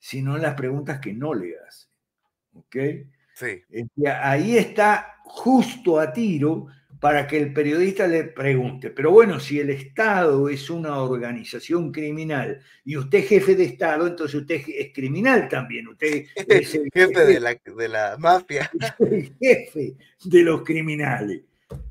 sino 0.00 0.34
en 0.34 0.42
las 0.42 0.54
preguntas 0.54 0.98
que 0.98 1.12
no 1.12 1.32
le 1.32 1.60
hace. 1.60 1.86
¿Ok? 2.54 2.76
Sí. 3.34 3.62
Este, 3.70 4.08
ahí 4.08 4.56
está 4.56 5.20
justo 5.22 6.00
a 6.00 6.12
tiro 6.12 6.66
para 7.04 7.26
que 7.26 7.36
el 7.36 7.52
periodista 7.52 8.06
le 8.06 8.24
pregunte, 8.24 8.88
pero 8.88 9.10
bueno, 9.10 9.38
si 9.38 9.60
el 9.60 9.68
Estado 9.68 10.48
es 10.48 10.70
una 10.70 11.00
organización 11.00 11.92
criminal 11.92 12.62
y 12.82 12.96
usted 12.96 13.18
es 13.18 13.28
jefe 13.28 13.54
de 13.54 13.64
Estado, 13.64 14.06
entonces 14.06 14.40
usted 14.40 14.62
es 14.66 14.90
criminal 14.94 15.46
también, 15.46 15.86
usted 15.86 16.24
es 16.48 16.74
el 16.74 16.88
jefe, 16.90 17.26
de, 17.26 17.40
la, 17.40 17.54
de 17.62 17.88
la 17.90 18.16
mafia. 18.18 18.70
El 18.98 19.36
jefe 19.38 19.96
de 20.24 20.42
los 20.42 20.62
criminales. 20.62 21.42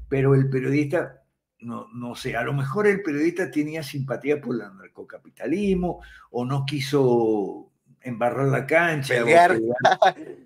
Pero 0.10 0.34
el 0.34 0.50
periodista, 0.50 1.22
no, 1.60 1.90
no 1.94 2.16
sé, 2.16 2.36
a 2.36 2.42
lo 2.42 2.54
mejor 2.54 2.88
el 2.88 3.04
periodista 3.04 3.52
tenía 3.52 3.84
simpatía 3.84 4.42
por 4.42 4.56
el 4.56 4.62
narcocapitalismo 4.62 6.02
o 6.32 6.44
no 6.44 6.66
quiso 6.66 7.70
embarrar 8.02 8.48
la 8.48 8.66
cancha. 8.66 9.14
Pelear 9.14 9.52
o 9.52 9.54
pelear. 9.54 10.16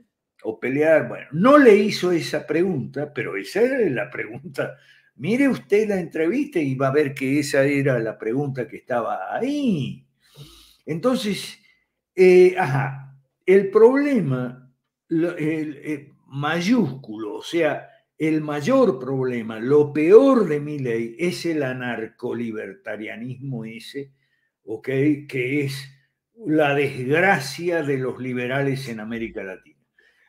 Bueno, 1.07 1.27
no 1.33 1.57
le 1.57 1.75
hizo 1.75 2.11
esa 2.11 2.47
pregunta, 2.47 3.13
pero 3.13 3.35
esa 3.35 3.61
era 3.61 3.79
la 3.89 4.09
pregunta. 4.09 4.77
Mire 5.15 5.49
usted 5.49 5.89
la 5.89 5.99
entrevista 5.99 6.59
y 6.59 6.75
va 6.75 6.87
a 6.87 6.93
ver 6.93 7.13
que 7.13 7.39
esa 7.39 7.63
era 7.63 7.99
la 7.99 8.17
pregunta 8.17 8.67
que 8.67 8.77
estaba 8.77 9.35
ahí. 9.35 10.05
Entonces, 10.85 11.59
eh, 12.15 12.55
ajá, 12.57 13.19
el 13.45 13.69
problema 13.69 14.73
mayúsculo, 16.27 17.35
o 17.35 17.43
sea, 17.43 17.89
el 18.17 18.41
mayor 18.41 18.99
problema, 18.99 19.59
lo 19.59 19.91
peor 19.91 20.47
de 20.47 20.59
mi 20.59 20.79
ley 20.79 21.15
es 21.19 21.45
el 21.45 21.63
anarcolibertarianismo 21.63 23.65
ese, 23.65 24.13
¿ok? 24.63 24.87
Que 25.27 25.65
es 25.65 25.91
la 26.45 26.73
desgracia 26.73 27.83
de 27.83 27.97
los 27.97 28.19
liberales 28.19 28.87
en 28.89 28.99
América 28.99 29.43
Latina. 29.43 29.76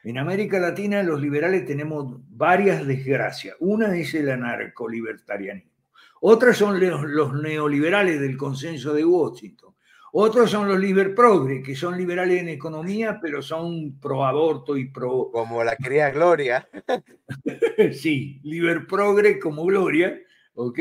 En 0.05 0.19
América 0.19 0.59
Latina 0.59 1.03
los 1.03 1.21
liberales 1.21 1.67
tenemos 1.67 2.21
varias 2.29 2.87
desgracias. 2.87 3.57
Una 3.61 3.97
es 3.97 4.15
el 4.15 4.31
anarcolibertarianismo. 4.31 5.73
Otras 6.21 6.57
son 6.57 6.81
los, 6.81 7.33
neoliberales 7.35 8.21
del 8.21 8.37
consenso 8.37 8.93
de 8.93 9.05
Washington. 9.05 9.75
Otros 10.13 10.51
son 10.51 10.69
los 10.69 10.81
liber 10.81 11.15
progre, 11.15 11.63
que 11.63 11.77
son 11.77 11.97
liberales 11.97 12.41
en 12.41 12.49
economía, 12.49 13.19
pero 13.21 13.43
son 13.43 13.99
pro 14.01 14.25
aborto 14.25 14.77
y 14.77 14.87
pro. 14.87 15.31
Como 15.31 15.63
la 15.63 15.77
querida 15.77 16.11
Gloria. 16.11 16.69
sí, 17.93 18.41
liber 18.43 18.87
progre 18.87 19.39
como 19.39 19.65
Gloria, 19.65 20.19
¿ok? 20.55 20.81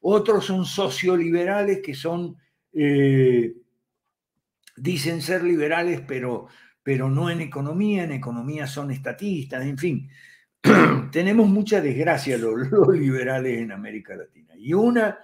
Otros 0.00 0.46
son 0.46 0.64
socioliberales, 0.64 1.80
que 1.82 1.94
son. 1.94 2.36
Eh, 2.72 3.54
dicen 4.76 5.22
ser 5.22 5.42
liberales, 5.42 6.02
pero, 6.06 6.48
pero 6.86 7.10
no 7.10 7.28
en 7.28 7.40
economía, 7.40 8.04
en 8.04 8.12
economía 8.12 8.64
son 8.68 8.92
estatistas, 8.92 9.66
en 9.66 9.76
fin. 9.76 10.08
Tenemos 11.10 11.48
mucha 11.48 11.80
desgracia 11.80 12.38
los, 12.38 12.68
liberales 12.96 13.58
en 13.58 13.72
América 13.72 14.14
Latina. 14.14 14.54
Y 14.56 14.72
una 14.72 15.18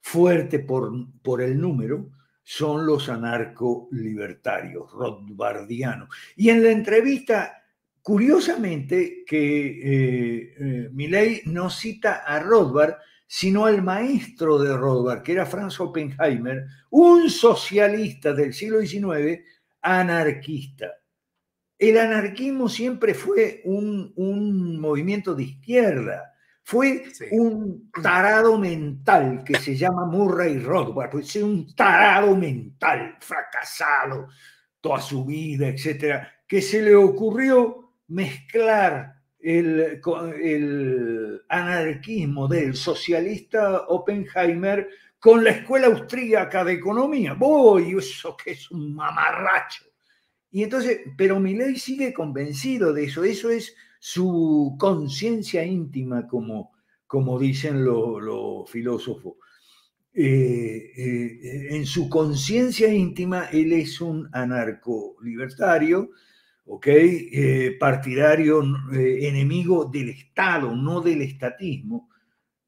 fuerte 0.00 0.60
por, 0.60 0.92
por 1.20 1.42
el 1.42 1.60
número 1.60 2.08
son 2.44 2.86
los 2.86 3.08
anarco-libertarios, 3.08 4.92
rothbardianos. 4.92 6.08
Y 6.36 6.50
en 6.50 6.62
la 6.62 6.70
entrevista, 6.70 7.64
curiosamente, 8.00 9.24
que 9.26 9.66
eh, 9.66 10.54
eh, 10.56 10.88
Milley 10.92 11.42
no 11.46 11.68
cita 11.68 12.22
a 12.24 12.38
Rothbard, 12.38 12.94
sino 13.26 13.66
al 13.66 13.82
maestro 13.82 14.56
de 14.56 14.76
Rothbard, 14.76 15.24
que 15.24 15.32
era 15.32 15.46
Franz 15.46 15.80
Oppenheimer, 15.80 16.64
un 16.90 17.28
socialista 17.28 18.32
del 18.32 18.54
siglo 18.54 18.78
XIX, 18.78 19.42
anarquista. 19.82 20.92
El 21.78 21.98
anarquismo 21.98 22.68
siempre 22.68 23.14
fue 23.14 23.62
un, 23.64 24.12
un 24.16 24.80
movimiento 24.80 25.34
de 25.34 25.44
izquierda 25.44 26.34
fue 26.68 27.02
un 27.30 27.90
tarado 28.02 28.58
mental 28.58 29.42
que 29.42 29.54
se 29.54 29.74
llama 29.74 30.04
Murray 30.04 30.58
Rothbard, 30.58 31.12
pues 31.12 31.34
un 31.36 31.74
tarado 31.74 32.36
mental, 32.36 33.16
fracasado 33.20 34.28
toda 34.78 35.00
su 35.00 35.24
vida, 35.24 35.66
etcétera, 35.66 36.30
que 36.46 36.60
se 36.60 36.82
le 36.82 36.94
ocurrió 36.94 37.94
mezclar 38.08 39.14
el, 39.40 40.02
el 40.42 41.42
anarquismo 41.48 42.46
del 42.46 42.74
socialista 42.74 43.86
Oppenheimer 43.88 44.90
con 45.18 45.42
la 45.42 45.52
escuela 45.52 45.86
austríaca 45.86 46.64
de 46.64 46.74
economía. 46.74 47.32
¡Voy! 47.32 47.96
Eso 47.96 48.36
que 48.36 48.50
es 48.50 48.70
un 48.70 48.94
mamarracho. 48.94 49.87
Y 50.50 50.62
entonces, 50.62 51.00
pero 51.16 51.40
Milley 51.40 51.76
sigue 51.76 52.12
convencido 52.14 52.92
de 52.92 53.04
eso. 53.04 53.24
Eso 53.24 53.50
es 53.50 53.74
su 53.98 54.76
conciencia 54.78 55.64
íntima, 55.64 56.26
como, 56.26 56.72
como 57.06 57.38
dicen 57.38 57.84
los 57.84 58.70
filósofos. 58.70 59.34
Eh, 60.20 60.92
eh, 60.96 61.68
en 61.76 61.86
su 61.86 62.08
conciencia 62.08 62.92
íntima, 62.92 63.44
él 63.52 63.72
es 63.72 64.00
un 64.00 64.28
anarco-libertario, 64.32 66.10
eh, 66.84 67.76
partidario, 67.78 68.62
enemigo 68.92 69.84
del 69.84 70.08
Estado, 70.10 70.74
no 70.74 71.00
del 71.00 71.22
estatismo. 71.22 72.10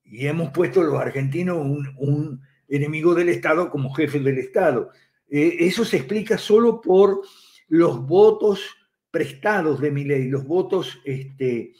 Y 0.04 0.26
hemos 0.26 0.50
puesto 0.50 0.82
los 0.82 1.00
argentinos 1.00 1.58
un 1.58 2.40
enemigo 2.68 3.14
del 3.14 3.30
Estado 3.30 3.70
como 3.70 3.92
jefe 3.94 4.20
del 4.20 4.38
Estado. 4.38 4.90
eso 5.28 5.84
se 5.84 5.98
explica 5.98 6.38
solo 6.38 6.80
por 6.80 7.22
los 7.70 8.04
votos 8.06 8.60
prestados 9.10 9.80
de 9.80 9.90
mi 9.90 10.04
ley, 10.04 10.28
los 10.28 10.44
votos, 10.44 11.00
este, 11.04 11.72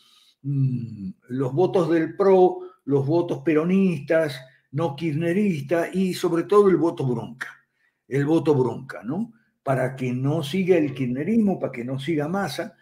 mm, 0.42 1.10
los 1.28 1.52
votos 1.52 1.90
del 1.90 2.16
PRO, 2.16 2.60
los 2.84 3.06
votos 3.06 3.38
peronistas, 3.44 4.40
no 4.72 4.94
kirchneristas 4.94 5.94
y 5.94 6.14
sobre 6.14 6.44
todo 6.44 6.68
el 6.68 6.76
voto 6.76 7.04
bronca, 7.04 7.48
el 8.06 8.24
voto 8.24 8.54
bronca, 8.54 9.02
¿no? 9.02 9.32
Para 9.62 9.96
que 9.96 10.12
no 10.12 10.42
siga 10.42 10.76
el 10.76 10.94
kirchnerismo, 10.94 11.58
para 11.58 11.72
que 11.72 11.84
no 11.84 11.98
siga 11.98 12.28
Massa. 12.28 12.76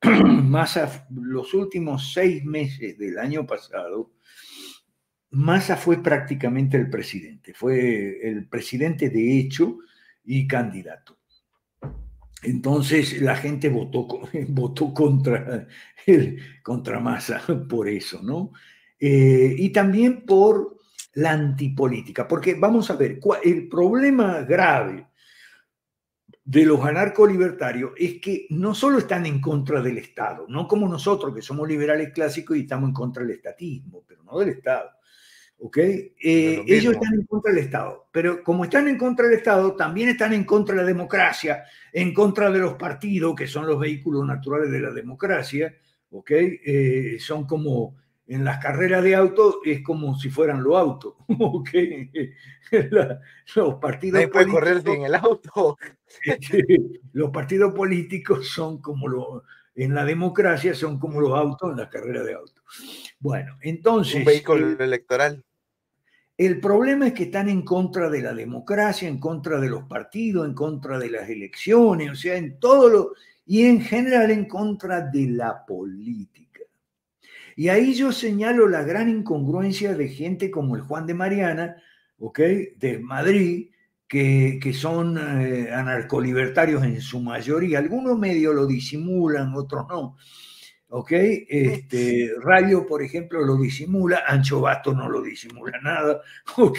Massa, 0.02 1.06
los 1.10 1.52
últimos 1.52 2.12
seis 2.14 2.42
meses 2.44 2.98
del 2.98 3.18
año 3.18 3.46
pasado, 3.46 4.12
Massa 5.30 5.76
fue 5.76 6.02
prácticamente 6.02 6.78
el 6.78 6.88
presidente, 6.88 7.52
fue 7.52 8.26
el 8.26 8.48
presidente 8.48 9.10
de 9.10 9.38
hecho 9.38 9.78
y 10.24 10.46
candidato. 10.46 11.18
Entonces 12.42 13.20
la 13.20 13.36
gente 13.36 13.68
votó, 13.68 14.06
votó 14.48 14.92
contra, 14.92 15.66
contra 16.62 17.00
Massa 17.00 17.42
por 17.68 17.88
eso, 17.88 18.22
¿no? 18.22 18.52
Eh, 18.98 19.54
y 19.58 19.70
también 19.70 20.24
por 20.24 20.76
la 21.14 21.32
antipolítica, 21.32 22.28
porque 22.28 22.54
vamos 22.54 22.90
a 22.90 22.96
ver, 22.96 23.18
el 23.42 23.68
problema 23.68 24.42
grave 24.42 25.06
de 26.44 26.64
los 26.64 26.80
anarcolibertarios 26.84 27.92
es 27.96 28.20
que 28.20 28.46
no 28.50 28.74
solo 28.74 28.98
están 28.98 29.26
en 29.26 29.40
contra 29.40 29.82
del 29.82 29.98
Estado, 29.98 30.46
no 30.48 30.68
como 30.68 30.88
nosotros 30.88 31.34
que 31.34 31.42
somos 31.42 31.66
liberales 31.66 32.12
clásicos 32.12 32.56
y 32.56 32.60
estamos 32.60 32.88
en 32.88 32.94
contra 32.94 33.22
del 33.22 33.36
estatismo, 33.36 34.04
pero 34.06 34.22
no 34.22 34.38
del 34.38 34.50
Estado. 34.50 34.90
¿Ok? 35.58 35.78
Eh, 35.78 36.64
ellos 36.66 36.94
están 36.94 37.14
en 37.14 37.26
contra 37.26 37.52
del 37.52 37.64
Estado, 37.64 38.08
pero 38.12 38.42
como 38.42 38.64
están 38.64 38.88
en 38.88 38.98
contra 38.98 39.26
del 39.26 39.38
Estado, 39.38 39.74
también 39.74 40.10
están 40.10 40.32
en 40.32 40.44
contra 40.44 40.74
de 40.74 40.82
la 40.82 40.86
democracia, 40.86 41.64
en 41.92 42.12
contra 42.12 42.50
de 42.50 42.58
los 42.58 42.74
partidos, 42.74 43.34
que 43.34 43.46
son 43.46 43.66
los 43.66 43.78
vehículos 43.78 44.26
naturales 44.26 44.70
de 44.70 44.80
la 44.80 44.90
democracia, 44.90 45.74
¿ok? 46.10 46.30
Eh, 46.32 47.16
son 47.18 47.46
como 47.46 47.96
en 48.28 48.44
las 48.44 48.58
carreras 48.58 49.04
de 49.04 49.14
auto, 49.14 49.60
es 49.64 49.82
como 49.82 50.18
si 50.18 50.30
fueran 50.30 50.62
los 50.62 50.76
autos, 50.76 51.14
¿ok? 51.38 51.70
los 53.54 53.74
partidos 53.76 54.26
puede 54.26 54.48
correr 54.48 54.82
sin 54.82 55.04
el 55.04 55.14
auto. 55.14 55.78
los 57.12 57.30
partidos 57.30 57.72
políticos 57.72 58.48
son 58.48 58.80
como 58.80 59.08
los, 59.08 59.42
en 59.76 59.94
la 59.94 60.04
democracia 60.04 60.74
son 60.74 60.98
como 60.98 61.20
los 61.20 61.38
autos 61.38 61.70
en 61.70 61.76
las 61.76 61.88
carreras 61.88 62.24
de 62.24 62.34
auto. 62.34 62.62
Bueno, 63.20 63.56
entonces... 63.60 64.16
Un 64.16 64.24
vehículo 64.24 64.70
eh, 64.70 64.76
electoral. 64.80 65.44
El 66.36 66.60
problema 66.60 67.08
es 67.08 67.12
que 67.12 67.24
están 67.24 67.48
en 67.48 67.62
contra 67.62 68.10
de 68.10 68.22
la 68.22 68.34
democracia, 68.34 69.08
en 69.08 69.18
contra 69.18 69.60
de 69.60 69.68
los 69.68 69.84
partidos, 69.84 70.46
en 70.46 70.54
contra 70.54 70.98
de 70.98 71.10
las 71.10 71.28
elecciones, 71.28 72.10
o 72.10 72.14
sea, 72.14 72.36
en 72.36 72.58
todo 72.58 72.88
lo... 72.88 73.12
y 73.46 73.64
en 73.66 73.80
general 73.80 74.30
en 74.30 74.46
contra 74.46 75.00
de 75.00 75.28
la 75.28 75.64
política. 75.64 76.60
Y 77.54 77.68
ahí 77.68 77.94
yo 77.94 78.12
señalo 78.12 78.68
la 78.68 78.82
gran 78.82 79.08
incongruencia 79.08 79.94
de 79.94 80.08
gente 80.08 80.50
como 80.50 80.76
el 80.76 80.82
Juan 80.82 81.06
de 81.06 81.14
Mariana, 81.14 81.82
¿ok? 82.18 82.38
De 82.76 82.98
Madrid, 82.98 83.70
que, 84.08 84.72
son 84.72 85.18
eh, 85.18 85.70
anarcolibertarios 85.72 86.84
en 86.84 87.00
su 87.00 87.20
mayoría. 87.20 87.78
Algunos 87.78 88.18
medios 88.18 88.54
lo 88.54 88.66
disimulan, 88.66 89.54
otros 89.54 89.86
no. 89.88 90.16
¿ok? 90.88 91.12
Este, 91.12 92.30
Radio, 92.42 92.86
por 92.86 93.02
ejemplo, 93.02 93.44
lo 93.44 93.56
disimula, 93.56 94.24
Ancho 94.26 94.60
Basto 94.60 94.94
no 94.94 95.08
lo 95.08 95.22
disimula 95.22 95.78
nada, 95.82 96.20
¿ok? 96.56 96.78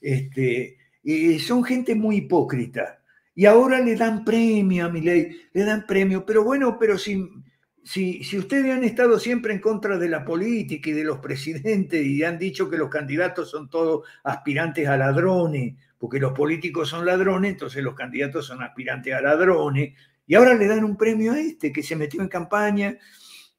Este, 0.00 0.78
son 1.40 1.64
gente 1.64 1.94
muy 1.94 2.16
hipócrita. 2.16 3.00
Y 3.34 3.44
ahora 3.44 3.80
le 3.80 3.96
dan 3.96 4.24
premio 4.24 4.86
a 4.86 4.88
mi 4.88 5.02
ley, 5.02 5.42
le 5.52 5.64
dan 5.64 5.86
premio, 5.86 6.24
pero 6.24 6.42
bueno, 6.42 6.78
pero 6.78 6.96
si, 6.96 7.28
si, 7.84 8.24
si 8.24 8.38
ustedes 8.38 8.74
han 8.74 8.82
estado 8.82 9.18
siempre 9.18 9.52
en 9.52 9.60
contra 9.60 9.98
de 9.98 10.08
la 10.08 10.24
política 10.24 10.88
y 10.88 10.94
de 10.94 11.04
los 11.04 11.18
presidentes 11.18 12.02
y 12.04 12.24
han 12.24 12.38
dicho 12.38 12.70
que 12.70 12.78
los 12.78 12.88
candidatos 12.88 13.50
son 13.50 13.68
todos 13.68 14.08
aspirantes 14.24 14.88
a 14.88 14.96
ladrones, 14.96 15.74
porque 15.98 16.18
los 16.18 16.32
políticos 16.32 16.88
son 16.88 17.06
ladrones, 17.06 17.52
entonces 17.52 17.82
los 17.82 17.94
candidatos 17.94 18.46
son 18.46 18.62
aspirantes 18.62 19.14
a 19.14 19.20
ladrones, 19.20 19.94
y 20.26 20.34
ahora 20.34 20.54
le 20.54 20.66
dan 20.66 20.84
un 20.84 20.96
premio 20.96 21.32
a 21.32 21.40
este 21.40 21.72
que 21.72 21.82
se 21.82 21.96
metió 21.96 22.20
en 22.20 22.28
campaña, 22.28 22.98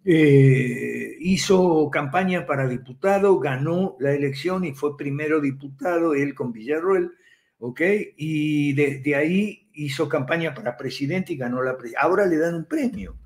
eh, 0.04 1.18
hizo 1.20 1.90
campaña 1.92 2.46
para 2.46 2.68
diputado, 2.68 3.40
ganó 3.40 3.96
la 4.00 4.14
elección 4.14 4.64
y 4.64 4.74
fue 4.74 4.96
primero 4.96 5.42
diputado, 5.42 6.14
él 6.14 6.34
con 6.34 6.52
Villarroel, 6.52 7.12
¿ok? 7.60 7.82
Y 8.18 8.74
desde 8.74 9.16
ahí 9.16 9.70
hizo 9.74 10.08
campaña 10.08 10.54
para 10.54 10.78
presidente 10.78 11.34
y 11.34 11.38
ganó 11.38 11.62
la 11.62 11.78
presidencia. 11.78 12.02
Ahora 12.02 12.26
le 12.26 12.38
dan 12.38 12.56
un 12.56 12.66
premio. 12.66 13.18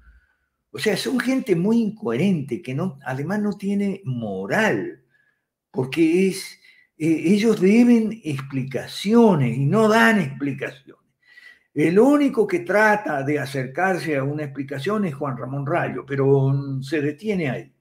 O 0.72 0.80
sea, 0.80 0.96
son 0.96 1.20
gente 1.20 1.56
muy 1.56 1.82
incoherente, 1.82 2.62
que 2.62 2.74
no, 2.74 2.98
además 3.06 3.42
no 3.42 3.58
tiene 3.58 4.02
moral, 4.06 5.04
porque 5.70 6.30
es, 6.30 6.60
ellos 7.04 7.60
deben 7.60 8.22
explicaciones 8.24 9.58
y 9.58 9.66
no 9.66 9.88
dan 9.88 10.22
explicaciones. 10.22 11.02
El 11.74 11.98
único 11.98 12.46
que 12.46 12.60
trata 12.60 13.24
de 13.24 13.40
acercarse 13.40 14.18
a 14.18 14.24
una 14.24 14.44
explicación 14.44 15.06
es 15.06 15.16
Juan 15.16 15.38
Ramón 15.38 15.66
Rayo, 15.66 16.06
pero 16.06 16.54
se 16.82 17.02
detiene 17.02 17.50
ahí. 17.50 17.72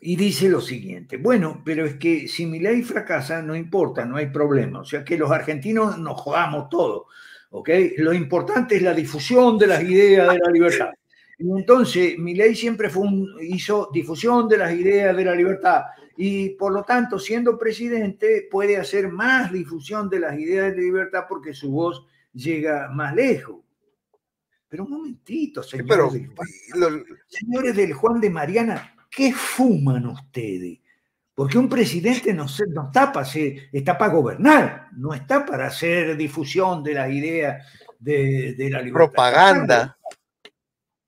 Y 0.00 0.16
dice 0.16 0.48
lo 0.48 0.60
siguiente, 0.60 1.18
bueno, 1.18 1.62
pero 1.64 1.86
es 1.86 1.94
que 1.94 2.26
si 2.26 2.46
mi 2.46 2.58
ley 2.58 2.82
fracasa, 2.82 3.40
no 3.40 3.54
importa, 3.54 4.04
no 4.04 4.16
hay 4.16 4.26
problema. 4.26 4.80
O 4.80 4.84
sea 4.84 5.04
que 5.04 5.16
los 5.16 5.30
argentinos 5.30 5.98
nos 5.98 6.20
jodamos 6.20 6.68
todo. 6.68 7.06
¿ok? 7.50 7.70
Lo 7.98 8.12
importante 8.12 8.76
es 8.76 8.82
la 8.82 8.94
difusión 8.94 9.56
de 9.56 9.68
las 9.68 9.82
ideas 9.84 10.32
de 10.32 10.38
la 10.40 10.50
libertad. 10.50 10.90
Y 11.38 11.48
entonces, 11.48 12.18
mi 12.18 12.34
ley 12.34 12.56
siempre 12.56 12.90
fue 12.90 13.06
hizo 13.42 13.88
difusión 13.92 14.48
de 14.48 14.58
las 14.58 14.72
ideas 14.72 15.16
de 15.16 15.24
la 15.24 15.34
libertad 15.34 15.82
y 16.16 16.50
por 16.50 16.72
lo 16.72 16.84
tanto, 16.84 17.18
siendo 17.18 17.58
presidente, 17.58 18.48
puede 18.50 18.76
hacer 18.76 19.10
más 19.10 19.52
difusión 19.52 20.08
de 20.08 20.20
las 20.20 20.38
ideas 20.38 20.74
de 20.74 20.82
libertad 20.82 21.24
porque 21.28 21.54
su 21.54 21.70
voz 21.70 22.06
llega 22.32 22.88
más 22.90 23.14
lejos. 23.14 23.60
Pero 24.68 24.84
un 24.84 24.90
momentito, 24.90 25.62
señores, 25.62 26.12
del, 26.12 26.28
Juan, 26.28 27.04
señores 27.28 27.76
del 27.76 27.92
Juan 27.92 28.20
de 28.20 28.30
Mariana, 28.30 28.96
¿qué 29.10 29.32
fuman 29.32 30.06
ustedes? 30.06 30.78
Porque 31.34 31.58
un 31.58 31.68
presidente 31.68 32.32
no, 32.32 32.46
no 32.68 32.86
está, 32.86 33.12
para 33.12 33.26
está 33.26 33.98
para 33.98 34.12
gobernar, 34.12 34.88
no 34.92 35.12
está 35.14 35.44
para 35.44 35.66
hacer 35.66 36.16
difusión 36.16 36.82
de 36.82 36.94
las 36.94 37.10
ideas 37.10 37.66
de, 37.98 38.54
de 38.54 38.70
la 38.70 38.80
libertad. 38.80 39.12
Propaganda. 39.12 39.98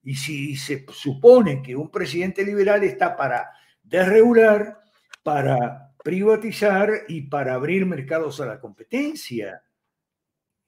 Y 0.02 0.16
si 0.16 0.56
se 0.56 0.84
supone 0.92 1.62
que 1.62 1.74
un 1.74 1.90
presidente 1.90 2.44
liberal 2.44 2.84
está 2.84 3.16
para 3.16 3.50
desregular, 3.82 4.78
para 5.24 5.90
privatizar 6.04 6.90
y 7.08 7.22
para 7.22 7.54
abrir 7.54 7.86
mercados 7.86 8.40
a 8.40 8.46
la 8.46 8.60
competencia, 8.60 9.64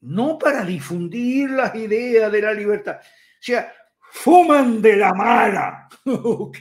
no 0.00 0.38
para 0.38 0.64
difundir 0.64 1.50
las 1.50 1.74
ideas 1.76 2.32
de 2.32 2.42
la 2.42 2.54
libertad. 2.54 2.96
O 2.98 3.42
sea, 3.42 3.72
fuman 4.10 4.80
de 4.80 4.96
la 4.96 5.12
mala. 5.12 5.88
ok. 6.06 6.58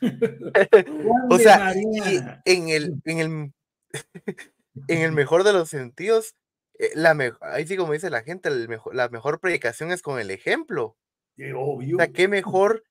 o 1.30 1.38
sea, 1.38 1.72
en 1.72 2.68
el, 2.70 3.02
en, 3.04 3.18
el, 3.18 3.52
en 4.88 5.02
el 5.02 5.12
mejor 5.12 5.44
de 5.44 5.52
los 5.52 5.68
sentidos, 5.68 6.34
eh, 6.78 6.90
la 6.94 7.14
ahí 7.42 7.66
sí 7.66 7.76
como 7.76 7.92
dice 7.92 8.08
la 8.08 8.22
gente, 8.22 8.50
la 8.92 9.08
mejor 9.10 9.38
predicación 9.38 9.92
es 9.92 10.00
con 10.00 10.18
el 10.18 10.30
ejemplo. 10.30 10.96
Obvio. 11.54 11.96
O 11.96 11.98
sea, 11.98 12.08
qué 12.08 12.26
mejor 12.26 12.84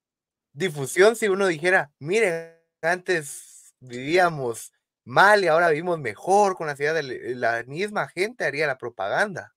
difusión 0.54 1.16
si 1.16 1.28
uno 1.28 1.48
dijera, 1.48 1.92
mire, 2.00 2.62
antes 2.84 3.57
vivíamos 3.80 4.74
mal 5.06 5.44
y 5.44 5.48
ahora 5.48 5.70
vivimos 5.70 6.00
mejor 6.00 6.56
con 6.56 6.68
la 6.68 6.76
ciudad 6.76 6.94
de 6.94 7.36
la 7.36 7.64
misma 7.64 8.08
gente 8.08 8.46
haría 8.46 8.68
la 8.68 8.78
propaganda. 8.78 9.54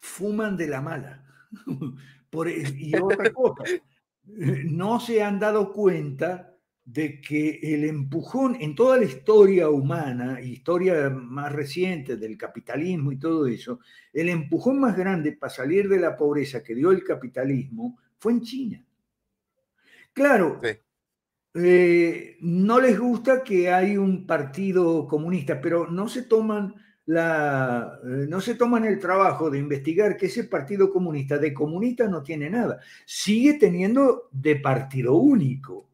Fuman 0.00 0.56
de 0.56 0.66
la 0.66 0.80
mala. 0.80 1.24
Por, 2.30 2.48
y 2.48 2.94
otra 2.96 3.30
cosa, 3.32 3.64
no 4.24 5.00
se 5.00 5.22
han 5.22 5.38
dado 5.38 5.72
cuenta 5.72 6.52
de 6.84 7.20
que 7.20 7.60
el 7.62 7.84
empujón 7.84 8.56
en 8.60 8.74
toda 8.74 8.96
la 8.96 9.04
historia 9.04 9.68
humana, 9.68 10.40
historia 10.40 11.10
más 11.10 11.52
reciente 11.52 12.16
del 12.16 12.36
capitalismo 12.36 13.12
y 13.12 13.18
todo 13.18 13.46
eso, 13.46 13.80
el 14.12 14.28
empujón 14.28 14.80
más 14.80 14.96
grande 14.96 15.32
para 15.32 15.52
salir 15.52 15.88
de 15.88 16.00
la 16.00 16.16
pobreza 16.16 16.62
que 16.62 16.74
dio 16.74 16.90
el 16.90 17.04
capitalismo 17.04 17.98
fue 18.18 18.32
en 18.32 18.40
China. 18.40 18.84
Claro, 20.12 20.60
eh, 21.54 22.38
no 22.40 22.80
les 22.80 22.98
gusta 22.98 23.42
que 23.42 23.70
hay 23.70 23.96
un 23.96 24.26
partido 24.26 25.06
comunista, 25.06 25.60
pero 25.60 25.90
no 25.90 26.08
se 26.08 26.22
toman 26.22 26.74
la, 27.04 27.98
eh, 28.04 28.26
no 28.28 28.40
se 28.40 28.54
toman 28.54 28.84
el 28.84 28.98
trabajo 28.98 29.50
de 29.50 29.58
investigar 29.58 30.16
que 30.16 30.26
ese 30.26 30.44
partido 30.44 30.90
comunista 30.90 31.38
de 31.38 31.52
comunista 31.52 32.08
no 32.08 32.22
tiene 32.22 32.48
nada. 32.48 32.80
Sigue 33.04 33.54
teniendo 33.54 34.28
de 34.32 34.56
partido 34.56 35.14
único. 35.16 35.88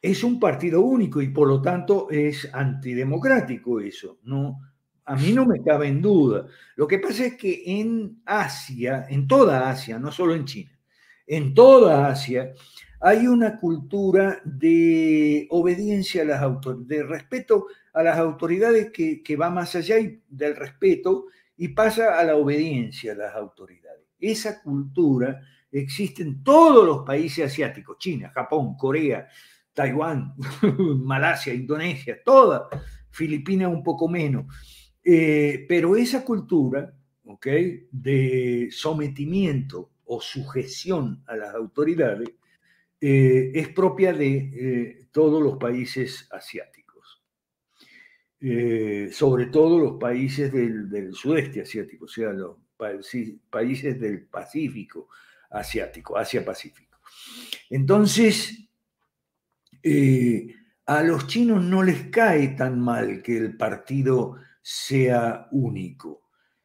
Es 0.00 0.24
un 0.24 0.40
partido 0.40 0.80
único 0.80 1.20
y 1.20 1.28
por 1.28 1.48
lo 1.48 1.60
tanto 1.62 2.08
es 2.10 2.48
antidemocrático 2.52 3.80
eso. 3.80 4.18
No, 4.24 4.60
a 5.04 5.16
mí 5.16 5.32
no 5.32 5.46
me 5.46 5.62
cabe 5.62 5.88
en 5.88 6.00
duda. 6.00 6.46
Lo 6.76 6.86
que 6.86 6.98
pasa 6.98 7.26
es 7.26 7.36
que 7.36 7.62
en 7.66 8.22
Asia, 8.24 9.06
en 9.08 9.26
toda 9.26 9.70
Asia, 9.70 9.98
no 9.98 10.10
solo 10.10 10.34
en 10.34 10.44
China, 10.44 10.78
en 11.26 11.54
toda 11.54 12.08
Asia, 12.08 12.52
hay 13.04 13.26
una 13.26 13.58
cultura 13.58 14.40
de 14.44 15.48
obediencia 15.50 16.22
a 16.22 16.24
las 16.24 16.40
autoridades, 16.40 16.88
de 16.88 17.02
respeto 17.02 17.66
a 17.92 18.02
las 18.04 18.16
autoridades 18.16 18.92
que, 18.92 19.36
va 19.36 19.50
más 19.50 19.74
allá 19.74 19.96
del 20.28 20.54
respeto 20.54 21.26
y 21.56 21.68
pasa 21.68 22.18
a 22.18 22.22
la 22.22 22.36
obediencia 22.36 23.12
a 23.12 23.16
las 23.16 23.34
autoridades. 23.34 24.06
Esa 24.20 24.62
cultura 24.62 25.40
existe 25.72 26.22
en 26.22 26.44
todos 26.44 26.86
los 26.86 27.04
países 27.04 27.46
asiáticos, 27.46 27.98
China, 27.98 28.30
Japón, 28.32 28.76
Corea, 28.76 29.28
Taiwán, 29.72 30.34
Malasia, 31.02 31.52
Indonesia, 31.52 32.18
toda, 32.24 32.68
Filipinas 33.10 33.68
un 33.68 33.82
poco 33.82 34.08
menos. 34.08 34.46
Eh, 35.02 35.66
pero 35.68 35.96
esa 35.96 36.24
cultura 36.24 36.94
¿okay? 37.24 37.88
de 37.90 38.68
sometimiento 38.70 39.90
o 40.04 40.20
sujeción 40.20 41.24
a 41.26 41.34
las 41.34 41.52
autoridades 41.52 42.28
eh, 43.04 43.50
es 43.52 43.68
propia 43.70 44.12
de 44.12 44.36
eh, 44.36 45.08
todos 45.10 45.42
los 45.42 45.58
países 45.58 46.28
asiáticos, 46.30 47.20
eh, 48.40 49.08
sobre 49.12 49.46
todo 49.46 49.80
los 49.80 49.98
países 49.98 50.52
del, 50.52 51.12
sudeste 51.12 51.62
asiático, 51.62 52.04
o 52.04 52.08
sea, 52.08 52.32
los 52.32 52.58
países 53.50 53.98
del 54.00 54.22
Pacífico 54.26 55.08
asiático, 55.50 56.16
Asia-Pacífico. 56.16 57.00
Entonces, 57.70 58.68
a 60.86 61.02
los 61.02 61.26
chinos 61.26 61.64
no 61.64 61.82
les 61.82 62.06
cae 62.06 62.50
tan 62.50 62.78
mal 62.78 63.20
que 63.20 63.36
el 63.36 63.56
partido 63.56 64.36
sea 64.62 65.48
único. 65.50 66.22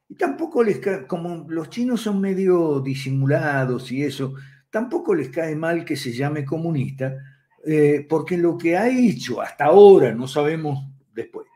Y 0.07 0.13
tampoco 0.13 0.63
les 0.63 0.77
cae, 0.77 1.07
como 1.07 1.47
los 1.49 1.71
chinos 1.71 2.01
son 2.01 2.21
medio 2.21 2.79
disimulados 2.79 3.91
y 3.91 4.03
eso, 4.03 4.35
tampoco 4.69 5.15
les 5.15 5.29
cae 5.29 5.55
mal 5.55 5.85
que 5.85 5.95
se 5.95 6.11
llame 6.11 6.45
comunista, 6.45 7.15
eh, 7.65 8.05
porque 8.07 8.37
lo 8.37 8.57
que 8.57 8.77
ha 8.77 8.87
hecho 8.89 9.41
hasta 9.41 9.65
ahora, 9.65 10.13
no 10.13 10.27
sabemos 10.27 10.87
después, 11.13 11.47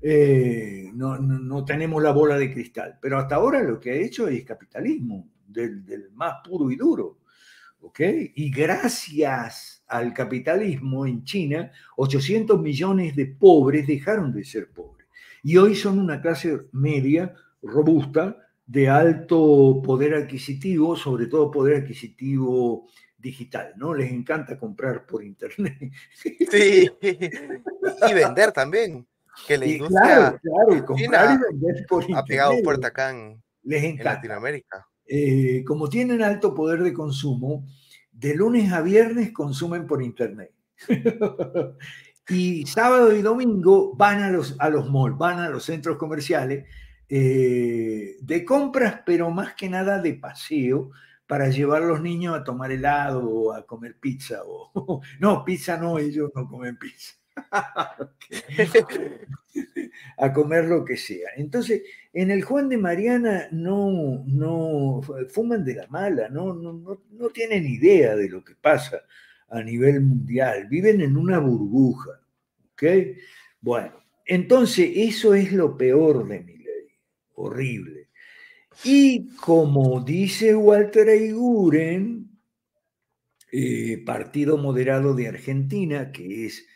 eh, 0.00 0.90
no, 0.94 1.64
tenemos 1.64 2.02
la 2.02 2.12
bola 2.12 2.38
de 2.38 2.52
cristal, 2.52 2.98
pero 3.00 3.18
hasta 3.18 3.36
ahora 3.36 3.62
lo 3.62 3.80
que 3.80 3.90
ha 3.90 3.94
hecho 3.94 4.28
es 4.28 4.44
capitalismo, 4.44 5.28
del, 5.46 6.10
más 6.14 6.34
puro 6.44 6.70
y 6.70 6.76
duro. 6.76 7.18
¿ok? 7.80 8.00
Y 8.34 8.50
gracias 8.50 9.84
al 9.86 10.12
capitalismo 10.12 11.06
en 11.06 11.24
China, 11.24 11.70
800 11.96 12.60
millones 12.60 13.16
de 13.16 13.26
pobres 13.26 13.86
dejaron 13.86 14.32
de 14.32 14.44
ser 14.44 14.70
pobres. 14.70 15.06
Y 15.42 15.56
hoy 15.56 15.74
son 15.74 15.98
una 15.98 16.20
clase 16.20 16.66
media 16.72 17.34
robusta 17.62 18.47
de 18.68 18.86
alto 18.86 19.80
poder 19.82 20.14
adquisitivo, 20.14 20.94
sobre 20.94 21.26
todo 21.26 21.50
poder 21.50 21.82
adquisitivo 21.82 22.86
digital, 23.16 23.72
¿no? 23.76 23.94
Les 23.94 24.12
encanta 24.12 24.58
comprar 24.58 25.06
por 25.06 25.24
internet. 25.24 25.90
Sí, 26.12 26.90
y 27.00 28.14
vender 28.14 28.52
también. 28.52 29.06
Que 29.46 29.56
la 29.56 29.66
industria 29.66 30.38
claro, 30.42 30.84
comprar 30.84 31.38
y 31.38 31.52
vender 31.52 31.86
por 31.88 32.04
ha 32.14 32.24
pegado 32.24 32.52
puerta 32.62 32.88
acá 32.88 33.10
en, 33.10 33.42
Les 33.62 33.98
Latinoamérica. 34.04 34.86
Eh, 35.06 35.64
como 35.66 35.88
tienen 35.88 36.22
alto 36.22 36.54
poder 36.54 36.82
de 36.82 36.92
consumo, 36.92 37.66
de 38.12 38.34
lunes 38.34 38.70
a 38.72 38.82
viernes 38.82 39.32
consumen 39.32 39.86
por 39.86 40.02
internet. 40.02 40.52
y 42.28 42.66
sábado 42.66 43.14
y 43.14 43.22
domingo 43.22 43.94
van 43.96 44.22
a 44.22 44.30
los, 44.30 44.56
a 44.58 44.68
los 44.68 44.90
malls, 44.90 45.16
van 45.16 45.38
a 45.38 45.48
los 45.48 45.64
centros 45.64 45.96
comerciales 45.96 46.66
eh, 47.08 48.16
de 48.20 48.44
compras, 48.44 49.00
pero 49.06 49.30
más 49.30 49.54
que 49.54 49.68
nada 49.68 50.00
de 50.00 50.14
paseo 50.14 50.90
para 51.26 51.48
llevar 51.48 51.82
a 51.82 51.86
los 51.86 52.00
niños 52.00 52.36
a 52.36 52.44
tomar 52.44 52.70
helado 52.72 53.28
o 53.28 53.52
a 53.52 53.66
comer 53.66 53.96
pizza. 53.98 54.42
O, 54.44 55.00
no, 55.20 55.44
pizza 55.44 55.76
no, 55.76 55.98
ellos 55.98 56.30
no 56.34 56.48
comen 56.48 56.76
pizza. 56.76 57.14
a 60.18 60.32
comer 60.32 60.64
lo 60.64 60.84
que 60.84 60.96
sea. 60.96 61.30
Entonces, 61.36 61.82
en 62.12 62.30
el 62.30 62.42
Juan 62.42 62.68
de 62.68 62.78
Mariana 62.78 63.48
no, 63.52 64.24
no 64.26 65.00
fuman 65.28 65.64
de 65.64 65.76
la 65.76 65.86
mala, 65.86 66.28
no, 66.28 66.52
no, 66.52 67.00
no 67.10 67.28
tienen 67.30 67.66
idea 67.66 68.16
de 68.16 68.28
lo 68.28 68.42
que 68.42 68.54
pasa 68.56 69.02
a 69.50 69.62
nivel 69.62 70.00
mundial, 70.00 70.66
viven 70.68 71.00
en 71.00 71.16
una 71.16 71.38
burbuja. 71.38 72.20
Bueno, 73.60 74.04
entonces 74.26 74.90
eso 74.94 75.34
es 75.34 75.52
lo 75.52 75.76
peor 75.76 76.26
de 76.26 76.40
mí 76.40 76.57
horrible. 77.38 78.08
Y 78.84 79.34
como 79.36 80.00
dice 80.00 80.54
Walter 80.54 81.08
Eiguren, 81.08 82.28
eh, 83.50 84.02
Partido 84.04 84.58
Moderado 84.58 85.14
de 85.14 85.28
Argentina, 85.28 86.12
que 86.12 86.46
es, 86.46 86.66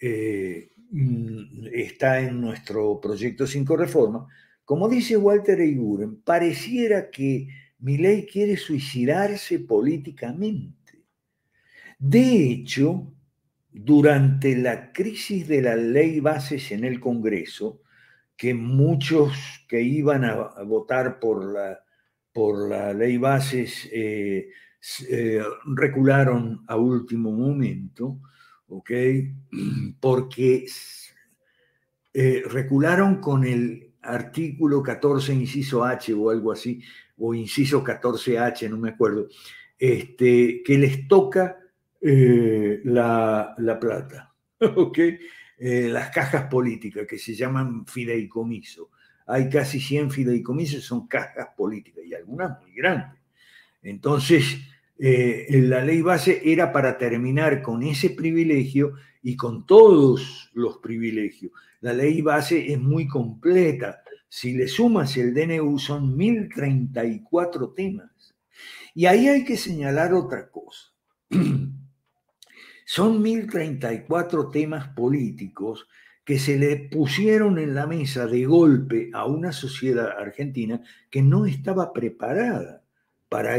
eh, 0.00 0.72
mm, 0.90 1.68
está 1.72 2.20
en 2.20 2.40
nuestro 2.40 3.00
proyecto 3.00 3.46
5 3.46 3.76
Reforma, 3.76 4.26
como 4.64 4.88
dice 4.88 5.16
Walter 5.16 5.60
Eiguren, 5.60 6.20
pareciera 6.22 7.10
que 7.10 7.48
ley 7.80 8.26
quiere 8.26 8.56
suicidarse 8.56 9.60
políticamente. 9.60 11.04
De 11.98 12.50
hecho, 12.50 13.12
durante 13.72 14.56
la 14.56 14.92
crisis 14.92 15.46
de 15.48 15.62
la 15.62 15.76
ley 15.76 16.20
bases 16.20 16.72
en 16.72 16.84
el 16.84 17.00
Congreso, 17.00 17.82
que 18.38 18.54
muchos 18.54 19.32
que 19.68 19.82
iban 19.82 20.24
a, 20.24 20.34
votar 20.64 21.20
por 21.20 21.44
la, 21.44 21.80
por 22.32 22.70
la 22.70 22.94
ley 22.94 23.18
bases 23.18 23.86
eh, 23.92 24.48
eh, 25.10 25.42
recularon 25.66 26.64
a 26.66 26.76
último 26.76 27.32
momento, 27.32 28.20
¿ok? 28.68 28.90
Porque 30.00 30.64
eh, 32.14 32.42
recularon 32.48 33.20
con 33.20 33.44
el 33.44 33.92
artículo 34.02 34.82
14, 34.82 35.34
inciso 35.34 35.84
H 35.84 36.14
o 36.14 36.30
algo 36.30 36.52
así, 36.52 36.80
o 37.18 37.34
inciso 37.34 37.82
14H, 37.84 38.70
no 38.70 38.78
me 38.78 38.90
acuerdo, 38.90 39.28
este, 39.78 40.62
que 40.64 40.78
les 40.78 41.08
toca 41.08 41.58
eh, 42.00 42.80
la, 42.84 43.54
plata, 43.80 44.32
¿ok? 44.60 44.98
Eh, 45.60 45.88
las 45.88 46.10
cajas 46.10 46.44
políticas 46.44 47.04
que 47.06 47.18
se 47.18 47.34
llaman 47.34 47.84
fideicomiso. 47.84 48.90
Hay 49.26 49.48
casi 49.48 49.80
100 49.80 50.10
fideicomisos, 50.12 50.84
son 50.84 51.08
cajas 51.08 51.48
políticas 51.56 52.04
y 52.06 52.14
algunas 52.14 52.60
muy 52.60 52.72
grandes. 52.72 53.20
Entonces, 53.82 54.58
eh, 54.98 55.46
la 55.50 55.84
ley 55.84 56.00
base 56.00 56.40
era 56.44 56.72
para 56.72 56.96
terminar 56.96 57.60
con 57.60 57.82
ese 57.82 58.10
privilegio 58.10 58.94
y 59.22 59.36
con 59.36 59.66
todos 59.66 60.50
los 60.54 60.78
privilegios. 60.78 61.52
La 61.80 61.92
ley 61.92 62.22
base 62.22 62.72
es 62.72 62.80
muy 62.80 63.08
completa. 63.08 64.02
Si 64.28 64.52
le 64.54 64.68
sumas 64.68 65.16
el 65.16 65.34
DNU 65.34 65.78
son 65.78 66.16
1034 66.16 67.70
temas. 67.70 68.36
Y 68.94 69.06
ahí 69.06 69.28
hay 69.28 69.44
que 69.44 69.56
señalar 69.56 70.14
otra 70.14 70.48
cosa. 70.50 70.92
Son 72.90 73.20
1034 73.20 74.48
temas 74.48 74.88
políticos 74.88 75.86
que 76.24 76.38
se 76.38 76.56
le 76.56 76.88
pusieron 76.90 77.58
en 77.58 77.74
la 77.74 77.86
mesa 77.86 78.26
de 78.26 78.46
golpe 78.46 79.10
a 79.12 79.26
una 79.26 79.52
sociedad 79.52 80.08
argentina 80.18 80.80
que 81.10 81.20
no 81.20 81.44
estaba 81.44 81.92
preparada 81.92 82.82
para, 83.28 83.58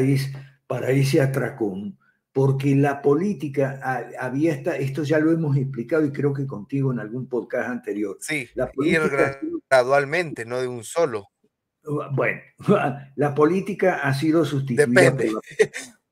para 0.66 0.90
ese 0.90 1.22
atracón, 1.22 2.00
porque 2.34 2.76
la 2.76 3.04
política 3.04 3.80
había 4.20 4.52
esta, 4.52 4.76
esto 4.78 5.04
ya 5.04 5.20
lo 5.20 5.32
hemos 5.32 5.56
explicado 5.58 6.06
y 6.06 6.12
creo 6.12 6.34
que 6.34 6.48
contigo 6.48 6.92
en 6.92 7.00
algún 7.00 7.30
podcast 7.30 7.70
anterior. 7.70 8.18
Sí, 8.22 8.50
la 8.56 8.72
política, 8.72 9.40
gradualmente, 9.70 10.44
no 10.44 10.60
de 10.60 10.68
un 10.68 10.84
solo. 10.84 11.28
Bueno, 12.14 12.42
la 13.16 13.36
política 13.36 14.00
ha 14.02 14.12
sido 14.16 14.44
sustituida 14.44 15.16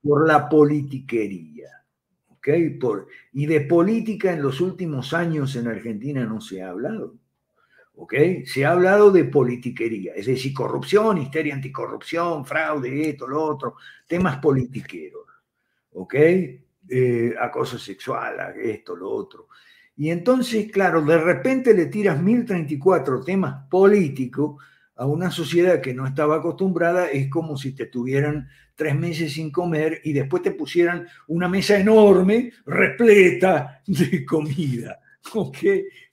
por, 0.03 0.27
la 0.27 0.47
politiquería. 0.47 1.76
¿Okay? 2.47 2.79
Y 3.33 3.45
de 3.45 3.61
política 3.61 4.31
en 4.31 4.41
los 4.41 4.61
últimos 4.61 5.13
años 5.13 5.55
en 5.55 5.67
Argentina 5.67 6.25
no 6.25 6.39
se 6.39 6.61
ha 6.61 6.69
hablado. 6.69 7.15
¿okay? 7.95 8.45
Se 8.45 8.65
ha 8.65 8.71
hablado 8.71 9.11
de 9.11 9.25
politiquería, 9.25 10.13
es 10.13 10.27
decir, 10.27 10.53
corrupción, 10.53 11.17
histeria 11.17 11.53
anticorrupción, 11.55 12.45
fraude, 12.45 13.09
esto, 13.09 13.27
lo 13.27 13.43
otro, 13.43 13.75
temas 14.07 14.37
politiqueros. 14.37 15.25
¿ok? 15.93 16.15
Eh, 16.89 17.35
acoso 17.39 17.77
sexual, 17.77 18.55
esto, 18.61 18.95
lo 18.95 19.09
otro. 19.09 19.47
Y 19.97 20.11
entonces, 20.11 20.71
claro, 20.71 21.01
de 21.01 21.17
repente 21.17 21.73
le 21.73 21.87
tiras 21.87 22.21
1034 22.21 23.23
temas 23.23 23.67
políticos 23.67 24.61
a 24.97 25.05
una 25.05 25.29
sociedad 25.29 25.79
que 25.79 25.93
no 25.93 26.07
estaba 26.07 26.37
acostumbrada, 26.37 27.07
es 27.07 27.29
como 27.29 27.55
si 27.55 27.73
te 27.73 27.85
tuvieran 27.85 28.49
tres 28.75 28.95
meses 28.95 29.33
sin 29.33 29.51
comer 29.51 30.01
y 30.03 30.13
después 30.13 30.41
te 30.41 30.51
pusieran 30.51 31.07
una 31.27 31.47
mesa 31.47 31.77
enorme, 31.79 32.51
repleta 32.65 33.81
de 33.85 34.25
comida. 34.25 34.99
¿Ok? 35.33 35.57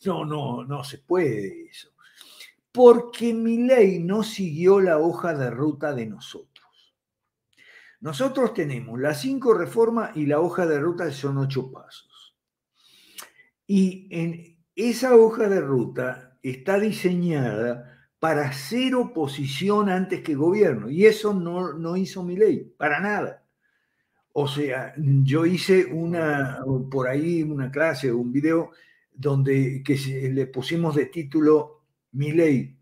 No, 0.04 0.24
no, 0.24 0.64
no 0.64 0.84
se 0.84 0.98
puede 0.98 1.68
eso. 1.68 1.90
Porque 2.70 3.32
mi 3.32 3.58
ley 3.58 4.00
no 4.00 4.22
siguió 4.22 4.80
la 4.80 4.98
hoja 4.98 5.34
de 5.34 5.50
ruta 5.50 5.94
de 5.94 6.06
nosotros. 6.06 6.94
Nosotros 8.00 8.52
tenemos 8.52 9.00
las 9.00 9.22
cinco 9.22 9.54
reformas 9.54 10.14
y 10.14 10.26
la 10.26 10.40
hoja 10.40 10.66
de 10.66 10.78
ruta 10.78 11.10
son 11.10 11.38
ocho 11.38 11.72
pasos. 11.72 12.36
Y 13.66 14.08
en 14.10 14.58
esa 14.74 15.16
hoja 15.16 15.48
de 15.48 15.60
ruta 15.60 16.36
está 16.42 16.78
diseñada 16.78 17.93
para 18.24 18.48
hacer 18.48 18.94
oposición 18.94 19.90
antes 19.90 20.22
que 20.22 20.34
gobierno. 20.34 20.88
Y 20.88 21.04
eso 21.04 21.34
no, 21.34 21.74
no 21.74 21.94
hizo 21.94 22.22
mi 22.22 22.36
ley, 22.36 22.72
para 22.78 22.98
nada. 22.98 23.44
O 24.32 24.48
sea, 24.48 24.94
yo 24.96 25.44
hice 25.44 25.84
una, 25.84 26.58
por 26.90 27.06
ahí 27.06 27.42
una 27.42 27.70
clase, 27.70 28.10
un 28.10 28.32
video, 28.32 28.70
donde 29.12 29.82
que 29.84 29.96
le 30.32 30.46
pusimos 30.46 30.94
de 30.94 31.04
título 31.04 31.82
Mi 32.12 32.32
ley, 32.32 32.78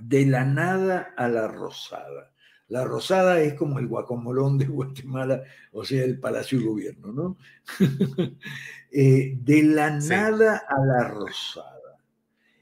de 0.00 0.26
la 0.26 0.44
nada 0.44 1.14
a 1.16 1.28
la 1.28 1.46
rosada. 1.46 2.32
La 2.66 2.82
rosada 2.82 3.38
es 3.38 3.54
como 3.54 3.78
el 3.78 3.86
guacamolón 3.86 4.58
de 4.58 4.64
Guatemala, 4.66 5.44
o 5.70 5.84
sea, 5.84 6.02
el 6.02 6.18
Palacio 6.18 6.58
del 6.58 6.66
Gobierno, 6.66 7.12
¿no? 7.12 7.36
Eh, 8.98 9.36
de 9.42 9.62
la 9.62 9.90
nada 9.90 10.62
a 10.66 10.84
la 10.84 11.08
rosada. 11.08 11.75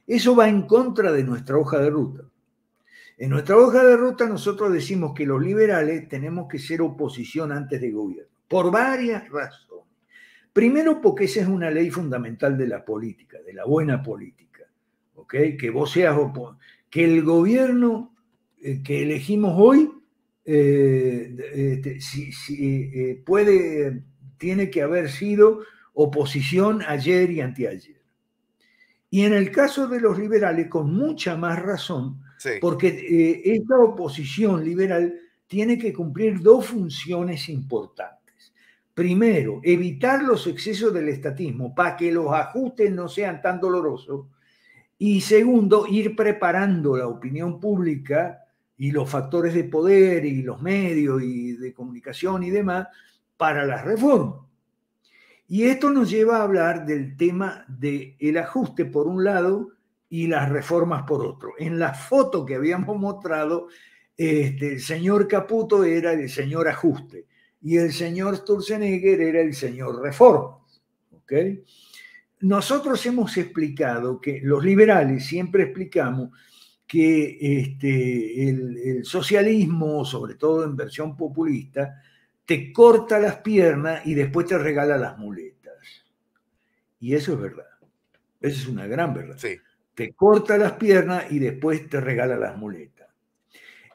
Eso 0.06 0.36
va 0.36 0.48
en 0.48 0.62
contra 0.62 1.12
de 1.12 1.24
nuestra 1.24 1.56
hoja 1.56 1.78
de 1.78 1.90
ruta. 1.90 2.24
En 3.16 3.30
nuestra 3.30 3.56
hoja 3.56 3.84
de 3.84 3.96
ruta 3.96 4.26
nosotros 4.26 4.72
decimos 4.72 5.12
que 5.14 5.26
los 5.26 5.40
liberales 5.40 6.08
tenemos 6.08 6.48
que 6.48 6.58
ser 6.58 6.82
oposición 6.82 7.52
antes 7.52 7.80
de 7.80 7.90
gobierno, 7.90 8.32
por 8.48 8.70
varias 8.70 9.28
razones. 9.28 9.84
Primero 10.52 11.00
porque 11.00 11.24
esa 11.24 11.40
es 11.40 11.48
una 11.48 11.70
ley 11.70 11.90
fundamental 11.90 12.56
de 12.56 12.68
la 12.68 12.84
política, 12.84 13.38
de 13.44 13.54
la 13.54 13.64
buena 13.64 14.02
política. 14.02 14.62
¿ok? 15.14 15.34
Que 15.58 15.70
vos 15.70 15.90
seas 15.90 16.16
que 16.90 17.04
el 17.04 17.22
gobierno 17.22 18.14
eh, 18.62 18.82
que 18.82 19.02
elegimos 19.02 19.54
hoy 19.56 19.90
eh, 20.44 21.34
este, 21.82 21.98
eh, 22.50 23.22
puede, 23.24 24.02
tiene 24.38 24.70
que 24.70 24.82
haber 24.82 25.10
sido 25.10 25.60
oposición 25.92 26.82
ayer 26.86 27.30
y 27.30 27.40
anteayer. 27.40 28.03
Y 29.14 29.22
en 29.22 29.32
el 29.32 29.52
caso 29.52 29.86
de 29.86 30.00
los 30.00 30.18
liberales, 30.18 30.66
con 30.66 30.92
mucha 30.92 31.36
más 31.36 31.62
razón, 31.62 32.20
porque 32.60 32.88
eh, 32.88 33.42
esta 33.44 33.78
oposición 33.78 34.64
liberal 34.64 35.14
tiene 35.46 35.78
que 35.78 35.92
cumplir 35.92 36.40
dos 36.40 36.66
funciones 36.66 37.48
importantes. 37.48 38.52
Primero, 38.92 39.60
evitar 39.62 40.24
los 40.24 40.48
excesos 40.48 40.92
del 40.92 41.10
estatismo 41.10 41.76
para 41.76 41.96
que 41.96 42.10
los 42.10 42.32
ajustes 42.32 42.90
no 42.90 43.08
sean 43.08 43.40
tan 43.40 43.60
dolorosos. 43.60 44.26
Y 44.98 45.20
segundo, 45.20 45.86
ir 45.86 46.16
preparando 46.16 46.96
la 46.96 47.06
opinión 47.06 47.60
pública 47.60 48.40
y 48.76 48.90
los 48.90 49.08
factores 49.08 49.54
de 49.54 49.62
poder 49.62 50.24
y 50.24 50.42
los 50.42 50.60
medios 50.60 51.22
y 51.22 51.52
de 51.52 51.72
comunicación 51.72 52.42
y 52.42 52.50
demás 52.50 52.88
para 53.36 53.64
las 53.64 53.84
reformas. 53.84 54.40
Y 55.46 55.64
esto 55.64 55.90
nos 55.90 56.10
lleva 56.10 56.38
a 56.38 56.42
hablar 56.42 56.86
del 56.86 57.16
tema 57.16 57.64
del 57.68 58.16
el 58.18 58.38
ajuste 58.38 58.86
por 58.86 59.06
un 59.06 59.24
lado 59.24 59.70
y 60.08 60.26
las 60.26 60.48
reformas 60.48 61.02
por 61.02 61.24
otro. 61.24 61.52
En 61.58 61.78
la 61.78 61.92
foto 61.92 62.46
que 62.46 62.54
habíamos 62.54 62.96
mostrado, 62.96 63.68
este, 64.16 64.74
el 64.74 64.80
señor 64.80 65.28
Caputo 65.28 65.84
era 65.84 66.12
el 66.12 66.30
señor 66.30 66.68
ajuste 66.68 67.26
y 67.60 67.76
el 67.76 67.92
señor 67.92 68.36
Sturzenegger 68.36 69.20
era 69.20 69.40
el 69.40 69.54
señor 69.54 70.00
reformas. 70.00 70.80
¿okay? 71.10 71.62
Nosotros 72.40 73.04
hemos 73.06 73.36
explicado 73.36 74.20
que 74.20 74.40
los 74.42 74.64
liberales 74.64 75.26
siempre 75.26 75.64
explicamos 75.64 76.30
que 76.86 77.38
este, 77.40 78.48
el, 78.48 78.76
el 78.76 79.04
socialismo, 79.04 80.04
sobre 80.04 80.34
todo 80.36 80.64
en 80.64 80.76
versión 80.76 81.16
populista, 81.16 81.94
te 82.46 82.72
corta 82.72 83.18
las 83.18 83.36
piernas 83.36 84.06
y 84.06 84.14
después 84.14 84.46
te 84.46 84.58
regala 84.58 84.96
las 84.96 85.18
muletas. 85.18 86.04
Y 87.00 87.14
eso 87.14 87.34
es 87.34 87.40
verdad. 87.40 87.66
Eso 88.40 88.62
es 88.62 88.66
una 88.68 88.86
gran 88.86 89.14
verdad. 89.14 89.38
Te 89.94 90.12
corta 90.12 90.58
las 90.58 90.72
piernas 90.72 91.30
y 91.30 91.38
después 91.38 91.88
te 91.88 92.00
regala 92.00 92.36
las 92.36 92.56
muletas. 92.56 93.08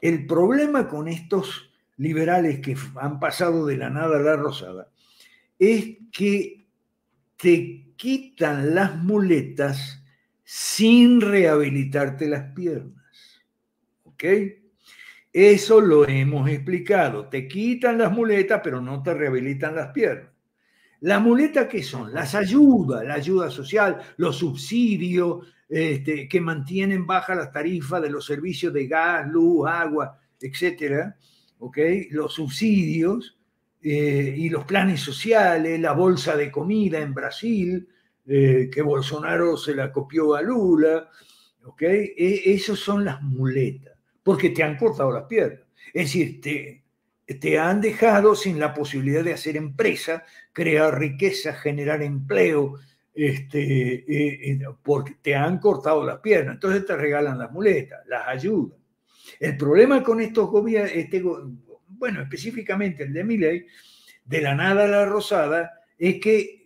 El 0.02 0.26
problema 0.26 0.88
con 0.88 1.08
estos 1.08 1.72
liberales 1.98 2.60
que 2.62 2.76
han 2.96 3.20
pasado 3.20 3.66
de 3.66 3.78
la 3.78 3.90
nada 3.90 4.18
a 4.18 4.22
la 4.22 4.36
rosada 4.38 4.90
es 5.60 5.98
que 6.12 6.66
te 7.36 7.94
quitan 7.98 8.74
las 8.74 8.96
muletas 8.96 10.04
sin 10.44 11.22
rehabilitarte 11.22 12.28
las 12.28 12.54
piernas. 12.54 13.44
¿Ok? 14.04 14.24
Eso 15.32 15.80
lo 15.80 16.08
hemos 16.08 16.50
explicado. 16.50 17.28
Te 17.28 17.48
quitan 17.48 17.98
las 17.98 18.12
muletas, 18.12 18.62
pero 18.64 18.82
no 18.82 19.04
te 19.04 19.14
rehabilitan 19.14 19.76
las 19.76 19.92
piernas. 19.92 20.30
¿Las 21.02 21.22
muletas 21.22 21.68
qué 21.68 21.82
son? 21.82 22.14
Las 22.14 22.36
ayudas, 22.36 23.06
la 23.06 23.14
ayuda 23.14 23.50
social, 23.50 23.98
los 24.18 24.38
subsidios 24.38 25.48
este, 25.70 26.28
que 26.28 26.42
mantienen 26.42 27.06
baja 27.06 27.36
las 27.36 27.52
tarifas 27.52 28.02
de 28.02 28.10
los 28.10 28.26
servicios 28.26 28.74
de 28.74 28.88
gas, 28.88 29.28
luz, 29.30 29.68
agua, 29.70 30.20
etcétera. 30.42 31.16
Los 32.12 32.34
subsidios 32.34 33.38
eh, 33.82 34.36
y 34.38 34.50
los 34.50 34.66
planes 34.66 35.00
sociales, 35.00 35.80
la 35.80 35.94
bolsa 35.94 36.36
de 36.36 36.52
comida 36.52 37.00
en 37.00 37.14
Brasil, 37.14 37.88
eh, 38.26 38.70
que 38.72 38.82
Bolsonaro 38.82 39.56
se 39.58 39.76
la 39.76 39.92
copió 39.92 40.36
a 40.36 40.42
Lula, 40.42 41.10
¿Ok? 41.64 41.82
E, 41.84 42.54
esos 42.54 42.80
son 42.80 43.06
las 43.06 43.22
muletas, 43.22 43.89
porque 44.30 44.52
te 44.52 44.62
han 44.62 44.78
cortado 44.78 45.12
las 45.12 45.24
piernas. 45.24 45.62
Es 45.92 46.06
decir, 46.06 46.40
te, 46.40 47.58
han 47.58 47.82
dejado 47.82 48.36
sin 48.36 48.60
la 48.60 48.76
posibilidad 48.76 49.24
de 49.24 49.34
hacer 49.34 49.58
empresa, 49.58 50.24
crear 50.54 51.00
riqueza, 51.00 51.52
generar 51.56 52.04
empleo, 52.04 52.76
este, 53.12 53.96
eh, 53.96 54.52
eh, 54.52 54.60
porque 54.84 55.16
te 55.20 55.34
han 55.34 55.58
cortado 55.58 56.06
las 56.06 56.20
piernas. 56.20 56.54
Entonces 56.54 56.86
te 56.86 56.96
regalan 56.96 57.40
las 57.40 57.52
muletas, 57.52 58.06
las 58.06 58.28
ayudan. 58.28 58.78
El 59.40 59.58
problema 59.58 60.04
con 60.04 60.22
estos 60.22 60.48
gobiernos, 60.48 60.92
este, 60.94 61.24
bueno, 61.88 62.22
específicamente 62.22 63.06
el 63.06 63.14
de 63.14 63.24
Miley, 63.24 63.66
de 64.26 64.42
la 64.42 64.54
nada 64.54 64.84
a 64.84 64.88
la 64.88 65.06
rosada, 65.06 65.72
es 65.98 66.20
que 66.20 66.66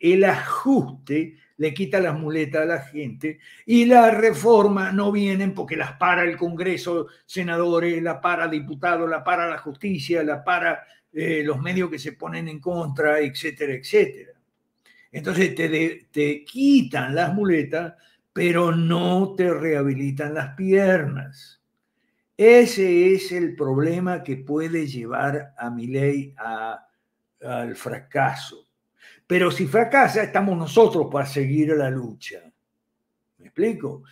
el 0.00 0.24
ajuste 0.24 1.36
le 1.56 1.72
quita 1.72 2.00
las 2.00 2.18
muletas 2.18 2.62
a 2.62 2.66
la 2.66 2.80
gente 2.80 3.38
y 3.66 3.84
la 3.84 4.10
reforma 4.10 4.92
no 4.92 5.12
vienen 5.12 5.54
porque 5.54 5.76
las 5.76 5.92
para 5.92 6.24
el 6.24 6.36
Congreso, 6.36 7.06
senadores, 7.24 8.02
la 8.02 8.20
para 8.20 8.48
diputados, 8.48 9.08
la 9.08 9.22
para 9.22 9.48
la 9.48 9.58
justicia, 9.58 10.22
la 10.22 10.42
para 10.42 10.84
eh, 11.12 11.42
los 11.44 11.60
medios 11.60 11.90
que 11.90 11.98
se 11.98 12.12
ponen 12.12 12.48
en 12.48 12.60
contra, 12.60 13.20
etcétera, 13.20 13.74
etcétera. 13.74 14.32
Entonces 15.12 15.54
te, 15.54 16.08
te 16.10 16.44
quitan 16.44 17.14
las 17.14 17.32
muletas, 17.32 17.94
pero 18.32 18.72
no 18.74 19.34
te 19.36 19.52
rehabilitan 19.54 20.34
las 20.34 20.56
piernas. 20.56 21.62
Ese 22.36 23.14
es 23.14 23.30
el 23.30 23.54
problema 23.54 24.24
que 24.24 24.36
puede 24.38 24.88
llevar 24.88 25.54
a 25.56 25.70
mi 25.70 25.86
ley 25.86 26.34
al 27.40 27.76
fracaso. 27.76 28.63
Pero 29.26 29.50
si 29.50 29.66
fracasa, 29.66 30.22
estamos 30.22 30.56
nosotros 30.56 31.08
para 31.10 31.26
seguir 31.26 31.68
la 31.68 31.90
lucha. 31.90 32.40
¿Me 33.38 33.46
explico? 33.46 34.02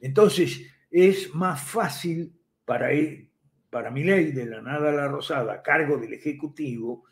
Entonces, 0.00 0.60
es 0.90 1.34
más 1.34 1.60
fácil 1.62 2.32
para, 2.64 2.92
él, 2.92 3.28
para 3.68 3.90
mi 3.90 4.04
ley 4.04 4.32
de 4.32 4.46
la 4.46 4.62
nada 4.62 4.90
a 4.90 4.94
la 4.94 5.08
rosada, 5.08 5.54
a 5.54 5.62
cargo 5.62 5.98
del 5.98 6.14
Ejecutivo, 6.14 7.04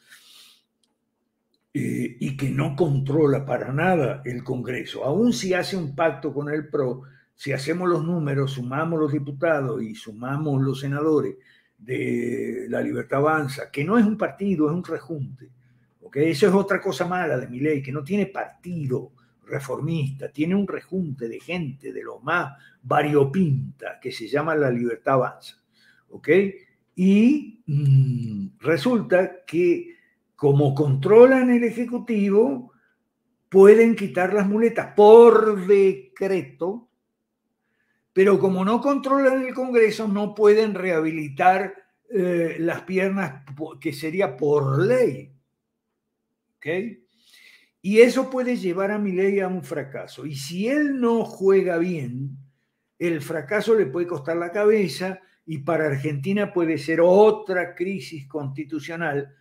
eh, 1.74 2.16
y 2.18 2.36
que 2.36 2.50
no 2.50 2.74
controla 2.74 3.44
para 3.44 3.72
nada 3.72 4.22
el 4.24 4.42
Congreso, 4.42 5.04
aun 5.04 5.32
si 5.32 5.52
hace 5.52 5.76
un 5.76 5.94
pacto 5.94 6.32
con 6.32 6.48
el 6.48 6.68
PRO, 6.68 7.02
si 7.34 7.52
hacemos 7.52 7.88
los 7.88 8.04
números, 8.04 8.52
sumamos 8.52 8.98
los 8.98 9.12
diputados 9.12 9.80
y 9.82 9.94
sumamos 9.94 10.60
los 10.60 10.80
senadores 10.80 11.36
de 11.76 12.66
la 12.68 12.80
Libertad 12.80 13.20
Avanza, 13.20 13.70
que 13.70 13.84
no 13.84 13.96
es 13.96 14.04
un 14.04 14.16
partido, 14.16 14.66
es 14.66 14.74
un 14.74 14.82
rejunte, 14.82 15.50
eso 16.14 16.48
es 16.48 16.54
otra 16.54 16.80
cosa 16.80 17.06
mala 17.06 17.38
de 17.38 17.48
mi 17.48 17.60
ley, 17.60 17.82
que 17.82 17.92
no 17.92 18.02
tiene 18.02 18.26
partido 18.26 19.12
reformista, 19.44 20.30
tiene 20.30 20.54
un 20.54 20.66
rejunte 20.66 21.28
de 21.28 21.40
gente 21.40 21.92
de 21.92 22.02
lo 22.02 22.20
más 22.20 22.52
variopinta 22.82 23.98
que 24.00 24.12
se 24.12 24.28
llama 24.28 24.54
la 24.54 24.70
libertad 24.70 25.14
avanza. 25.14 25.56
¿ok? 26.10 26.28
Y 26.94 27.62
mm, 27.66 28.58
resulta 28.60 29.44
que 29.44 29.98
como 30.38 30.72
controlan 30.72 31.50
el 31.50 31.64
Ejecutivo, 31.64 32.72
pueden 33.48 33.96
quitar 33.96 34.32
las 34.32 34.46
muletas 34.46 34.94
por 34.94 35.66
decreto, 35.66 36.88
pero 38.12 38.38
como 38.38 38.64
no 38.64 38.80
controlan 38.80 39.44
el 39.44 39.52
Congreso, 39.52 40.06
no 40.06 40.36
pueden 40.36 40.74
rehabilitar 40.74 41.74
eh, 42.10 42.56
las 42.60 42.82
piernas, 42.82 43.44
que 43.80 43.92
sería 43.92 44.36
por 44.36 44.80
ley. 44.84 45.32
Y 47.80 48.00
eso 48.00 48.28
puede 48.30 48.56
llevar 48.56 48.90
a 48.90 48.98
ley 48.98 49.40
a 49.40 49.48
un 49.48 49.62
fracaso. 49.62 50.26
Y 50.26 50.34
si 50.34 50.68
él 50.68 51.00
no 51.00 51.24
juega 51.24 51.78
bien, 51.78 52.36
el 52.98 53.20
fracaso 53.20 53.74
le 53.74 53.86
puede 53.86 54.06
costar 54.06 54.36
la 54.36 54.50
cabeza 54.50 55.20
y 55.46 55.58
para 55.58 55.86
Argentina 55.86 56.52
puede 56.52 56.76
ser 56.78 57.00
otra 57.00 57.74
crisis 57.74 58.26
constitucional 58.26 59.34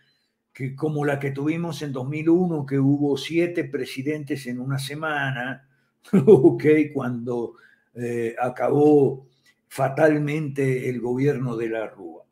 que 0.52 0.74
como 0.74 1.04
la 1.04 1.20
que 1.20 1.30
tuvimos 1.30 1.82
en 1.82 1.92
2001, 1.92 2.66
que 2.66 2.78
hubo 2.78 3.16
siete 3.16 3.64
presidentes 3.64 4.46
en 4.46 4.60
una 4.60 4.78
semana, 4.78 5.68
cuando 6.92 7.54
eh, 7.94 8.34
acabó 8.40 9.28
fatalmente 9.68 10.88
el 10.88 11.00
gobierno 11.00 11.56
de 11.56 11.68
la 11.68 11.86
Rúa. 11.86 12.24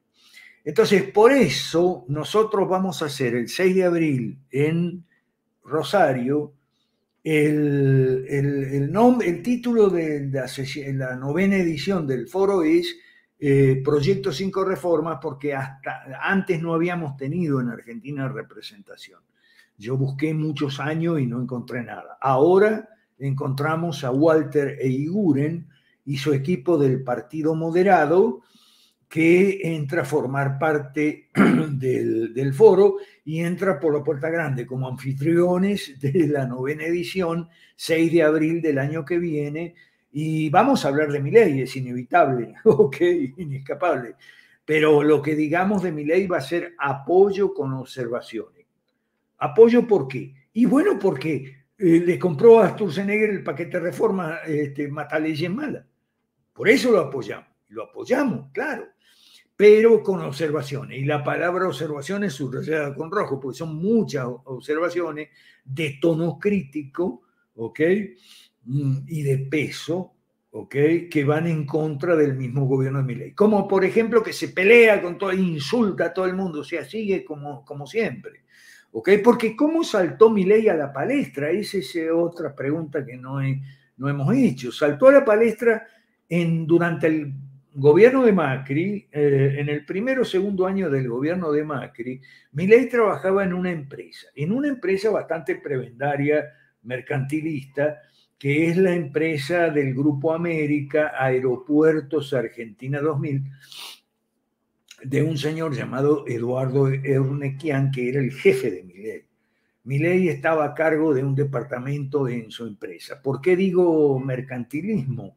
Entonces, 0.66 1.04
por 1.04 1.30
eso 1.30 2.04
nosotros 2.08 2.68
vamos 2.68 3.00
a 3.00 3.06
hacer 3.06 3.36
el 3.36 3.48
6 3.48 3.76
de 3.76 3.84
abril 3.84 4.38
en 4.50 5.06
Rosario, 5.62 6.54
el, 7.22 8.26
el, 8.28 9.42
título 9.44 9.90
de 9.90 10.28
la, 10.92 11.14
novena 11.14 11.56
edición 11.56 12.04
del 12.04 12.26
foro 12.26 12.64
es 12.64 12.96
eh, 13.38 13.80
Proyecto 13.84 14.32
5 14.32 14.64
Reformas, 14.64 15.18
porque 15.22 15.54
hasta 15.54 16.02
antes 16.20 16.60
no 16.60 16.74
habíamos 16.74 17.16
tenido 17.16 17.60
en 17.60 17.68
Argentina 17.68 18.28
representación. 18.28 19.20
Yo 19.78 19.96
busqué 19.96 20.34
muchos 20.34 20.80
años 20.80 21.20
y 21.20 21.26
no 21.26 21.40
encontré 21.40 21.84
nada. 21.84 22.18
Ahora 22.20 22.88
encontramos 23.20 24.02
a 24.02 24.10
Walter 24.10 24.78
Eiguren 24.80 25.68
y 26.04 26.16
su 26.16 26.32
equipo 26.32 26.76
del 26.76 27.04
Partido 27.04 27.54
Moderado, 27.54 28.42
que 29.08 29.60
entra 29.62 30.02
a 30.02 30.04
formar 30.04 30.58
parte 30.58 31.28
del, 31.34 32.52
foro 32.54 32.96
y 33.24 33.40
entra 33.40 33.78
por 33.78 33.94
la 33.94 34.02
puerta 34.02 34.28
grande 34.28 34.66
como 34.66 34.88
anfitriones 34.88 35.98
de 36.00 36.28
la 36.28 36.46
novena 36.46 36.84
edición, 36.84 37.48
6 37.76 38.12
de 38.12 38.22
abril 38.22 38.60
del 38.60 38.78
año 38.78 39.04
que 39.04 39.18
viene. 39.18 39.74
Y 40.12 40.50
vamos 40.50 40.84
a 40.84 40.88
hablar 40.88 41.12
de 41.12 41.20
mi 41.20 41.30
ley, 41.30 41.60
es 41.60 41.76
inevitable, 41.76 42.54
ok, 42.64 42.96
inescapable. 43.36 44.16
Pero 44.64 45.02
lo 45.02 45.22
que 45.22 45.36
digamos 45.36 45.82
de 45.82 45.92
mi 45.92 46.04
ley 46.04 46.26
va 46.26 46.38
a 46.38 46.42
ser 46.42 46.74
apoyo 46.78 47.54
con 47.54 47.72
observaciones. 47.74 48.66
¿Apoyo 49.38 49.86
por 49.86 50.08
qué? 50.08 50.34
Y 50.54 50.64
bueno, 50.64 50.98
porque 50.98 51.66
eh, 51.78 52.02
le 52.04 52.18
compró 52.18 52.60
a 52.60 52.70
Sturzenegger 52.70 53.30
el 53.30 53.44
paquete 53.44 53.78
de 53.78 53.84
reforma 53.84 54.38
este, 54.46 54.88
Mata 54.88 55.18
Leyes 55.18 55.50
Mala. 55.50 55.86
Por 56.52 56.68
eso 56.68 56.90
lo 56.90 57.00
apoyamos. 57.00 57.48
Lo 57.68 57.84
apoyamos, 57.84 58.50
claro 58.52 58.95
pero 59.56 60.02
con 60.02 60.20
observaciones. 60.20 60.98
Y 60.98 61.04
la 61.04 61.24
palabra 61.24 61.66
observaciones 61.66 62.34
subrayada 62.34 62.94
con 62.94 63.10
rojo, 63.10 63.40
porque 63.40 63.58
son 63.58 63.76
muchas 63.76 64.26
observaciones 64.44 65.30
de 65.64 65.98
tono 66.00 66.38
crítico, 66.38 67.22
¿ok? 67.54 67.80
Mm, 68.64 68.98
y 69.06 69.22
de 69.22 69.38
peso, 69.38 70.12
¿ok? 70.50 70.74
Que 71.10 71.24
van 71.24 71.46
en 71.46 71.64
contra 71.64 72.14
del 72.14 72.34
mismo 72.34 72.66
gobierno 72.66 72.98
de 72.98 73.04
Milei. 73.04 73.34
Como 73.34 73.66
por 73.66 73.84
ejemplo 73.84 74.22
que 74.22 74.32
se 74.32 74.48
pelea 74.48 75.00
con 75.00 75.16
todo, 75.16 75.32
insulta 75.32 76.06
a 76.06 76.12
todo 76.12 76.26
el 76.26 76.34
mundo, 76.34 76.60
o 76.60 76.64
sea, 76.64 76.84
sigue 76.84 77.24
como, 77.24 77.64
como 77.64 77.86
siempre. 77.86 78.44
¿Ok? 78.92 79.10
Porque 79.22 79.54
¿cómo 79.54 79.84
saltó 79.84 80.30
Milei 80.30 80.68
a 80.68 80.74
la 80.74 80.92
palestra? 80.92 81.50
Esa 81.50 81.78
es 81.78 81.96
otra 82.14 82.54
pregunta 82.54 83.04
que 83.04 83.16
no, 83.16 83.38
no 83.96 84.08
hemos 84.08 84.34
hecho. 84.34 84.72
Saltó 84.72 85.08
a 85.08 85.12
la 85.12 85.24
palestra 85.24 85.86
en, 86.28 86.66
durante 86.66 87.06
el 87.06 87.34
gobierno 87.76 88.24
de 88.24 88.32
Macri, 88.32 89.06
eh, 89.12 89.56
en 89.58 89.68
el 89.68 89.84
primero 89.84 90.22
o 90.22 90.24
segundo 90.24 90.66
año 90.66 90.88
del 90.88 91.08
gobierno 91.08 91.52
de 91.52 91.62
Macri, 91.62 92.20
Milei 92.52 92.88
trabajaba 92.88 93.44
en 93.44 93.52
una 93.52 93.70
empresa, 93.70 94.28
en 94.34 94.52
una 94.52 94.68
empresa 94.68 95.10
bastante 95.10 95.56
prebendaria, 95.56 96.44
mercantilista, 96.82 98.00
que 98.38 98.68
es 98.68 98.78
la 98.78 98.94
empresa 98.94 99.68
del 99.68 99.94
Grupo 99.94 100.32
América 100.32 101.12
Aeropuertos 101.18 102.32
Argentina 102.32 103.00
2000, 103.00 103.44
de 105.04 105.22
un 105.22 105.36
señor 105.36 105.74
llamado 105.74 106.24
Eduardo 106.26 106.88
Ernequian, 106.88 107.90
que 107.90 108.08
era 108.08 108.20
el 108.20 108.32
jefe 108.32 108.70
de 108.70 108.82
Milei. 108.84 109.26
Milei 109.84 110.28
estaba 110.28 110.64
a 110.64 110.74
cargo 110.74 111.12
de 111.12 111.22
un 111.22 111.34
departamento 111.34 112.26
en 112.26 112.50
su 112.50 112.66
empresa. 112.66 113.20
¿Por 113.22 113.40
qué 113.42 113.54
digo 113.54 114.18
mercantilismo? 114.18 115.36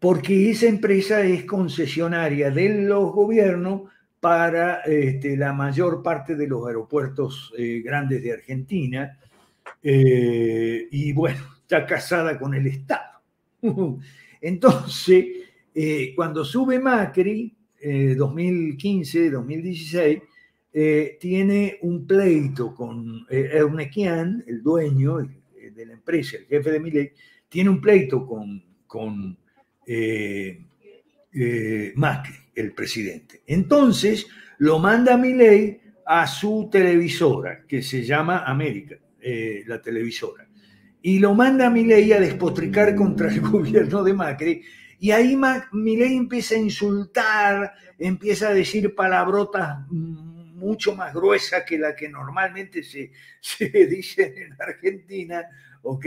Porque 0.00 0.50
esa 0.50 0.66
empresa 0.66 1.20
es 1.22 1.44
concesionaria 1.44 2.50
de 2.50 2.84
los 2.84 3.12
gobiernos 3.12 3.82
para 4.18 4.80
este, 4.80 5.36
la 5.36 5.52
mayor 5.52 6.02
parte 6.02 6.34
de 6.36 6.48
los 6.48 6.66
aeropuertos 6.66 7.52
eh, 7.56 7.82
grandes 7.84 8.22
de 8.22 8.32
Argentina. 8.32 9.18
Eh, 9.82 10.88
y 10.90 11.12
bueno, 11.12 11.40
está 11.60 11.86
casada 11.86 12.38
con 12.38 12.54
el 12.54 12.66
Estado. 12.66 13.20
Entonces, 14.40 15.26
eh, 15.74 16.12
cuando 16.16 16.44
sube 16.44 16.78
Macri, 16.80 17.54
2015, 17.82 19.30
2016, 19.30 20.22
tiene 21.18 21.78
un 21.80 22.06
pleito 22.06 22.74
con 22.74 23.26
Ernequian, 23.30 24.44
el 24.46 24.62
dueño 24.62 25.16
de 25.16 25.86
la 25.86 25.94
empresa, 25.94 26.36
el 26.36 26.44
jefe 26.44 26.72
de 26.72 26.78
Miley, 26.78 27.10
tiene 27.48 27.70
un 27.70 27.80
pleito 27.80 28.26
con 28.26 29.38
eh, 29.92 30.56
eh, 31.32 31.92
Macri, 31.96 32.36
el 32.54 32.72
presidente. 32.72 33.42
Entonces 33.44 34.28
lo 34.58 34.78
manda 34.78 35.14
a 35.14 35.20
a 36.06 36.26
su 36.28 36.68
televisora, 36.70 37.64
que 37.66 37.82
se 37.82 38.04
llama 38.04 38.44
América, 38.44 38.96
eh, 39.20 39.64
la 39.66 39.82
televisora. 39.82 40.46
y 41.02 41.18
lo 41.18 41.34
manda 41.34 41.66
a 41.66 41.70
Milei 41.70 42.12
a 42.12 42.20
despotricar 42.20 42.94
contra 42.94 43.32
el 43.32 43.40
gobierno 43.52 44.04
de 44.04 44.12
Macri. 44.12 44.62
Y 45.00 45.10
ahí 45.12 45.36
Milei 45.72 46.14
empieza 46.14 46.54
a 46.54 46.58
insultar, 46.58 47.72
empieza 47.98 48.48
a 48.48 48.54
decir 48.54 48.94
palabrotas 48.94 49.88
mucho 49.88 50.94
más 50.94 51.12
gruesas 51.14 51.64
que 51.66 51.78
la 51.78 51.96
que 51.96 52.08
normalmente 52.08 52.84
se, 52.84 53.10
se 53.40 53.86
dicen 53.86 54.34
en 54.36 54.56
Argentina, 54.60 55.42
¿ok? 55.82 56.06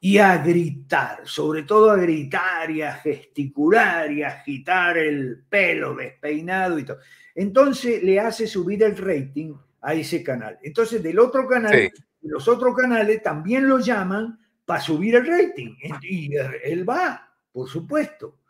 Y 0.00 0.18
a 0.18 0.38
gritar, 0.38 1.22
sobre 1.24 1.64
todo 1.64 1.90
a 1.90 1.96
gritar 1.96 2.70
y 2.70 2.82
a 2.82 2.92
gesticular 2.94 4.12
y 4.12 4.22
a 4.22 4.28
agitar 4.28 4.96
el 4.96 5.44
pelo 5.48 5.94
despeinado 5.94 6.78
y 6.78 6.84
todo. 6.84 6.98
Entonces 7.34 8.02
le 8.02 8.20
hace 8.20 8.46
subir 8.46 8.82
el 8.84 8.96
rating 8.96 9.54
a 9.80 9.94
ese 9.94 10.22
canal. 10.22 10.58
Entonces 10.62 11.02
del 11.02 11.18
otro 11.18 11.48
canal 11.48 11.90
los 12.22 12.48
otros 12.48 12.76
canales 12.76 13.22
también 13.22 13.68
lo 13.68 13.78
llaman 13.78 14.38
para 14.64 14.80
subir 14.80 15.16
el 15.16 15.26
rating. 15.26 15.76
Y 16.02 16.30
él 16.62 16.88
va, 16.88 17.32
por 17.52 17.68
supuesto, 17.68 18.40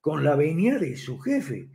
con 0.00 0.24
la 0.24 0.34
venia 0.34 0.78
de 0.78 0.96
su 0.96 1.18
jefe. 1.18 1.68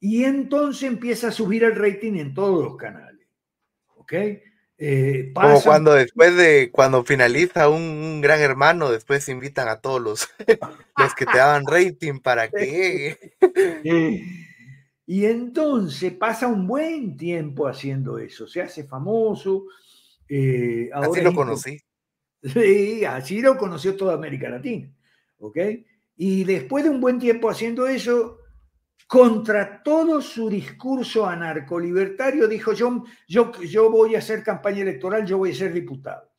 Y 0.00 0.24
entonces 0.24 0.84
empieza 0.84 1.28
a 1.28 1.32
subir 1.32 1.64
el 1.64 1.76
rating 1.76 2.14
en 2.14 2.34
todos 2.34 2.64
los 2.64 2.76
canales. 2.76 3.26
¿Ok? 3.96 4.12
Eh, 4.82 5.32
Como 5.34 5.60
cuando 5.60 5.92
después 5.92 6.34
de, 6.36 6.70
cuando 6.72 7.04
finaliza 7.04 7.68
un, 7.68 8.22
gran 8.22 8.40
hermano, 8.40 8.90
después 8.90 9.28
invitan 9.28 9.68
a 9.68 9.76
todos 9.76 10.00
los, 10.00 10.28
los 10.96 11.14
que 11.14 11.26
te 11.26 11.36
daban 11.36 11.66
rating 11.66 12.18
para 12.18 12.48
que 12.48 13.18
Y 15.06 15.26
entonces 15.26 16.12
pasa 16.12 16.46
un 16.46 16.66
buen 16.66 17.16
tiempo 17.16 17.66
haciendo 17.68 18.18
eso, 18.18 18.46
se 18.46 18.62
hace 18.62 18.84
famoso, 18.84 19.66
eh, 20.28 20.88
así 20.94 21.20
lo 21.20 21.34
conocí. 21.34 21.78
Sí, 22.42 23.04
así 23.04 23.42
lo 23.42 23.58
conoció 23.58 23.96
toda 23.96 24.14
América 24.14 24.48
Latina. 24.48 24.90
¿Ok? 25.38 25.58
Y 26.16 26.44
después 26.44 26.84
de 26.84 26.90
un 26.90 27.00
buen 27.00 27.18
tiempo 27.18 27.50
haciendo 27.50 27.86
eso, 27.86 28.39
contra 29.10 29.82
todo 29.82 30.22
su 30.22 30.48
discurso 30.48 31.26
anarcolibertario, 31.26 32.46
dijo: 32.46 32.72
yo, 32.74 33.02
yo, 33.26 33.50
yo 33.62 33.90
voy 33.90 34.14
a 34.14 34.18
hacer 34.18 34.44
campaña 34.44 34.82
electoral, 34.82 35.26
yo 35.26 35.38
voy 35.38 35.50
a 35.50 35.54
ser 35.56 35.72
diputado. 35.72 36.30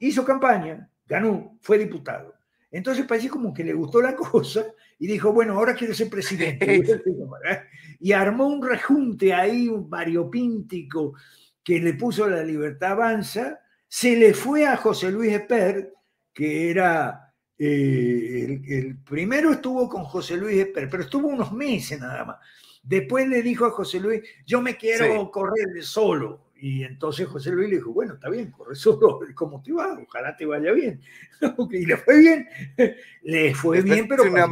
Hizo 0.00 0.24
campaña, 0.24 0.90
ganó, 1.06 1.56
fue 1.62 1.78
diputado. 1.78 2.34
Entonces 2.68 3.06
parecía 3.06 3.30
como 3.30 3.54
que 3.54 3.62
le 3.62 3.74
gustó 3.74 4.02
la 4.02 4.16
cosa 4.32 4.66
y 4.98 5.06
dijo, 5.06 5.32
bueno, 5.32 5.54
ahora 5.54 5.76
quiero 5.76 5.94
ser 5.94 6.10
presidente. 6.10 6.82
y 8.00 8.10
armó 8.10 8.48
un 8.48 8.60
rejunte 8.60 9.32
ahí, 9.32 9.68
un 9.68 9.88
variopíntico 9.88 11.14
que 11.62 11.78
le 11.78 11.94
puso 11.94 12.28
la 12.28 12.42
libertad 12.42 12.90
avanza, 12.90 13.60
se 13.86 14.16
le 14.16 14.34
fue 14.34 14.66
a 14.66 14.76
José 14.76 15.12
Luis 15.12 15.32
Esper, 15.32 15.92
que 16.34 16.72
era 16.72 17.25
eh, 17.58 18.60
el, 18.68 18.96
primero 18.98 19.52
estuvo 19.52 19.88
con 19.88 20.04
José 20.04 20.36
Luis 20.36 20.58
Esper, 20.58 20.88
pero 20.90 21.02
estuvo 21.04 21.28
unos 21.28 21.52
meses 21.52 22.00
nada 22.00 22.24
más. 22.24 22.36
Después 22.82 23.28
le 23.28 23.42
dijo 23.42 23.66
a 23.66 23.70
José 23.70 23.98
Luis, 23.98 24.22
yo 24.44 24.60
me 24.60 24.76
quiero 24.76 25.30
correr 25.30 25.82
solo. 25.82 26.46
Y 26.58 26.84
entonces 26.84 27.26
José 27.26 27.50
Luis 27.50 27.68
le 27.68 27.76
dijo, 27.76 27.92
bueno, 27.92 28.14
está 28.14 28.30
bien, 28.30 28.50
corre 28.50 28.74
solo, 28.74 29.20
¿cómo 29.34 29.62
te 29.62 29.72
va? 29.72 29.98
Ojalá 30.06 30.36
te 30.36 30.46
vaya 30.46 30.72
bien. 30.72 31.00
y 31.70 31.86
le 31.86 31.96
fue 31.96 32.18
bien, 32.18 32.48
le 33.22 33.54
fue 33.54 33.82
bien, 33.82 34.08
pero... 34.08 34.24
Una 34.24 34.46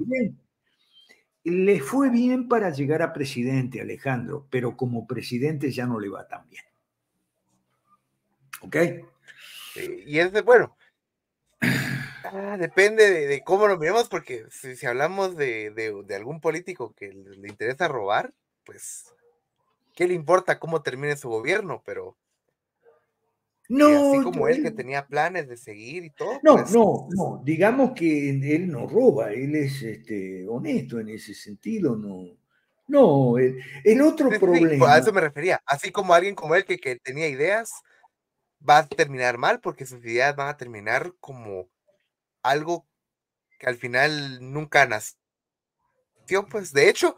bien 0.00 0.38
le 1.44 1.80
fue 1.80 2.10
bien 2.10 2.48
para 2.48 2.70
llegar 2.70 3.02
a 3.02 3.12
presidente, 3.12 3.80
Alejandro, 3.80 4.46
pero 4.50 4.76
como 4.76 5.06
presidente 5.06 5.70
ya 5.70 5.86
no 5.86 5.98
le 5.98 6.08
va 6.08 6.26
tan 6.26 6.48
bien. 6.48 6.64
¿Ok? 8.60 8.76
y 10.06 10.18
es 10.18 10.32
de, 10.32 10.42
bueno, 10.42 10.76
ah, 12.32 12.56
depende 12.58 13.26
de, 13.26 13.42
cómo 13.42 13.66
lo 13.66 13.78
miremos, 13.78 14.08
porque 14.08 14.44
si, 14.50 14.86
hablamos 14.86 15.36
de, 15.36 15.72
algún 16.14 16.40
político 16.40 16.94
que 16.94 17.12
le, 17.12 17.48
interesa 17.48 17.88
robar, 17.88 18.32
pues, 18.64 19.14
¿qué 19.94 20.06
le 20.06 20.14
importa 20.14 20.58
cómo 20.58 20.82
termine 20.82 21.16
su 21.16 21.28
gobierno? 21.28 21.82
Pero 21.84 22.16
no, 23.68 23.86
así 23.86 24.22
como 24.22 24.48
él 24.48 24.62
que 24.62 24.70
tenía 24.70 25.06
planes 25.06 25.48
de 25.48 25.56
seguir 25.56 26.04
y 26.04 26.10
todo. 26.10 26.40
No, 26.42 26.56
pues, 26.56 26.72
no, 26.72 27.08
no. 27.10 27.42
Digamos 27.44 27.92
que 27.92 28.30
él 28.30 28.70
no 28.70 28.86
roba, 28.86 29.32
él 29.32 29.54
es 29.54 29.82
este, 29.82 30.46
honesto 30.48 30.98
en 31.00 31.10
ese 31.10 31.34
sentido, 31.34 31.96
no. 31.96 32.36
No, 32.86 33.36
el, 33.36 34.00
otro 34.00 34.30
problema. 34.30 34.94
a 34.94 34.98
eso 34.98 35.12
me 35.12 35.20
refería. 35.20 35.60
Así 35.66 35.92
como 35.92 36.14
alguien 36.14 36.34
como 36.34 36.54
él 36.54 36.64
que, 36.64 36.78
que 36.78 36.96
tenía 36.96 37.28
ideas, 37.28 37.70
va 38.66 38.78
a 38.78 38.86
terminar 38.86 39.36
mal 39.36 39.60
porque 39.60 39.84
sus 39.84 40.02
ideas 40.04 40.34
van 40.34 40.48
a 40.48 40.56
terminar 40.56 41.12
como 41.20 41.68
algo 42.42 42.86
que 43.58 43.66
al 43.66 43.76
final 43.76 44.52
nunca 44.52 44.86
nació. 44.86 45.18
Pues 46.50 46.72
de 46.72 46.90
hecho, 46.90 47.16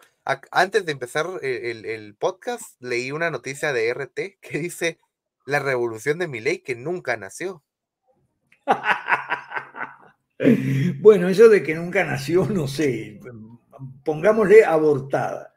antes 0.51 0.87
de 0.87 0.93
empezar 0.93 1.27
el, 1.43 1.85
el 1.85 2.15
podcast, 2.15 2.81
leí 2.81 3.13
una 3.13 3.31
noticia 3.31 3.73
de 3.73 3.93
RT 3.93 4.39
que 4.41 4.59
dice 4.59 4.99
la 5.47 5.59
revolución 5.59 6.19
de 6.19 6.29
mi 6.29 6.41
ley 6.41 6.59
que 6.59 6.77
nunca 6.77 7.17
nació. 7.17 7.65
bueno, 11.01 11.29
eso 11.29 11.49
de 11.49 11.63
que 11.63 11.75
nunca 11.75 12.05
nació, 12.05 12.47
no 12.47 12.69
sé, 12.69 13.19
pongámosle 14.05 14.65
abortada. 14.65 15.55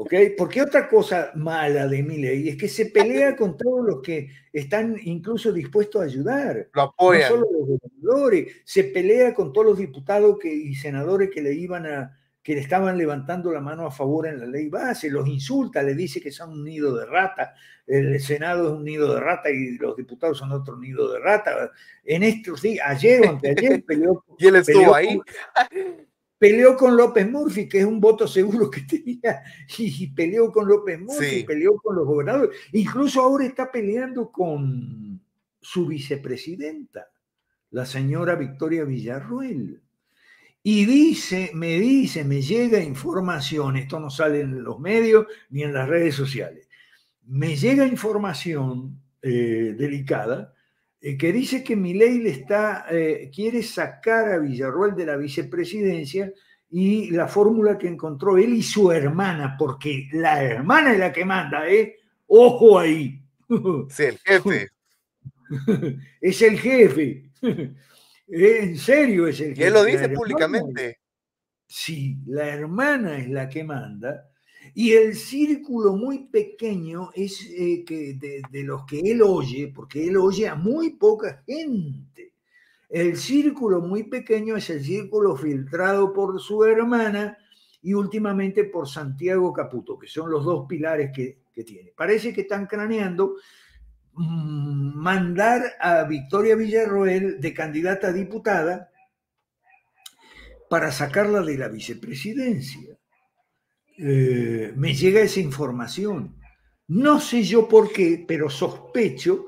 ¿Ok? 0.00 0.14
Porque 0.36 0.62
otra 0.62 0.88
cosa 0.88 1.32
mala 1.34 1.88
de 1.88 2.04
mi 2.04 2.18
ley 2.18 2.48
es 2.48 2.56
que 2.56 2.68
se 2.68 2.86
pelea 2.86 3.34
con 3.34 3.56
todos 3.56 3.84
los 3.84 4.00
que 4.00 4.28
están 4.52 4.96
incluso 5.02 5.52
dispuestos 5.52 6.00
a 6.00 6.04
ayudar. 6.04 6.68
Lo 6.72 6.82
apoyan. 6.82 7.22
No 7.22 7.28
solo 7.28 7.46
los 7.50 7.80
gobernadores, 7.80 8.62
se 8.64 8.84
pelea 8.84 9.34
con 9.34 9.52
todos 9.52 9.66
los 9.66 9.78
diputados 9.78 10.38
que, 10.38 10.54
y 10.54 10.76
senadores 10.76 11.30
que 11.34 11.42
le 11.42 11.52
iban 11.52 11.84
a, 11.86 12.16
que 12.44 12.54
le 12.54 12.60
estaban 12.60 12.96
levantando 12.96 13.50
la 13.50 13.60
mano 13.60 13.86
a 13.86 13.90
favor 13.90 14.28
en 14.28 14.38
la 14.38 14.46
ley 14.46 14.68
base, 14.68 15.10
los 15.10 15.26
insulta, 15.26 15.82
le 15.82 15.96
dice 15.96 16.20
que 16.20 16.30
son 16.30 16.52
un 16.52 16.64
nido 16.64 16.96
de 16.96 17.04
rata, 17.04 17.54
el 17.84 18.20
Senado 18.20 18.68
es 18.68 18.74
un 18.74 18.84
nido 18.84 19.12
de 19.12 19.18
rata 19.20 19.50
y 19.50 19.78
los 19.78 19.96
diputados 19.96 20.38
son 20.38 20.52
otro 20.52 20.78
nido 20.78 21.12
de 21.12 21.18
rata. 21.18 21.72
En 22.04 22.22
estos 22.22 22.62
días, 22.62 22.86
ayer 22.88 23.26
o 23.26 23.30
anteayer 23.30 23.82
peleó. 23.86 24.24
y 24.38 24.46
él 24.46 24.56
estuvo 24.56 24.94
ahí. 24.94 25.20
Peleó 26.38 26.76
con 26.76 26.96
López 26.96 27.28
Murphy, 27.28 27.68
que 27.68 27.80
es 27.80 27.84
un 27.84 28.00
voto 28.00 28.26
seguro 28.28 28.70
que 28.70 28.82
tenía, 28.82 29.42
y, 29.76 30.06
peleó 30.08 30.50
con 30.52 30.68
López 30.68 30.98
Murphy, 31.00 31.44
peleó 31.44 31.76
con 31.76 31.96
los 31.96 32.06
gobernadores. 32.06 32.56
Incluso 32.72 33.20
ahora 33.20 33.44
está 33.44 33.70
peleando 33.70 34.30
con 34.30 35.20
su 35.60 35.86
vicepresidenta, 35.86 37.08
la 37.70 37.84
señora 37.84 38.36
Victoria 38.36 38.84
Villarruel. 38.84 39.82
Y 40.62 40.84
dice, 40.84 41.50
me 41.54 41.78
dice, 41.78 42.24
me 42.24 42.42
llega 42.42 42.80
información, 42.80 43.76
esto 43.76 43.98
no 43.98 44.10
sale 44.10 44.40
en 44.40 44.62
los 44.62 44.78
medios 44.78 45.26
ni 45.50 45.62
en 45.62 45.72
las 45.72 45.88
redes 45.88 46.14
sociales, 46.14 46.68
me 47.24 47.56
llega 47.56 47.86
información 47.86 49.00
eh, 49.22 49.74
delicada 49.78 50.54
que 51.00 51.32
dice 51.32 51.62
que 51.62 51.76
Milei 51.76 52.18
le 52.18 52.30
está, 52.30 52.86
eh, 52.90 53.30
quiere 53.34 53.62
sacar 53.62 54.32
a 54.32 54.38
Villarroel 54.38 54.94
de 54.96 55.06
la 55.06 55.16
vicepresidencia 55.16 56.32
y 56.70 57.10
la 57.10 57.28
fórmula 57.28 57.78
que 57.78 57.88
encontró 57.88 58.36
él 58.36 58.52
y 58.52 58.62
su 58.62 58.90
hermana, 58.90 59.56
porque 59.58 60.08
la 60.12 60.42
hermana 60.42 60.92
es 60.92 60.98
la 60.98 61.12
que 61.12 61.24
manda, 61.24 61.68
¿eh? 61.68 61.96
Ojo 62.26 62.78
ahí. 62.78 63.22
Sí, 63.88 64.02
el 64.02 64.18
jefe. 64.18 64.68
es 66.20 66.42
el 66.42 66.58
jefe. 66.58 67.30
En 68.30 68.76
serio 68.76 69.26
es 69.26 69.40
el. 69.40 69.58
Y 69.58 69.62
él 69.62 69.72
lo 69.72 69.84
dice 69.84 70.06
públicamente. 70.10 70.98
Sí, 71.66 72.18
la 72.26 72.46
hermana 72.46 73.16
es 73.16 73.30
la 73.30 73.48
que 73.48 73.64
manda. 73.64 74.28
Y 74.74 74.92
el 74.92 75.14
círculo 75.14 75.94
muy 75.94 76.26
pequeño 76.26 77.10
es 77.14 77.46
eh, 77.50 77.84
que 77.84 78.14
de, 78.14 78.62
los 78.62 78.84
que 78.84 79.00
él 79.00 79.22
oye, 79.22 79.72
porque 79.74 80.08
él 80.08 80.16
oye 80.16 80.48
a 80.48 80.54
muy 80.54 80.90
poca 80.90 81.42
gente. 81.46 82.34
El 82.88 83.16
círculo 83.16 83.80
muy 83.80 84.04
pequeño 84.04 84.56
es 84.56 84.70
el 84.70 84.82
círculo 84.82 85.36
filtrado 85.36 86.12
por 86.12 86.40
su 86.40 86.64
hermana 86.64 87.36
y 87.82 87.94
últimamente 87.94 88.64
por 88.64 88.88
Santiago 88.88 89.52
Caputo, 89.52 89.98
que 89.98 90.06
son 90.06 90.30
los 90.30 90.44
dos 90.44 90.66
pilares 90.66 91.10
que, 91.14 91.38
tiene. 91.64 91.92
Parece 91.96 92.32
que 92.32 92.42
están 92.42 92.66
craneando 92.66 93.34
Mm, 94.18 94.96
mandar 94.96 95.62
a 95.78 96.02
Victoria 96.02 96.56
Villarroel 96.56 97.40
de 97.40 97.54
candidata 97.54 98.08
a 98.08 98.12
diputada 98.12 98.90
para 100.68 100.90
sacarla 100.90 101.40
de 101.42 101.56
la 101.56 101.68
vicepresidencia. 101.68 102.87
Eh, 103.98 104.72
me 104.76 104.94
llega 104.94 105.20
esa 105.20 105.40
información. 105.40 106.36
No 106.86 107.20
sé 107.20 107.42
yo 107.42 107.68
por 107.68 107.92
qué, 107.92 108.24
pero 108.26 108.48
sospecho 108.48 109.46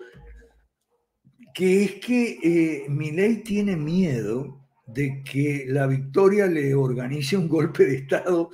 que 1.55 1.85
es 1.85 1.93
que 1.95 2.39
eh, 2.43 2.89
Milei 2.89 3.43
tiene 3.43 3.77
miedo 3.77 4.61
de 4.87 5.23
que 5.23 5.65
la 5.69 5.87
victoria 5.87 6.47
le 6.47 6.75
organice 6.75 7.37
un 7.37 7.49
golpe 7.49 7.85
de 7.85 7.97
Estado 7.97 8.51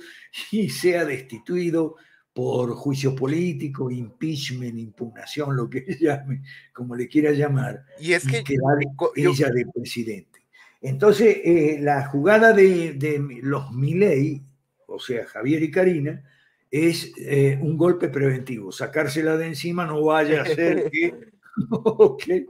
y 0.51 0.69
sea 0.69 1.03
destituido 1.03 1.95
por 2.33 2.71
juicio 2.75 3.15
político, 3.15 3.89
impeachment, 3.89 4.77
impugnación, 4.77 5.55
lo 5.55 5.67
que 5.67 5.85
llame, 5.99 6.43
como 6.71 6.95
le 6.95 7.07
quiera 7.07 7.31
llamar, 7.31 7.83
y 7.99 8.13
es 8.13 8.27
que 8.27 8.43
quedar 8.43 8.77
ella 9.15 9.49
de 9.49 9.65
presidente. 9.73 10.41
Entonces, 10.79 11.37
eh, 11.43 11.79
la 11.81 12.05
jugada 12.05 12.53
de, 12.53 12.93
de 12.93 13.19
los 13.41 13.71
Milei, 13.71 14.43
o 14.87 14.99
sea, 14.99 15.25
Javier 15.25 15.63
y 15.63 15.71
Karina, 15.71 16.23
es 16.69 17.13
eh, 17.17 17.57
un 17.61 17.77
golpe 17.77 18.09
preventivo. 18.09 18.71
Sacársela 18.71 19.37
de 19.37 19.47
encima 19.47 19.85
no 19.85 20.03
vaya 20.03 20.41
a 20.41 20.45
ser 20.45 20.89
que... 20.91 21.13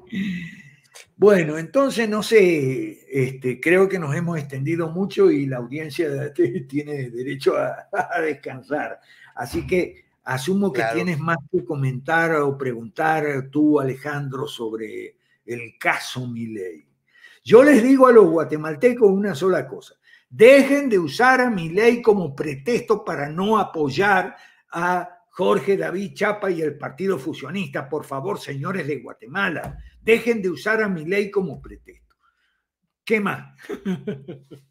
Bueno, 1.16 1.58
entonces 1.58 2.08
no 2.08 2.22
sé, 2.22 3.00
este, 3.12 3.60
creo 3.60 3.90
que 3.90 4.00
nos 4.00 4.16
hemos 4.16 4.38
extendido 4.38 4.90
mucho 4.90 5.32
y 5.32 5.46
la 5.46 5.58
audiencia 5.58 6.34
tiene 6.68 7.10
derecho 7.10 7.56
a, 7.58 8.22
descansar. 8.22 9.00
Así 9.36 9.66
que 9.66 10.06
asumo 10.24 10.72
que 10.72 10.84
tienes 10.94 11.20
más 11.20 11.38
que 11.52 11.64
comentar 11.66 12.36
o 12.36 12.58
preguntar 12.58 13.50
tú, 13.52 13.80
Alejandro, 13.80 14.48
sobre 14.48 15.16
el 15.46 15.78
caso 15.80 16.28
Milei. 16.28 16.86
Yo 17.44 17.64
les 17.64 17.82
digo 17.82 18.08
a 18.08 18.12
los 18.12 18.28
guatemaltecos 18.28 19.10
una 19.10 19.34
sola 19.34 19.68
cosa. 19.68 19.96
Dejen 20.30 20.90
de 20.90 21.00
usar 21.00 21.42
a 21.42 21.50
mi 21.50 21.70
ley 21.70 22.02
como 22.02 22.36
pretexto 22.36 23.04
para 23.06 23.30
no 23.30 23.58
apoyar 23.58 24.36
a 24.72 25.18
Jorge 25.30 25.78
David 25.78 26.14
Chapa 26.16 26.50
y 26.52 26.62
el 26.62 26.78
Partido 26.78 27.18
Fusionista. 27.18 27.88
Por 27.88 28.06
favor, 28.06 28.40
señores 28.40 28.88
de 28.88 29.00
Guatemala, 29.00 29.78
dejen 30.02 30.42
de 30.42 30.50
usar 30.50 30.82
a 30.82 30.90
mi 30.90 31.06
ley 31.06 31.30
como 31.30 31.62
pretexto. 31.62 32.16
¿Qué 33.06 33.20
más? 33.20 33.56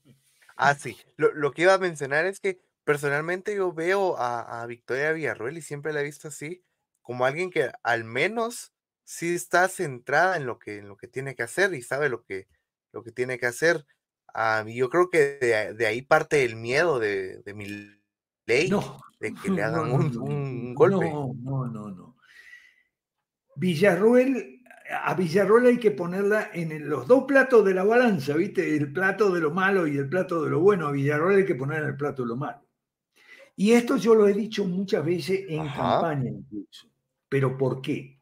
Ah, 0.58 0.74
sí. 0.74 0.96
Lo, 1.18 1.52
que 1.52 1.62
iba 1.62 1.74
a 1.74 1.78
mencionar 1.78 2.24
es 2.24 2.40
que 2.40 2.62
personalmente 2.82 3.54
yo 3.54 3.74
veo 3.74 4.16
a, 4.18 4.64
Victoria 4.66 5.12
Villarruel 5.12 5.58
y 5.58 5.60
siempre 5.60 5.92
la 5.92 6.00
he 6.00 6.04
visto 6.04 6.28
así, 6.28 6.64
como 7.02 7.26
alguien 7.26 7.50
que 7.50 7.70
al 7.82 8.04
menos 8.04 8.72
sí 9.04 9.34
está 9.34 9.68
centrada 9.68 10.36
en 10.38 10.46
lo 10.46 10.58
que, 10.58 10.78
en 10.78 10.88
lo 10.88 10.96
que 10.96 11.08
tiene 11.08 11.34
que 11.34 11.42
hacer 11.42 11.74
y 11.74 11.82
sabe 11.82 12.08
lo 12.08 12.24
que, 12.24 12.48
lo 12.92 13.02
que 13.02 13.12
tiene 13.12 13.38
que 13.38 13.44
hacer. 13.44 13.84
Yo 14.66 14.90
creo 14.90 15.08
que 15.08 15.74
de, 15.76 15.86
ahí 15.86 16.02
parte 16.02 16.44
el 16.44 16.56
miedo 16.56 16.98
de, 16.98 17.38
de 17.38 17.54
mi 17.54 17.66
ley, 18.46 18.70
de 19.20 19.34
que 19.34 19.50
le 19.50 19.62
hagan 19.62 19.90
un, 19.90 20.74
golpe. 20.74 21.10
No, 21.10 21.32
no, 21.42 21.66
no, 21.66 21.90
no. 21.90 22.16
Villarruel, 23.56 24.62
a 25.02 25.14
Villarruel 25.14 25.66
hay 25.66 25.78
que 25.78 25.90
ponerla 25.90 26.50
en 26.52 26.88
los 26.88 27.06
dos 27.06 27.24
platos 27.24 27.64
de 27.64 27.72
la 27.72 27.84
balanza, 27.84 28.36
¿viste? 28.36 28.76
El 28.76 28.92
plato 28.92 29.30
de 29.32 29.40
lo 29.40 29.50
malo 29.50 29.86
y 29.86 29.96
el 29.96 30.08
plato 30.08 30.44
de 30.44 30.50
lo 30.50 30.60
bueno. 30.60 30.86
A 30.86 30.92
Villarruel 30.92 31.38
hay 31.38 31.46
que 31.46 31.54
poner 31.54 31.82
en 31.82 31.88
el 31.88 31.96
plato 31.96 32.22
de 32.22 32.28
lo 32.28 32.36
malo. 32.36 32.60
Y 33.56 33.72
esto 33.72 33.96
yo 33.96 34.14
lo 34.14 34.28
he 34.28 34.34
dicho 34.34 34.66
muchas 34.66 35.02
veces 35.02 35.46
en 35.48 35.66
campaña 35.68 36.28
incluso. 36.28 36.88
¿Pero 37.30 37.56
por 37.56 37.80
qué? 37.80 38.20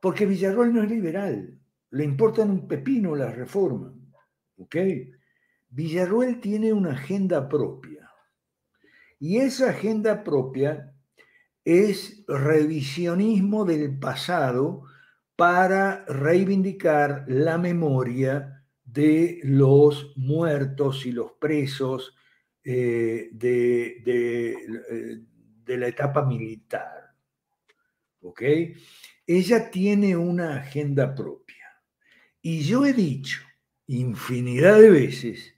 Porque 0.00 0.26
Villarruel 0.26 0.72
no 0.72 0.84
es 0.84 0.88
liberal. 0.88 1.58
Le 1.90 2.04
importan 2.04 2.50
un 2.50 2.68
pepino 2.68 3.16
las 3.16 3.34
reformas. 3.34 3.97
¿Ok? 4.58 4.76
Villarruel 5.70 6.40
tiene 6.40 6.72
una 6.72 6.92
agenda 6.92 7.48
propia. 7.48 8.10
Y 9.20 9.38
esa 9.38 9.70
agenda 9.70 10.24
propia 10.24 10.94
es 11.64 12.24
revisionismo 12.26 13.64
del 13.64 13.98
pasado 13.98 14.84
para 15.36 16.04
reivindicar 16.06 17.24
la 17.28 17.58
memoria 17.58 18.64
de 18.84 19.40
los 19.44 20.16
muertos 20.16 21.04
y 21.06 21.12
los 21.12 21.32
presos 21.32 22.16
eh, 22.64 23.28
de, 23.32 24.02
de, 24.04 25.24
de, 25.64 25.76
la 25.76 25.88
etapa 25.88 26.24
militar. 26.24 27.14
¿Ok? 28.22 28.42
Ella 29.26 29.70
tiene 29.70 30.16
una 30.16 30.56
agenda 30.56 31.14
propia. 31.14 31.66
Y 32.40 32.62
yo 32.62 32.86
he 32.86 32.92
dicho 32.92 33.47
infinidad 33.88 34.80
de 34.80 34.90
veces 34.90 35.54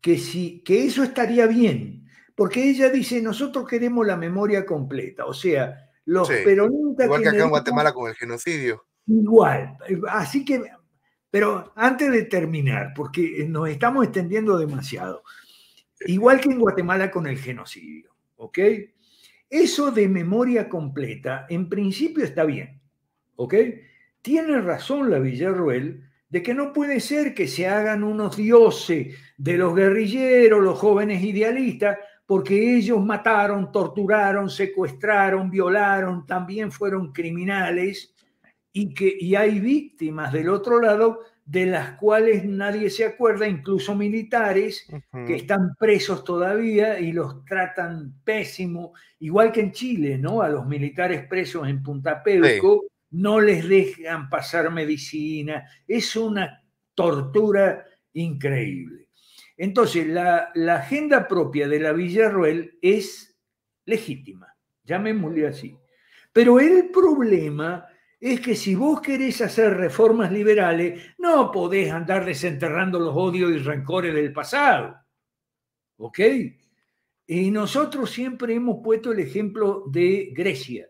que, 0.00 0.18
si, 0.18 0.60
que 0.60 0.84
eso 0.84 1.02
estaría 1.02 1.46
bien, 1.46 2.08
porque 2.34 2.68
ella 2.68 2.90
dice, 2.90 3.22
nosotros 3.22 3.68
queremos 3.68 4.06
la 4.06 4.16
memoria 4.16 4.66
completa, 4.66 5.26
o 5.26 5.34
sea, 5.34 5.90
los 6.06 6.28
peronistas... 6.28 7.06
Igual 7.06 7.22
que 7.22 7.28
acá 7.28 7.44
en 7.44 7.50
Guatemala 7.50 7.92
con 7.92 8.08
el 8.08 8.16
genocidio. 8.16 8.84
Igual, 9.06 9.76
así 10.08 10.44
que, 10.44 10.62
pero 11.30 11.72
antes 11.76 12.10
de 12.10 12.24
terminar, 12.24 12.92
porque 12.94 13.46
nos 13.48 13.68
estamos 13.68 14.04
extendiendo 14.04 14.58
demasiado, 14.58 15.22
igual 16.06 16.40
que 16.40 16.50
en 16.50 16.58
Guatemala 16.58 17.10
con 17.10 17.26
el 17.26 17.38
genocidio, 17.38 18.14
¿ok? 18.36 18.58
Eso 19.48 19.90
de 19.90 20.08
memoria 20.08 20.68
completa, 20.68 21.46
en 21.48 21.68
principio 21.68 22.24
está 22.24 22.44
bien, 22.44 22.80
¿ok? 23.36 23.54
Tiene 24.22 24.60
razón 24.60 25.10
la 25.10 25.18
Villarruel 25.18 26.10
de 26.34 26.42
que 26.42 26.52
no 26.52 26.72
puede 26.72 26.98
ser 26.98 27.32
que 27.32 27.46
se 27.46 27.68
hagan 27.68 28.02
unos 28.02 28.36
dioses 28.36 29.16
de 29.36 29.56
los 29.56 29.72
guerrilleros, 29.72 30.64
los 30.64 30.76
jóvenes 30.76 31.22
idealistas, 31.22 31.96
porque 32.26 32.76
ellos 32.76 33.00
mataron, 33.00 33.70
torturaron, 33.70 34.50
secuestraron, 34.50 35.48
violaron, 35.48 36.26
también 36.26 36.72
fueron 36.72 37.12
criminales 37.12 38.12
y 38.72 38.92
que 38.92 39.16
y 39.16 39.36
hay 39.36 39.60
víctimas 39.60 40.32
del 40.32 40.48
otro 40.48 40.80
lado 40.80 41.20
de 41.44 41.66
las 41.66 41.92
cuales 41.92 42.44
nadie 42.44 42.90
se 42.90 43.04
acuerda, 43.04 43.46
incluso 43.46 43.94
militares 43.94 44.88
que 45.28 45.36
están 45.36 45.76
presos 45.78 46.24
todavía 46.24 46.98
y 46.98 47.12
los 47.12 47.44
tratan 47.44 48.12
pésimo, 48.24 48.92
igual 49.20 49.52
que 49.52 49.60
en 49.60 49.70
Chile, 49.70 50.18
¿no? 50.18 50.42
A 50.42 50.48
los 50.48 50.66
militares 50.66 51.28
presos 51.28 51.68
en 51.68 51.80
Punta 51.80 52.24
Pelco 52.24 52.86
no 53.14 53.40
les 53.40 53.68
dejan 53.68 54.28
pasar 54.28 54.72
medicina, 54.72 55.68
es 55.86 56.16
una 56.16 56.62
tortura 56.94 57.84
increíble. 58.12 59.08
Entonces, 59.56 60.06
la, 60.06 60.52
agenda 60.74 61.28
propia 61.28 61.68
de 61.68 61.78
la 61.78 61.92
Villarroel 61.92 62.76
es 62.82 63.38
legítima, 63.84 64.48
llamémosle 64.82 65.46
así. 65.46 65.78
Pero 66.32 66.58
el 66.58 66.90
problema 66.90 67.86
es 68.18 68.40
que 68.40 68.56
si 68.56 68.74
vos 68.74 69.00
querés 69.00 69.40
hacer 69.42 69.74
reformas 69.74 70.32
liberales, 70.32 71.00
no 71.18 71.52
podés 71.52 71.92
andar 71.92 72.24
desenterrando 72.24 72.98
los 72.98 73.14
odios 73.14 73.52
y 73.52 73.58
rencores 73.58 74.12
del 74.12 74.32
pasado. 74.32 74.96
¿Ok? 75.98 76.18
Y 77.26 77.50
nosotros 77.52 78.10
siempre 78.10 78.54
hemos 78.54 78.82
puesto 78.82 79.12
el 79.12 79.20
ejemplo 79.20 79.84
de 79.86 80.32
Grecia. 80.34 80.88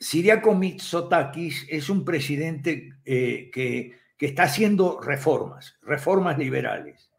Siriaco 0.00 0.54
Mitsotakis 0.54 1.66
es 1.68 1.90
un 1.90 2.06
presidente 2.06 2.94
eh, 3.04 3.50
que, 3.52 3.92
que 4.16 4.26
está 4.26 4.44
haciendo 4.44 4.98
reformas, 4.98 5.76
reformas 5.82 6.38
liberales, 6.38 7.10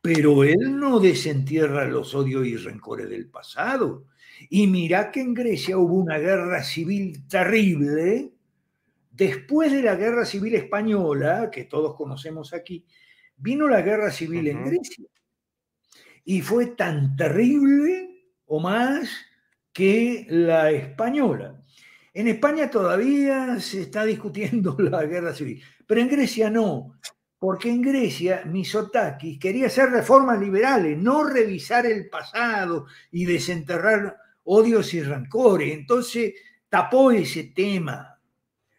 pero 0.00 0.42
él 0.42 0.80
no 0.80 0.98
desentierra 0.98 1.84
los 1.84 2.14
odios 2.14 2.46
y 2.46 2.56
rencores 2.56 3.10
del 3.10 3.28
pasado. 3.28 4.06
Y 4.48 4.66
mira 4.66 5.10
que 5.10 5.20
en 5.20 5.34
Grecia 5.34 5.76
hubo 5.76 5.94
una 5.94 6.16
guerra 6.16 6.62
civil 6.62 7.26
terrible. 7.28 8.32
Después 9.10 9.72
de 9.72 9.82
la 9.82 9.96
guerra 9.96 10.24
civil 10.24 10.54
española, 10.54 11.50
que 11.50 11.64
todos 11.64 11.94
conocemos 11.96 12.54
aquí, 12.54 12.86
vino 13.36 13.68
la 13.68 13.82
guerra 13.82 14.10
civil 14.10 14.48
en 14.48 14.64
Grecia. 14.64 15.06
Y 16.24 16.40
fue 16.40 16.66
tan 16.68 17.14
terrible 17.14 18.26
o 18.46 18.58
más 18.58 19.10
que 19.72 20.26
la 20.30 20.70
española. 20.70 21.62
En 22.16 22.28
España 22.28 22.70
todavía 22.70 23.60
se 23.60 23.82
está 23.82 24.06
discutiendo 24.06 24.74
la 24.78 25.04
guerra 25.04 25.34
civil, 25.34 25.62
pero 25.86 26.00
en 26.00 26.08
Grecia 26.08 26.48
no, 26.48 26.96
porque 27.38 27.68
en 27.68 27.82
Grecia 27.82 28.42
Misotakis 28.46 29.38
quería 29.38 29.66
hacer 29.66 29.90
reformas 29.90 30.40
liberales, 30.40 30.96
no 30.96 31.24
revisar 31.24 31.84
el 31.84 32.08
pasado 32.08 32.86
y 33.10 33.26
desenterrar 33.26 34.16
odios 34.44 34.94
y 34.94 35.02
rancores. 35.02 35.74
Entonces 35.74 36.32
tapó 36.70 37.10
ese 37.10 37.52
tema. 37.54 38.18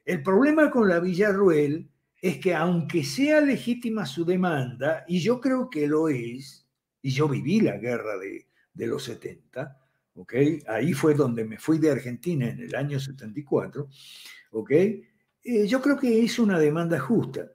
El 0.03 0.23
problema 0.23 0.71
con 0.71 0.89
la 0.89 0.99
Villarruel 0.99 1.91
es 2.19 2.39
que 2.39 2.55
aunque 2.55 3.03
sea 3.03 3.39
legítima 3.39 4.07
su 4.07 4.25
demanda, 4.25 5.05
y 5.07 5.19
yo 5.19 5.39
creo 5.39 5.69
que 5.69 5.85
lo 5.85 6.09
es, 6.09 6.67
y 7.03 7.11
yo 7.11 7.29
viví 7.29 7.61
la 7.61 7.77
guerra 7.77 8.17
de, 8.17 8.87
los 8.87 9.03
70, 9.03 9.77
Ahí 10.67 10.93
fue 10.93 11.13
donde 11.13 11.45
me 11.45 11.57
fui 11.57 11.77
de 11.77 11.91
Argentina 11.91 12.49
en 12.49 12.59
el 12.59 12.75
año 12.75 12.99
74, 12.99 13.87
¿ok? 14.51 14.71
Eh, 14.71 15.67
yo 15.67 15.81
creo 15.81 15.97
que 15.97 16.23
es 16.23 16.39
una 16.39 16.59
demanda 16.59 16.99
justa, 16.99 17.51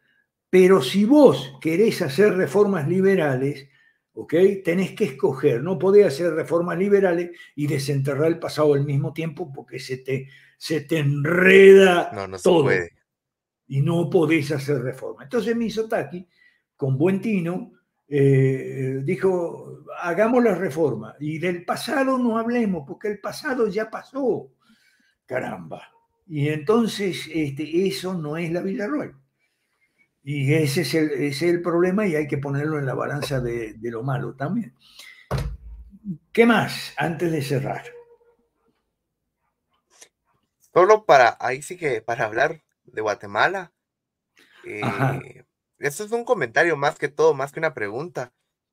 pero 0.49 0.83
si 0.83 1.05
vos 1.05 1.59
querés 1.61 2.03
hacer 2.03 2.35
reformas 2.35 2.89
liberales, 2.89 3.69
¿ok? 4.15 4.35
Tenés 4.65 4.93
que 4.93 5.05
escoger, 5.05 5.63
no 5.63 5.79
podés 5.79 6.07
hacer 6.07 6.35
reformas 6.35 6.79
liberales 6.79 7.31
y 7.57 7.67
desenterrar 7.67 8.27
el 8.27 8.39
pasado 8.39 8.75
al 8.75 8.85
mismo 8.85 9.13
tiempo 9.13 9.53
porque 9.53 9.79
se 9.79 9.99
te, 9.99 10.29
se 10.57 10.83
te 10.83 10.99
enreda 10.99 12.11
no, 12.15 12.29
no 12.29 12.39
todo. 12.39 12.61
Se 12.61 12.65
puede. 12.65 12.91
Y 13.69 13.81
no 13.81 14.11
podés 14.11 14.53
hacer 14.53 14.83
reformas. 14.83 15.25
Entonces 15.25 15.57
Misotaki, 15.57 16.29
con 16.77 16.99
buen 16.99 17.21
tino, 17.21 17.73
eh, 18.15 19.01
dijo, 19.03 19.87
hagamos 19.99 20.45
la 20.45 20.55
reforma 20.55 21.17
y 21.19 21.39
del 21.39 21.65
pasado 21.65 22.19
no 22.19 22.37
hablemos, 22.37 22.85
porque 22.87 23.09
el 23.09 23.21
pasado 23.21 23.69
ya 23.69 23.89
pasó, 23.89 24.53
caramba. 25.25 25.91
Y 26.27 26.51
entonces 26.51 27.27
este, 27.33 27.87
eso 27.87 28.13
no 28.13 28.37
es 28.37 28.53
la 28.53 28.61
Villarroel. 28.61 29.15
Y 30.23 30.53
ese 30.53 30.83
es, 30.83 30.95
el, 30.95 31.11
ese 31.13 31.49
es 31.49 31.55
el 31.55 31.63
problema 31.63 32.07
y 32.07 32.15
hay 32.15 32.29
que 32.29 32.37
ponerlo 32.37 32.79
en 32.79 32.85
la 32.85 32.93
balanza 32.93 33.41
de, 33.41 33.73
de 33.73 33.91
lo 33.91 34.03
malo 34.03 34.35
también. 34.35 34.75
¿Qué 36.33 36.45
más 36.45 36.93
antes 36.99 37.33
de 37.33 37.41
cerrar? 37.41 37.85
Solo 40.75 41.07
para, 41.07 41.39
ahí 41.41 41.63
sí 41.63 41.79
que 41.79 42.03
para 42.03 42.27
hablar 42.27 42.63
de 42.85 43.01
Guatemala. 43.01 43.73
Eh, 44.67 44.83
esto 45.83 46.05
es 46.05 46.13
un 46.13 46.25
comentario 46.25 46.77
más 46.77 46.99
que 46.99 47.09
todo, 47.09 47.35
más 47.35 47.53
que 47.53 47.61
una 47.61 47.75
pregunta. 47.75 48.33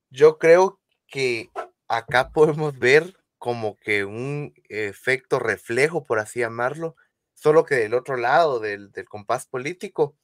Yo 0.10 0.38
creo 0.38 0.80
que 1.08 1.50
acá 1.88 2.30
podemos 2.32 2.78
ver 2.78 3.16
como 3.38 3.76
que 3.78 4.06
un 4.06 4.54
efecto 4.70 5.40
reflejo, 5.40 6.04
por 6.04 6.20
así 6.20 6.40
llamarlo, 6.40 6.96
solo 7.34 7.64
que 7.66 7.76
del 7.76 7.94
otro 7.94 8.18
lado 8.18 8.60
del, 8.60 8.92
del 8.92 9.08
compás 9.08 9.46
político. 9.48 10.18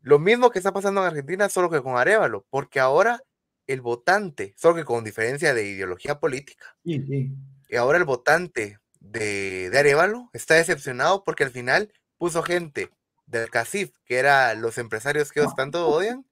Lo 0.00 0.18
mismo 0.18 0.50
que 0.50 0.58
está 0.58 0.72
pasando 0.72 1.00
en 1.02 1.08
Argentina, 1.08 1.48
solo 1.48 1.70
que 1.70 1.82
con 1.82 1.96
Arevalo, 1.96 2.46
porque 2.50 2.80
ahora 2.80 3.22
el 3.66 3.80
votante, 3.82 4.54
solo 4.56 4.74
que 4.76 4.84
con 4.84 5.04
diferencia 5.04 5.54
de 5.54 5.66
ideología 5.68 6.18
política, 6.18 6.74
Sí, 6.84 7.04
sí. 7.06 7.32
y 7.68 7.76
ahora 7.76 7.98
el 7.98 8.04
votante 8.04 8.78
de, 8.98 9.70
de 9.70 9.78
Arevalo 9.78 10.28
está 10.32 10.54
decepcionado 10.54 11.22
porque 11.24 11.44
al 11.44 11.50
final 11.50 11.92
puso 12.18 12.42
gente 12.42 12.90
del 13.30 13.48
CACIF, 13.50 13.92
que 14.04 14.16
era 14.18 14.54
los 14.54 14.76
empresarios 14.78 15.30
que 15.32 15.40
ellos 15.40 15.54
tanto 15.54 15.88
odian, 15.88 16.26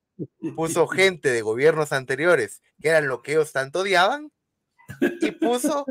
puso 0.57 0.87
gente 0.89 1.31
de 1.31 1.43
gobiernos 1.43 1.93
anteriores, 1.93 2.61
que 2.81 2.89
eran 2.89 3.07
lo 3.09 3.23
que 3.23 3.33
ellos 3.33 3.53
tanto 3.53 3.81
odiaban, 3.81 4.31
y 5.21 5.31
puso, 5.33 5.85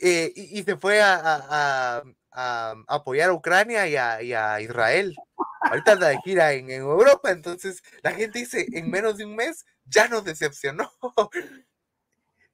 eh, 0.00 0.32
y, 0.36 0.60
y 0.60 0.62
se 0.62 0.76
fue 0.76 1.00
a, 1.02 1.14
a- 1.16 1.96
a- 1.98 2.02
a 2.32 2.74
apoyar 2.88 3.30
a 3.30 3.32
Ucrania 3.32 3.88
y 3.88 3.96
a, 3.96 4.22
y 4.60 4.64
Israel. 4.64 5.16
Ahorita 5.62 5.92
anda 5.92 6.08
de 6.08 6.18
gira 6.22 6.52
en, 6.52 6.70
en 6.70 6.82
Europa, 6.82 7.30
entonces 7.30 7.82
la 8.02 8.12
gente 8.12 8.40
dice, 8.40 8.66
en 8.72 8.90
menos 8.90 9.16
de 9.16 9.24
un 9.24 9.34
mes 9.34 9.64
ya 9.86 10.06
nos 10.08 10.22
decepcionó. 10.24 10.90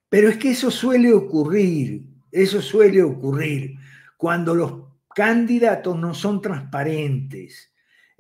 Pero 0.09 0.28
es 0.28 0.36
que 0.39 0.51
eso 0.52 0.70
suele 0.70 1.12
ocurrir, 1.12 2.02
eso 2.31 2.62
suele 2.62 3.02
ocurrir 3.02 3.74
cuando 4.16 4.55
los 4.55 4.73
candidatos 5.14 5.97
no 5.98 6.14
son 6.14 6.40
transparentes. 6.40 7.72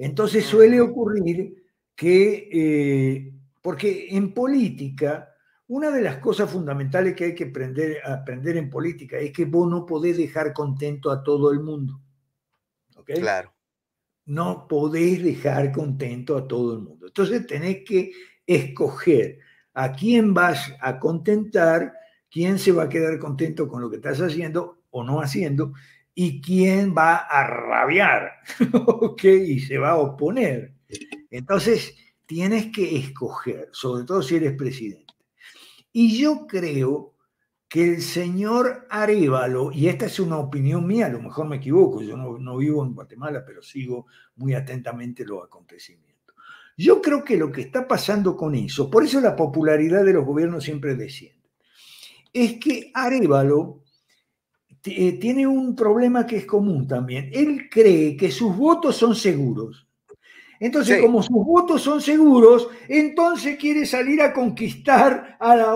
Entonces 0.04 0.44
suele 0.44 0.80
ocurrir 0.80 1.64
que, 1.94 2.48
eh, 2.52 3.32
porque 3.60 4.08
en 4.10 4.34
política, 4.34 5.32
una 5.68 5.92
de 5.92 6.02
las 6.02 6.18
cosas 6.18 6.50
fundamentales 6.50 7.14
que 7.14 7.26
hay 7.26 7.34
que 7.36 7.44
aprender, 7.44 7.98
aprender 8.04 8.56
en 8.56 8.68
política 8.68 9.18
es 9.18 9.32
que 9.32 9.44
vos 9.44 9.70
no 9.70 9.86
podés 9.86 10.16
dejar 10.16 10.52
contento 10.52 11.08
a 11.10 11.22
todo 11.22 11.52
el 11.52 11.60
mundo. 11.60 12.00
¿ok? 12.96 13.12
Claro, 13.14 13.54
no 14.26 14.66
podés 14.66 15.22
dejar 15.22 15.70
contento 15.70 16.36
a 16.36 16.48
todo 16.48 16.74
el 16.74 16.80
mundo. 16.80 17.06
Entonces 17.06 17.46
tenés 17.46 17.84
que 17.84 18.10
escoger 18.44 19.38
a 19.72 19.92
quién 19.92 20.34
vas 20.34 20.74
a 20.80 20.98
contentar, 20.98 21.92
quién 22.28 22.58
se 22.58 22.72
va 22.72 22.84
a 22.84 22.88
quedar 22.88 23.20
contento 23.20 23.68
con 23.68 23.80
lo 23.80 23.88
que 23.88 23.96
estás 23.96 24.20
haciendo 24.20 24.82
o 24.90 25.04
no 25.04 25.20
haciendo, 25.20 25.74
y 26.14 26.40
quién 26.40 26.94
va 26.96 27.16
a 27.16 27.46
rabiar, 27.46 28.32
¿ok? 28.72 29.24
Y 29.24 29.60
se 29.60 29.78
va 29.78 29.90
a 29.90 29.96
oponer. 29.96 30.74
Entonces 31.30 31.94
tienes 32.26 32.66
que 32.72 32.96
escoger, 32.96 33.68
sobre 33.72 34.04
todo 34.04 34.22
si 34.22 34.36
eres 34.36 34.54
presidente. 34.54 35.14
Y 35.92 36.18
yo 36.18 36.46
creo 36.46 37.14
que 37.68 37.84
el 37.84 38.02
señor 38.02 38.86
Arevalo, 38.90 39.72
y 39.72 39.88
esta 39.88 40.06
es 40.06 40.20
una 40.20 40.38
opinión 40.38 40.86
mía, 40.86 41.06
a 41.06 41.10
lo 41.10 41.22
mejor 41.22 41.46
me 41.46 41.56
equivoco, 41.56 42.02
yo 42.02 42.16
no, 42.16 42.38
no 42.38 42.58
vivo 42.58 42.84
en 42.84 42.94
Guatemala, 42.94 43.44
pero 43.46 43.62
sigo 43.62 44.06
muy 44.36 44.52
atentamente 44.54 45.24
los 45.24 45.42
acontecimientos. 45.42 46.12
Yo 46.76 47.00
creo 47.00 47.24
que 47.24 47.36
lo 47.36 47.50
que 47.50 47.62
está 47.62 47.86
pasando 47.88 48.36
con 48.36 48.54
eso, 48.54 48.90
por 48.90 49.04
eso 49.04 49.20
la 49.20 49.36
popularidad 49.36 50.04
de 50.04 50.12
los 50.12 50.24
gobiernos 50.24 50.64
siempre 50.64 50.94
desciende, 50.94 51.50
es 52.32 52.58
que 52.58 52.90
Arevalo 52.94 53.81
tiene 54.82 55.46
un 55.46 55.76
problema 55.76 56.26
que 56.26 56.38
es 56.38 56.46
común 56.46 56.86
también. 56.88 57.30
Él 57.32 57.68
cree 57.70 58.16
que 58.16 58.30
sus 58.30 58.56
votos 58.56 58.96
son 58.96 59.14
seguros. 59.14 59.86
Entonces, 60.58 60.96
Sí. 60.96 61.02
como 61.02 61.22
sus 61.22 61.44
votos 61.44 61.82
son 61.82 62.00
seguros, 62.00 62.68
entonces 62.88 63.56
quiere 63.58 63.84
salir 63.84 64.22
a 64.22 64.32
conquistar 64.32 65.36
a 65.40 65.56
la 65.56 65.72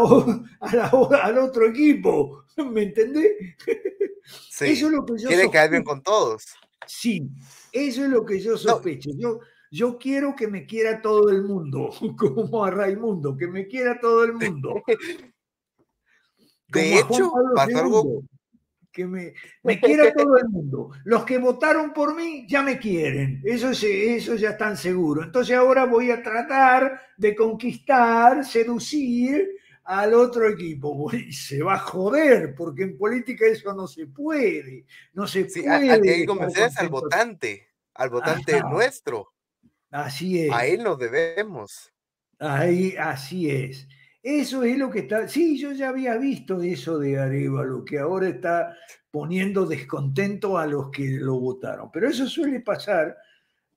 a 0.60 0.76
la 0.76 0.90
al 1.22 1.38
otro 1.38 1.66
equipo. 1.68 2.44
¿Me 2.72 2.82
entendés? 2.84 3.32
sí. 4.48 4.64
Eso 4.66 4.86
es 4.86 4.92
lo 4.92 5.04
que 5.04 5.18
yo 5.18 5.28
Quiere 5.28 5.50
quedar 5.50 5.70
bien 5.70 5.82
con 5.84 6.02
todos. 6.02 6.44
Sí, 6.86 7.28
eso 7.72 8.04
es 8.04 8.10
lo 8.10 8.24
que 8.24 8.40
yo 8.40 8.56
sospecho. 8.56 9.10
Yo, 9.16 9.40
yo 9.72 9.98
quiero 9.98 10.36
que 10.36 10.46
me 10.46 10.66
quiera 10.66 11.02
todo 11.02 11.30
el 11.30 11.42
mundo, 11.42 11.90
como 12.16 12.64
a 12.64 12.70
Raimundo, 12.70 13.36
que 13.36 13.48
me 13.48 13.66
quiera 13.66 13.98
todo 14.00 14.24
el 14.24 14.34
mundo. 14.34 14.82
De 16.68 17.00
Como 17.08 17.14
hecho, 17.14 17.32
pasó 17.54 17.78
algo, 17.78 18.22
que 18.96 19.06
me, 19.06 19.34
me 19.62 19.78
quiera 19.80 20.10
todo 20.14 20.38
el 20.38 20.48
mundo. 20.48 20.90
Los 21.04 21.24
que 21.26 21.36
votaron 21.36 21.92
por 21.92 22.16
mí 22.16 22.46
ya 22.48 22.62
me 22.62 22.78
quieren, 22.78 23.42
eso, 23.44 23.74
se- 23.74 24.16
eso 24.16 24.34
ya 24.36 24.50
están 24.50 24.76
seguros. 24.78 25.26
Entonces 25.26 25.54
ahora 25.54 25.84
voy 25.84 26.10
a 26.10 26.22
tratar 26.22 26.98
de 27.18 27.36
conquistar, 27.36 28.42
seducir 28.44 29.46
al 29.84 30.14
otro 30.14 30.48
equipo. 30.48 31.10
Y 31.12 31.32
se 31.32 31.62
va 31.62 31.74
a 31.74 31.78
joder, 31.78 32.54
porque 32.56 32.84
en 32.84 32.96
política 32.96 33.44
eso 33.46 33.74
no 33.74 33.86
se 33.86 34.06
puede. 34.06 34.86
No 35.12 35.26
se 35.26 35.46
sí, 35.50 35.60
puede. 35.62 35.90
a- 35.92 36.00
que 36.00 36.24
convencer 36.24 36.68
es 36.68 36.78
al 36.78 36.88
votante, 36.88 37.68
al 37.94 38.08
votante 38.08 38.54
Ajá. 38.54 38.70
nuestro. 38.70 39.32
Así 39.90 40.40
es. 40.40 40.52
A 40.52 40.64
él 40.66 40.82
nos 40.82 40.98
debemos. 40.98 41.92
Ahí, 42.38 42.94
así 42.98 43.50
es. 43.50 43.86
Eso 44.28 44.64
es 44.64 44.76
lo 44.76 44.90
que 44.90 45.00
está. 45.00 45.28
Sí, 45.28 45.56
yo 45.56 45.70
ya 45.72 45.90
había 45.90 46.16
visto 46.16 46.60
eso 46.60 46.98
de 46.98 47.16
Arevalo, 47.18 47.84
que 47.84 47.98
ahora 48.00 48.28
está 48.28 48.76
poniendo 49.10 49.66
descontento 49.66 50.58
a 50.58 50.66
los 50.66 50.90
que 50.90 51.08
lo 51.12 51.38
votaron. 51.38 51.90
Pero 51.92 52.08
eso 52.08 52.26
suele 52.26 52.58
pasar. 52.60 53.16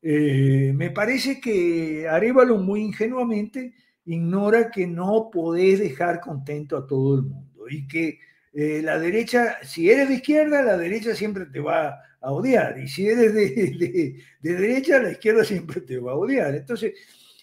Eh, 0.01 0.71
me 0.75 0.89
parece 0.91 1.39
que 1.39 2.07
Arevalo 2.09 2.57
muy 2.57 2.81
ingenuamente 2.81 3.73
ignora 4.05 4.71
que 4.71 4.87
no 4.87 5.29
podés 5.31 5.79
dejar 5.79 6.19
contento 6.19 6.77
a 6.77 6.87
todo 6.87 7.17
el 7.17 7.23
mundo 7.23 7.69
y 7.69 7.87
que 7.87 8.17
eh, 8.53 8.81
la 8.83 8.97
derecha, 8.97 9.57
si 9.63 9.91
eres 9.91 10.09
de 10.09 10.15
izquierda, 10.15 10.63
la 10.63 10.77
derecha 10.77 11.13
siempre 11.15 11.45
te 11.45 11.59
va 11.59 11.99
a 12.21 12.31
odiar 12.31 12.79
y 12.79 12.87
si 12.87 13.07
eres 13.07 13.33
de, 13.35 13.49
de- 13.51 14.15
de 14.41 14.53
derecha, 14.55 14.99
la 14.99 15.11
izquierda 15.11 15.43
siempre 15.43 15.81
te 15.81 15.99
va 15.99 16.13
a 16.13 16.15
odiar. 16.15 16.55
Entonces, 16.55 16.93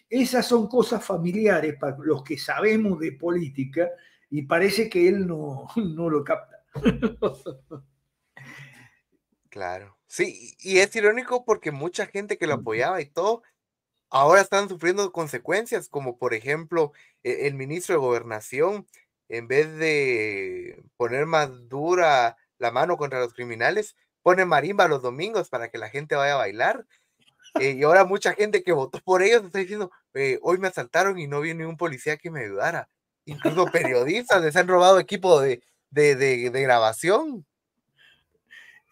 esas 0.09 0.47
son 0.47 0.69
cosas 0.69 1.05
familiares 1.05 1.77
para 1.79 1.97
los 1.99 2.23
que 2.23 2.39
sabemos 2.39 2.99
de 3.01 3.13
política 3.13 3.91
y 4.31 4.43
parece 4.43 4.89
que 4.89 5.09
él 5.09 5.27
no, 5.27 5.67
no 5.77 6.11
lo 6.11 6.25
capta. 6.25 6.65
Claro. 9.49 9.97
Sí, 10.07 10.55
y 10.61 10.79
es 10.79 10.95
irónico 10.95 11.45
porque 11.45 11.73
mucha 11.73 12.07
gente 12.07 12.39
que 12.39 12.47
lo 12.47 12.55
apoyaba 12.55 13.01
y 13.01 13.07
todo, 13.07 13.43
ahora 14.11 14.41
están 14.41 14.69
sufriendo 14.69 15.13
consecuencias, 15.13 15.89
como 15.89 16.19
por 16.19 16.35
ejemplo, 16.35 16.93
e- 17.23 17.47
el 17.47 17.55
ministro 17.55 17.95
de 17.95 18.01
Gobernación, 18.01 18.87
en 19.29 19.49
vez 19.49 19.77
de 19.79 20.85
poner 20.97 21.27
más 21.27 21.69
dura 21.69 22.37
la 22.59 22.71
mano 22.71 22.97
contra 22.97 23.21
los 23.21 23.35
criminales, 23.35 23.97
pone 24.23 24.45
marimba 24.45 24.89
los 24.89 25.03
domingos 25.03 25.49
para 25.49 25.71
que 25.71 25.79
la 25.79 25.89
gente 25.89 26.15
vaya 26.17 26.35
a 26.35 26.39
bailar. 26.39 26.87
Eh, 27.61 27.77
y 27.79 27.83
ahora 27.83 28.05
mucha 28.05 28.33
gente 28.35 28.63
que 28.63 28.73
votó 28.73 28.99
por 29.05 29.23
ellos 29.23 29.45
está 29.45 29.59
diciendo, 29.59 29.91
eh, 30.15 30.39
hoy 30.43 30.59
me 30.59 30.69
asaltaron 30.69 31.19
y 31.19 31.27
no 31.27 31.41
vi 31.41 31.55
ni 31.55 31.65
un 31.65 31.77
policía 31.77 32.17
que 32.17 32.31
me 32.31 32.45
ayudara. 32.45 32.89
Incluso 33.25 33.67
periodistas 33.67 34.43
les 34.43 34.55
han 34.57 34.69
robado 34.69 34.99
equipo 35.01 35.41
de, 35.41 35.63
de, 35.91 36.15
de- 36.17 36.51
de 36.51 36.63
grabación. 36.63 37.45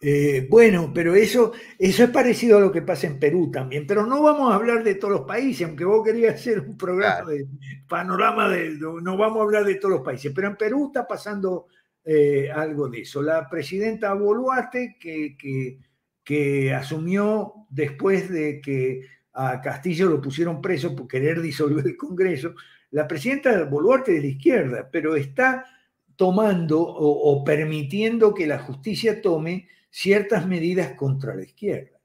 Eh, 0.01 0.45
bueno, 0.49 0.91
pero 0.93 1.15
eso, 1.15 1.53
eso 1.79 2.03
es 2.03 2.09
parecido 2.09 2.57
a 2.57 2.61
lo 2.61 2.71
que 2.71 2.81
pasa 2.81 3.07
en 3.07 3.17
Perú 3.17 3.49
también, 3.49 3.87
pero 3.87 4.05
no 4.05 4.21
vamos 4.21 4.51
a 4.51 4.55
hablar 4.55 4.83
de 4.83 4.95
todos 4.95 5.13
los 5.13 5.21
países, 5.25 5.65
aunque 5.65 5.85
vos 5.85 6.03
querías 6.05 6.35
hacer 6.35 6.59
un 6.59 6.77
programa 6.77 7.15
Claro. 7.23 7.29
de 7.29 7.47
panorama 7.87 8.49
de, 8.49 8.71
no, 8.71 8.99
no 8.99 9.17
vamos 9.17 9.39
a 9.39 9.43
hablar 9.43 9.63
de 9.63 9.75
todos 9.75 9.95
los 9.95 10.01
países, 10.03 10.31
pero 10.35 10.49
en 10.49 10.57
Perú 10.57 10.87
está 10.87 11.07
pasando 11.07 11.67
eh, 12.03 12.51
algo 12.53 12.89
de 12.89 13.01
eso. 13.01 13.21
La 13.21 13.49
presidenta 13.49 14.13
Boluarte, 14.13 14.97
que, 14.99 15.35
que, 15.37 15.79
que 16.23 16.73
asumió 16.73 17.64
después 17.75 18.29
de 18.29 18.61
que 18.61 19.01
a 19.33 19.59
Castillo 19.61 20.09
lo 20.09 20.21
pusieron 20.21 20.61
preso 20.61 20.95
por 20.95 21.07
querer 21.07 21.41
disolver 21.41 21.85
el 21.85 21.97
Congreso, 21.97 22.55
la 22.91 23.05
presidenta 23.05 23.65
Boluarte 23.65 24.13
de 24.13 24.21
la 24.21 24.27
izquierda, 24.27 24.89
pero 24.89 25.15
está 25.17 25.65
tomando 26.15 26.79
o, 26.79 27.43
permitiendo 27.43 28.33
que 28.33 28.47
la 28.47 28.59
justicia 28.59 29.21
tome 29.21 29.67
ciertas 29.89 30.47
medidas 30.47 30.93
contra 30.93 31.35
la 31.35 31.43
izquierda, 31.43 31.99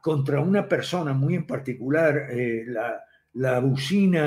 contra 0.00 0.40
una 0.40 0.66
persona 0.66 1.12
muy 1.12 1.34
en 1.34 1.46
particular, 1.46 2.28
eh, 2.30 2.64
la, 2.66 3.02
la 3.34 3.58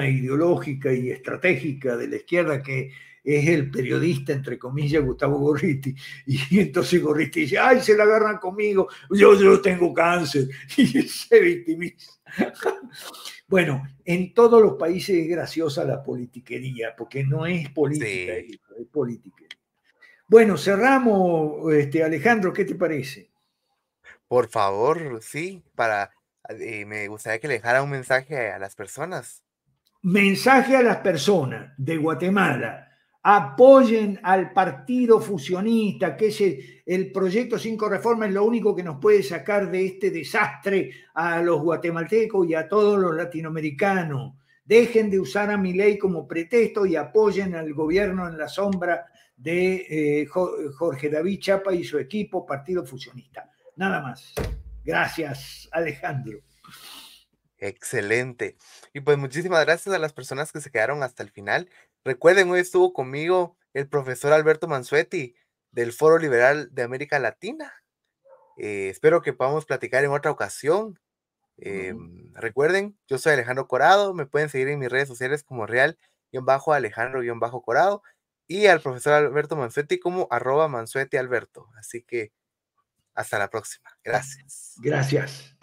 ideológica 0.07 0.93
y 0.93 1.09
estratégica 1.09 1.97
de 1.97 2.07
la 2.07 2.15
izquierda 2.17 2.61
que 2.61 2.91
es 3.25 3.47
el 3.49 3.71
periodista, 3.71 4.31
entre 4.31 4.59
comillas, 4.59 5.03
Gustavo 5.03 5.39
Gorriti. 5.39 5.95
Y 6.25 6.59
entonces 6.59 7.01
Gorriti 7.01 7.41
dice, 7.41 7.57
ay, 7.57 7.81
se 7.81 7.97
la 7.97 8.03
agarran 8.03 8.37
conmigo, 8.37 8.87
yo, 9.09 9.33
yo 9.39 9.59
tengo 9.61 9.93
cáncer. 9.93 10.47
Y 10.77 11.01
se 11.01 11.39
victimiza. 11.39 12.11
Bueno, 13.47 13.83
en 14.03 14.33
todos 14.33 14.59
los 14.59 14.73
países 14.73 15.17
es 15.17 15.27
graciosa 15.27 15.83
la 15.83 16.01
politiquería, 16.01 16.95
porque 16.97 17.23
no 17.23 17.45
es 17.45 17.69
política, 17.69 18.33
es 18.37 18.87
politiquería. 18.91 19.59
Bueno, 20.27 20.57
cerramos, 20.57 21.71
este, 21.71 22.03
Alejandro, 22.03 22.51
¿qué 22.51 22.65
te 22.65 22.73
parece? 22.73 23.29
Por 24.27 24.49
favor, 24.49 25.19
sí, 25.21 25.63
para 25.75 26.11
eh, 26.49 26.85
me 26.85 27.07
gustaría 27.07 27.39
que 27.39 27.47
le 27.47 27.55
dejara 27.55 27.83
un 27.83 27.91
mensaje 27.91 28.51
a 28.51 28.59
las 28.59 28.75
personas. 28.75 29.43
Mensaje 30.01 30.75
a 30.75 30.83
las 30.83 30.97
personas 30.97 31.73
de 31.77 31.97
Guatemala. 31.97 32.94
Apoyen 33.27 34.19
al 34.21 34.53
partido 34.53 35.19
fusionista, 35.19 36.15
que 36.15 36.27
es 36.27 36.41
el, 36.85 37.11
proyecto 37.11 37.57
5 37.57 37.89
reformas, 37.89 38.29
es 38.29 38.35
lo 38.35 38.45
único 38.45 38.75
que 38.75 38.83
nos 38.83 38.99
puede 38.99 39.23
sacar 39.23 39.71
de 39.71 39.83
este 39.83 40.11
desastre 40.11 40.91
a 41.15 41.41
los 41.41 41.59
guatemaltecos 41.59 42.47
y 42.47 42.53
a 42.53 42.67
todos 42.67 42.99
los 42.99 43.15
latinoamericanos. 43.15 44.35
Dejen 44.63 45.09
de 45.09 45.19
usar 45.19 45.49
a 45.49 45.57
mi 45.57 45.73
ley 45.73 45.97
como 45.97 46.27
pretexto 46.27 46.85
y 46.85 46.95
apoyen 46.95 47.55
al 47.55 47.73
gobierno 47.73 48.27
en 48.27 48.37
la 48.37 48.47
sombra 48.47 49.07
de 49.35 50.21
eh, 50.21 50.27
Jorge 50.27 51.09
David 51.09 51.39
Chapa 51.39 51.73
y 51.73 51.83
su 51.83 51.97
equipo, 51.97 52.45
Partido 52.45 52.85
Fusionista. 52.85 53.49
Nada 53.75 54.01
más. 54.01 54.35
Gracias, 54.83 55.67
Alejandro. 55.71 56.41
Excelente. 57.57 58.57
Y 58.93 58.99
pues 58.99 59.17
muchísimas 59.17 59.63
gracias 59.65 59.95
a 59.95 59.99
las 59.99 60.13
personas 60.13 60.51
que 60.51 60.61
se 60.61 60.69
quedaron 60.69 61.03
hasta 61.03 61.23
el 61.23 61.31
final. 61.31 61.69
Recuerden, 62.05 62.49
hoy 62.51 62.59
estuvo 62.59 62.93
conmigo 62.93 63.57
el 63.73 63.89
profesor 63.89 64.31
Alberto 64.31 64.67
Mansuetti 64.67 65.35
del 65.71 65.91
Foro 65.91 66.19
Liberal 66.19 66.69
de 66.71 66.83
América 66.83 67.17
Latina. 67.17 67.73
Eh, 68.57 68.89
espero 68.89 69.23
que 69.23 69.33
podamos 69.33 69.65
platicar 69.65 70.05
en 70.05 70.11
otra 70.11 70.29
ocasión. 70.29 70.99
Em, 71.57 72.31
recuerden, 72.35 72.95
yo 73.07 73.17
soy 73.17 73.33
Alejandro 73.33 73.67
Corado, 73.67 74.13
me 74.13 74.27
pueden 74.27 74.49
seguir 74.49 74.67
en 74.67 74.77
mis 74.77 74.89
redes 74.89 75.07
sociales 75.07 75.41
como 75.41 75.65
real-alejandro-corado 75.65 78.03
y 78.47 78.67
al 78.67 78.81
profesor 78.81 79.13
Alberto 79.13 79.55
Mansuetti 79.55 79.97
como 79.97 80.27
arroba 80.29 80.67
Mansuetti 80.67 81.17
Alberto. 81.17 81.71
Así 81.75 82.03
que 82.03 82.31
hasta 83.15 83.39
la 83.39 83.49
próxima. 83.49 83.89
Gracias. 84.03 84.75
Gracias. 84.77 85.55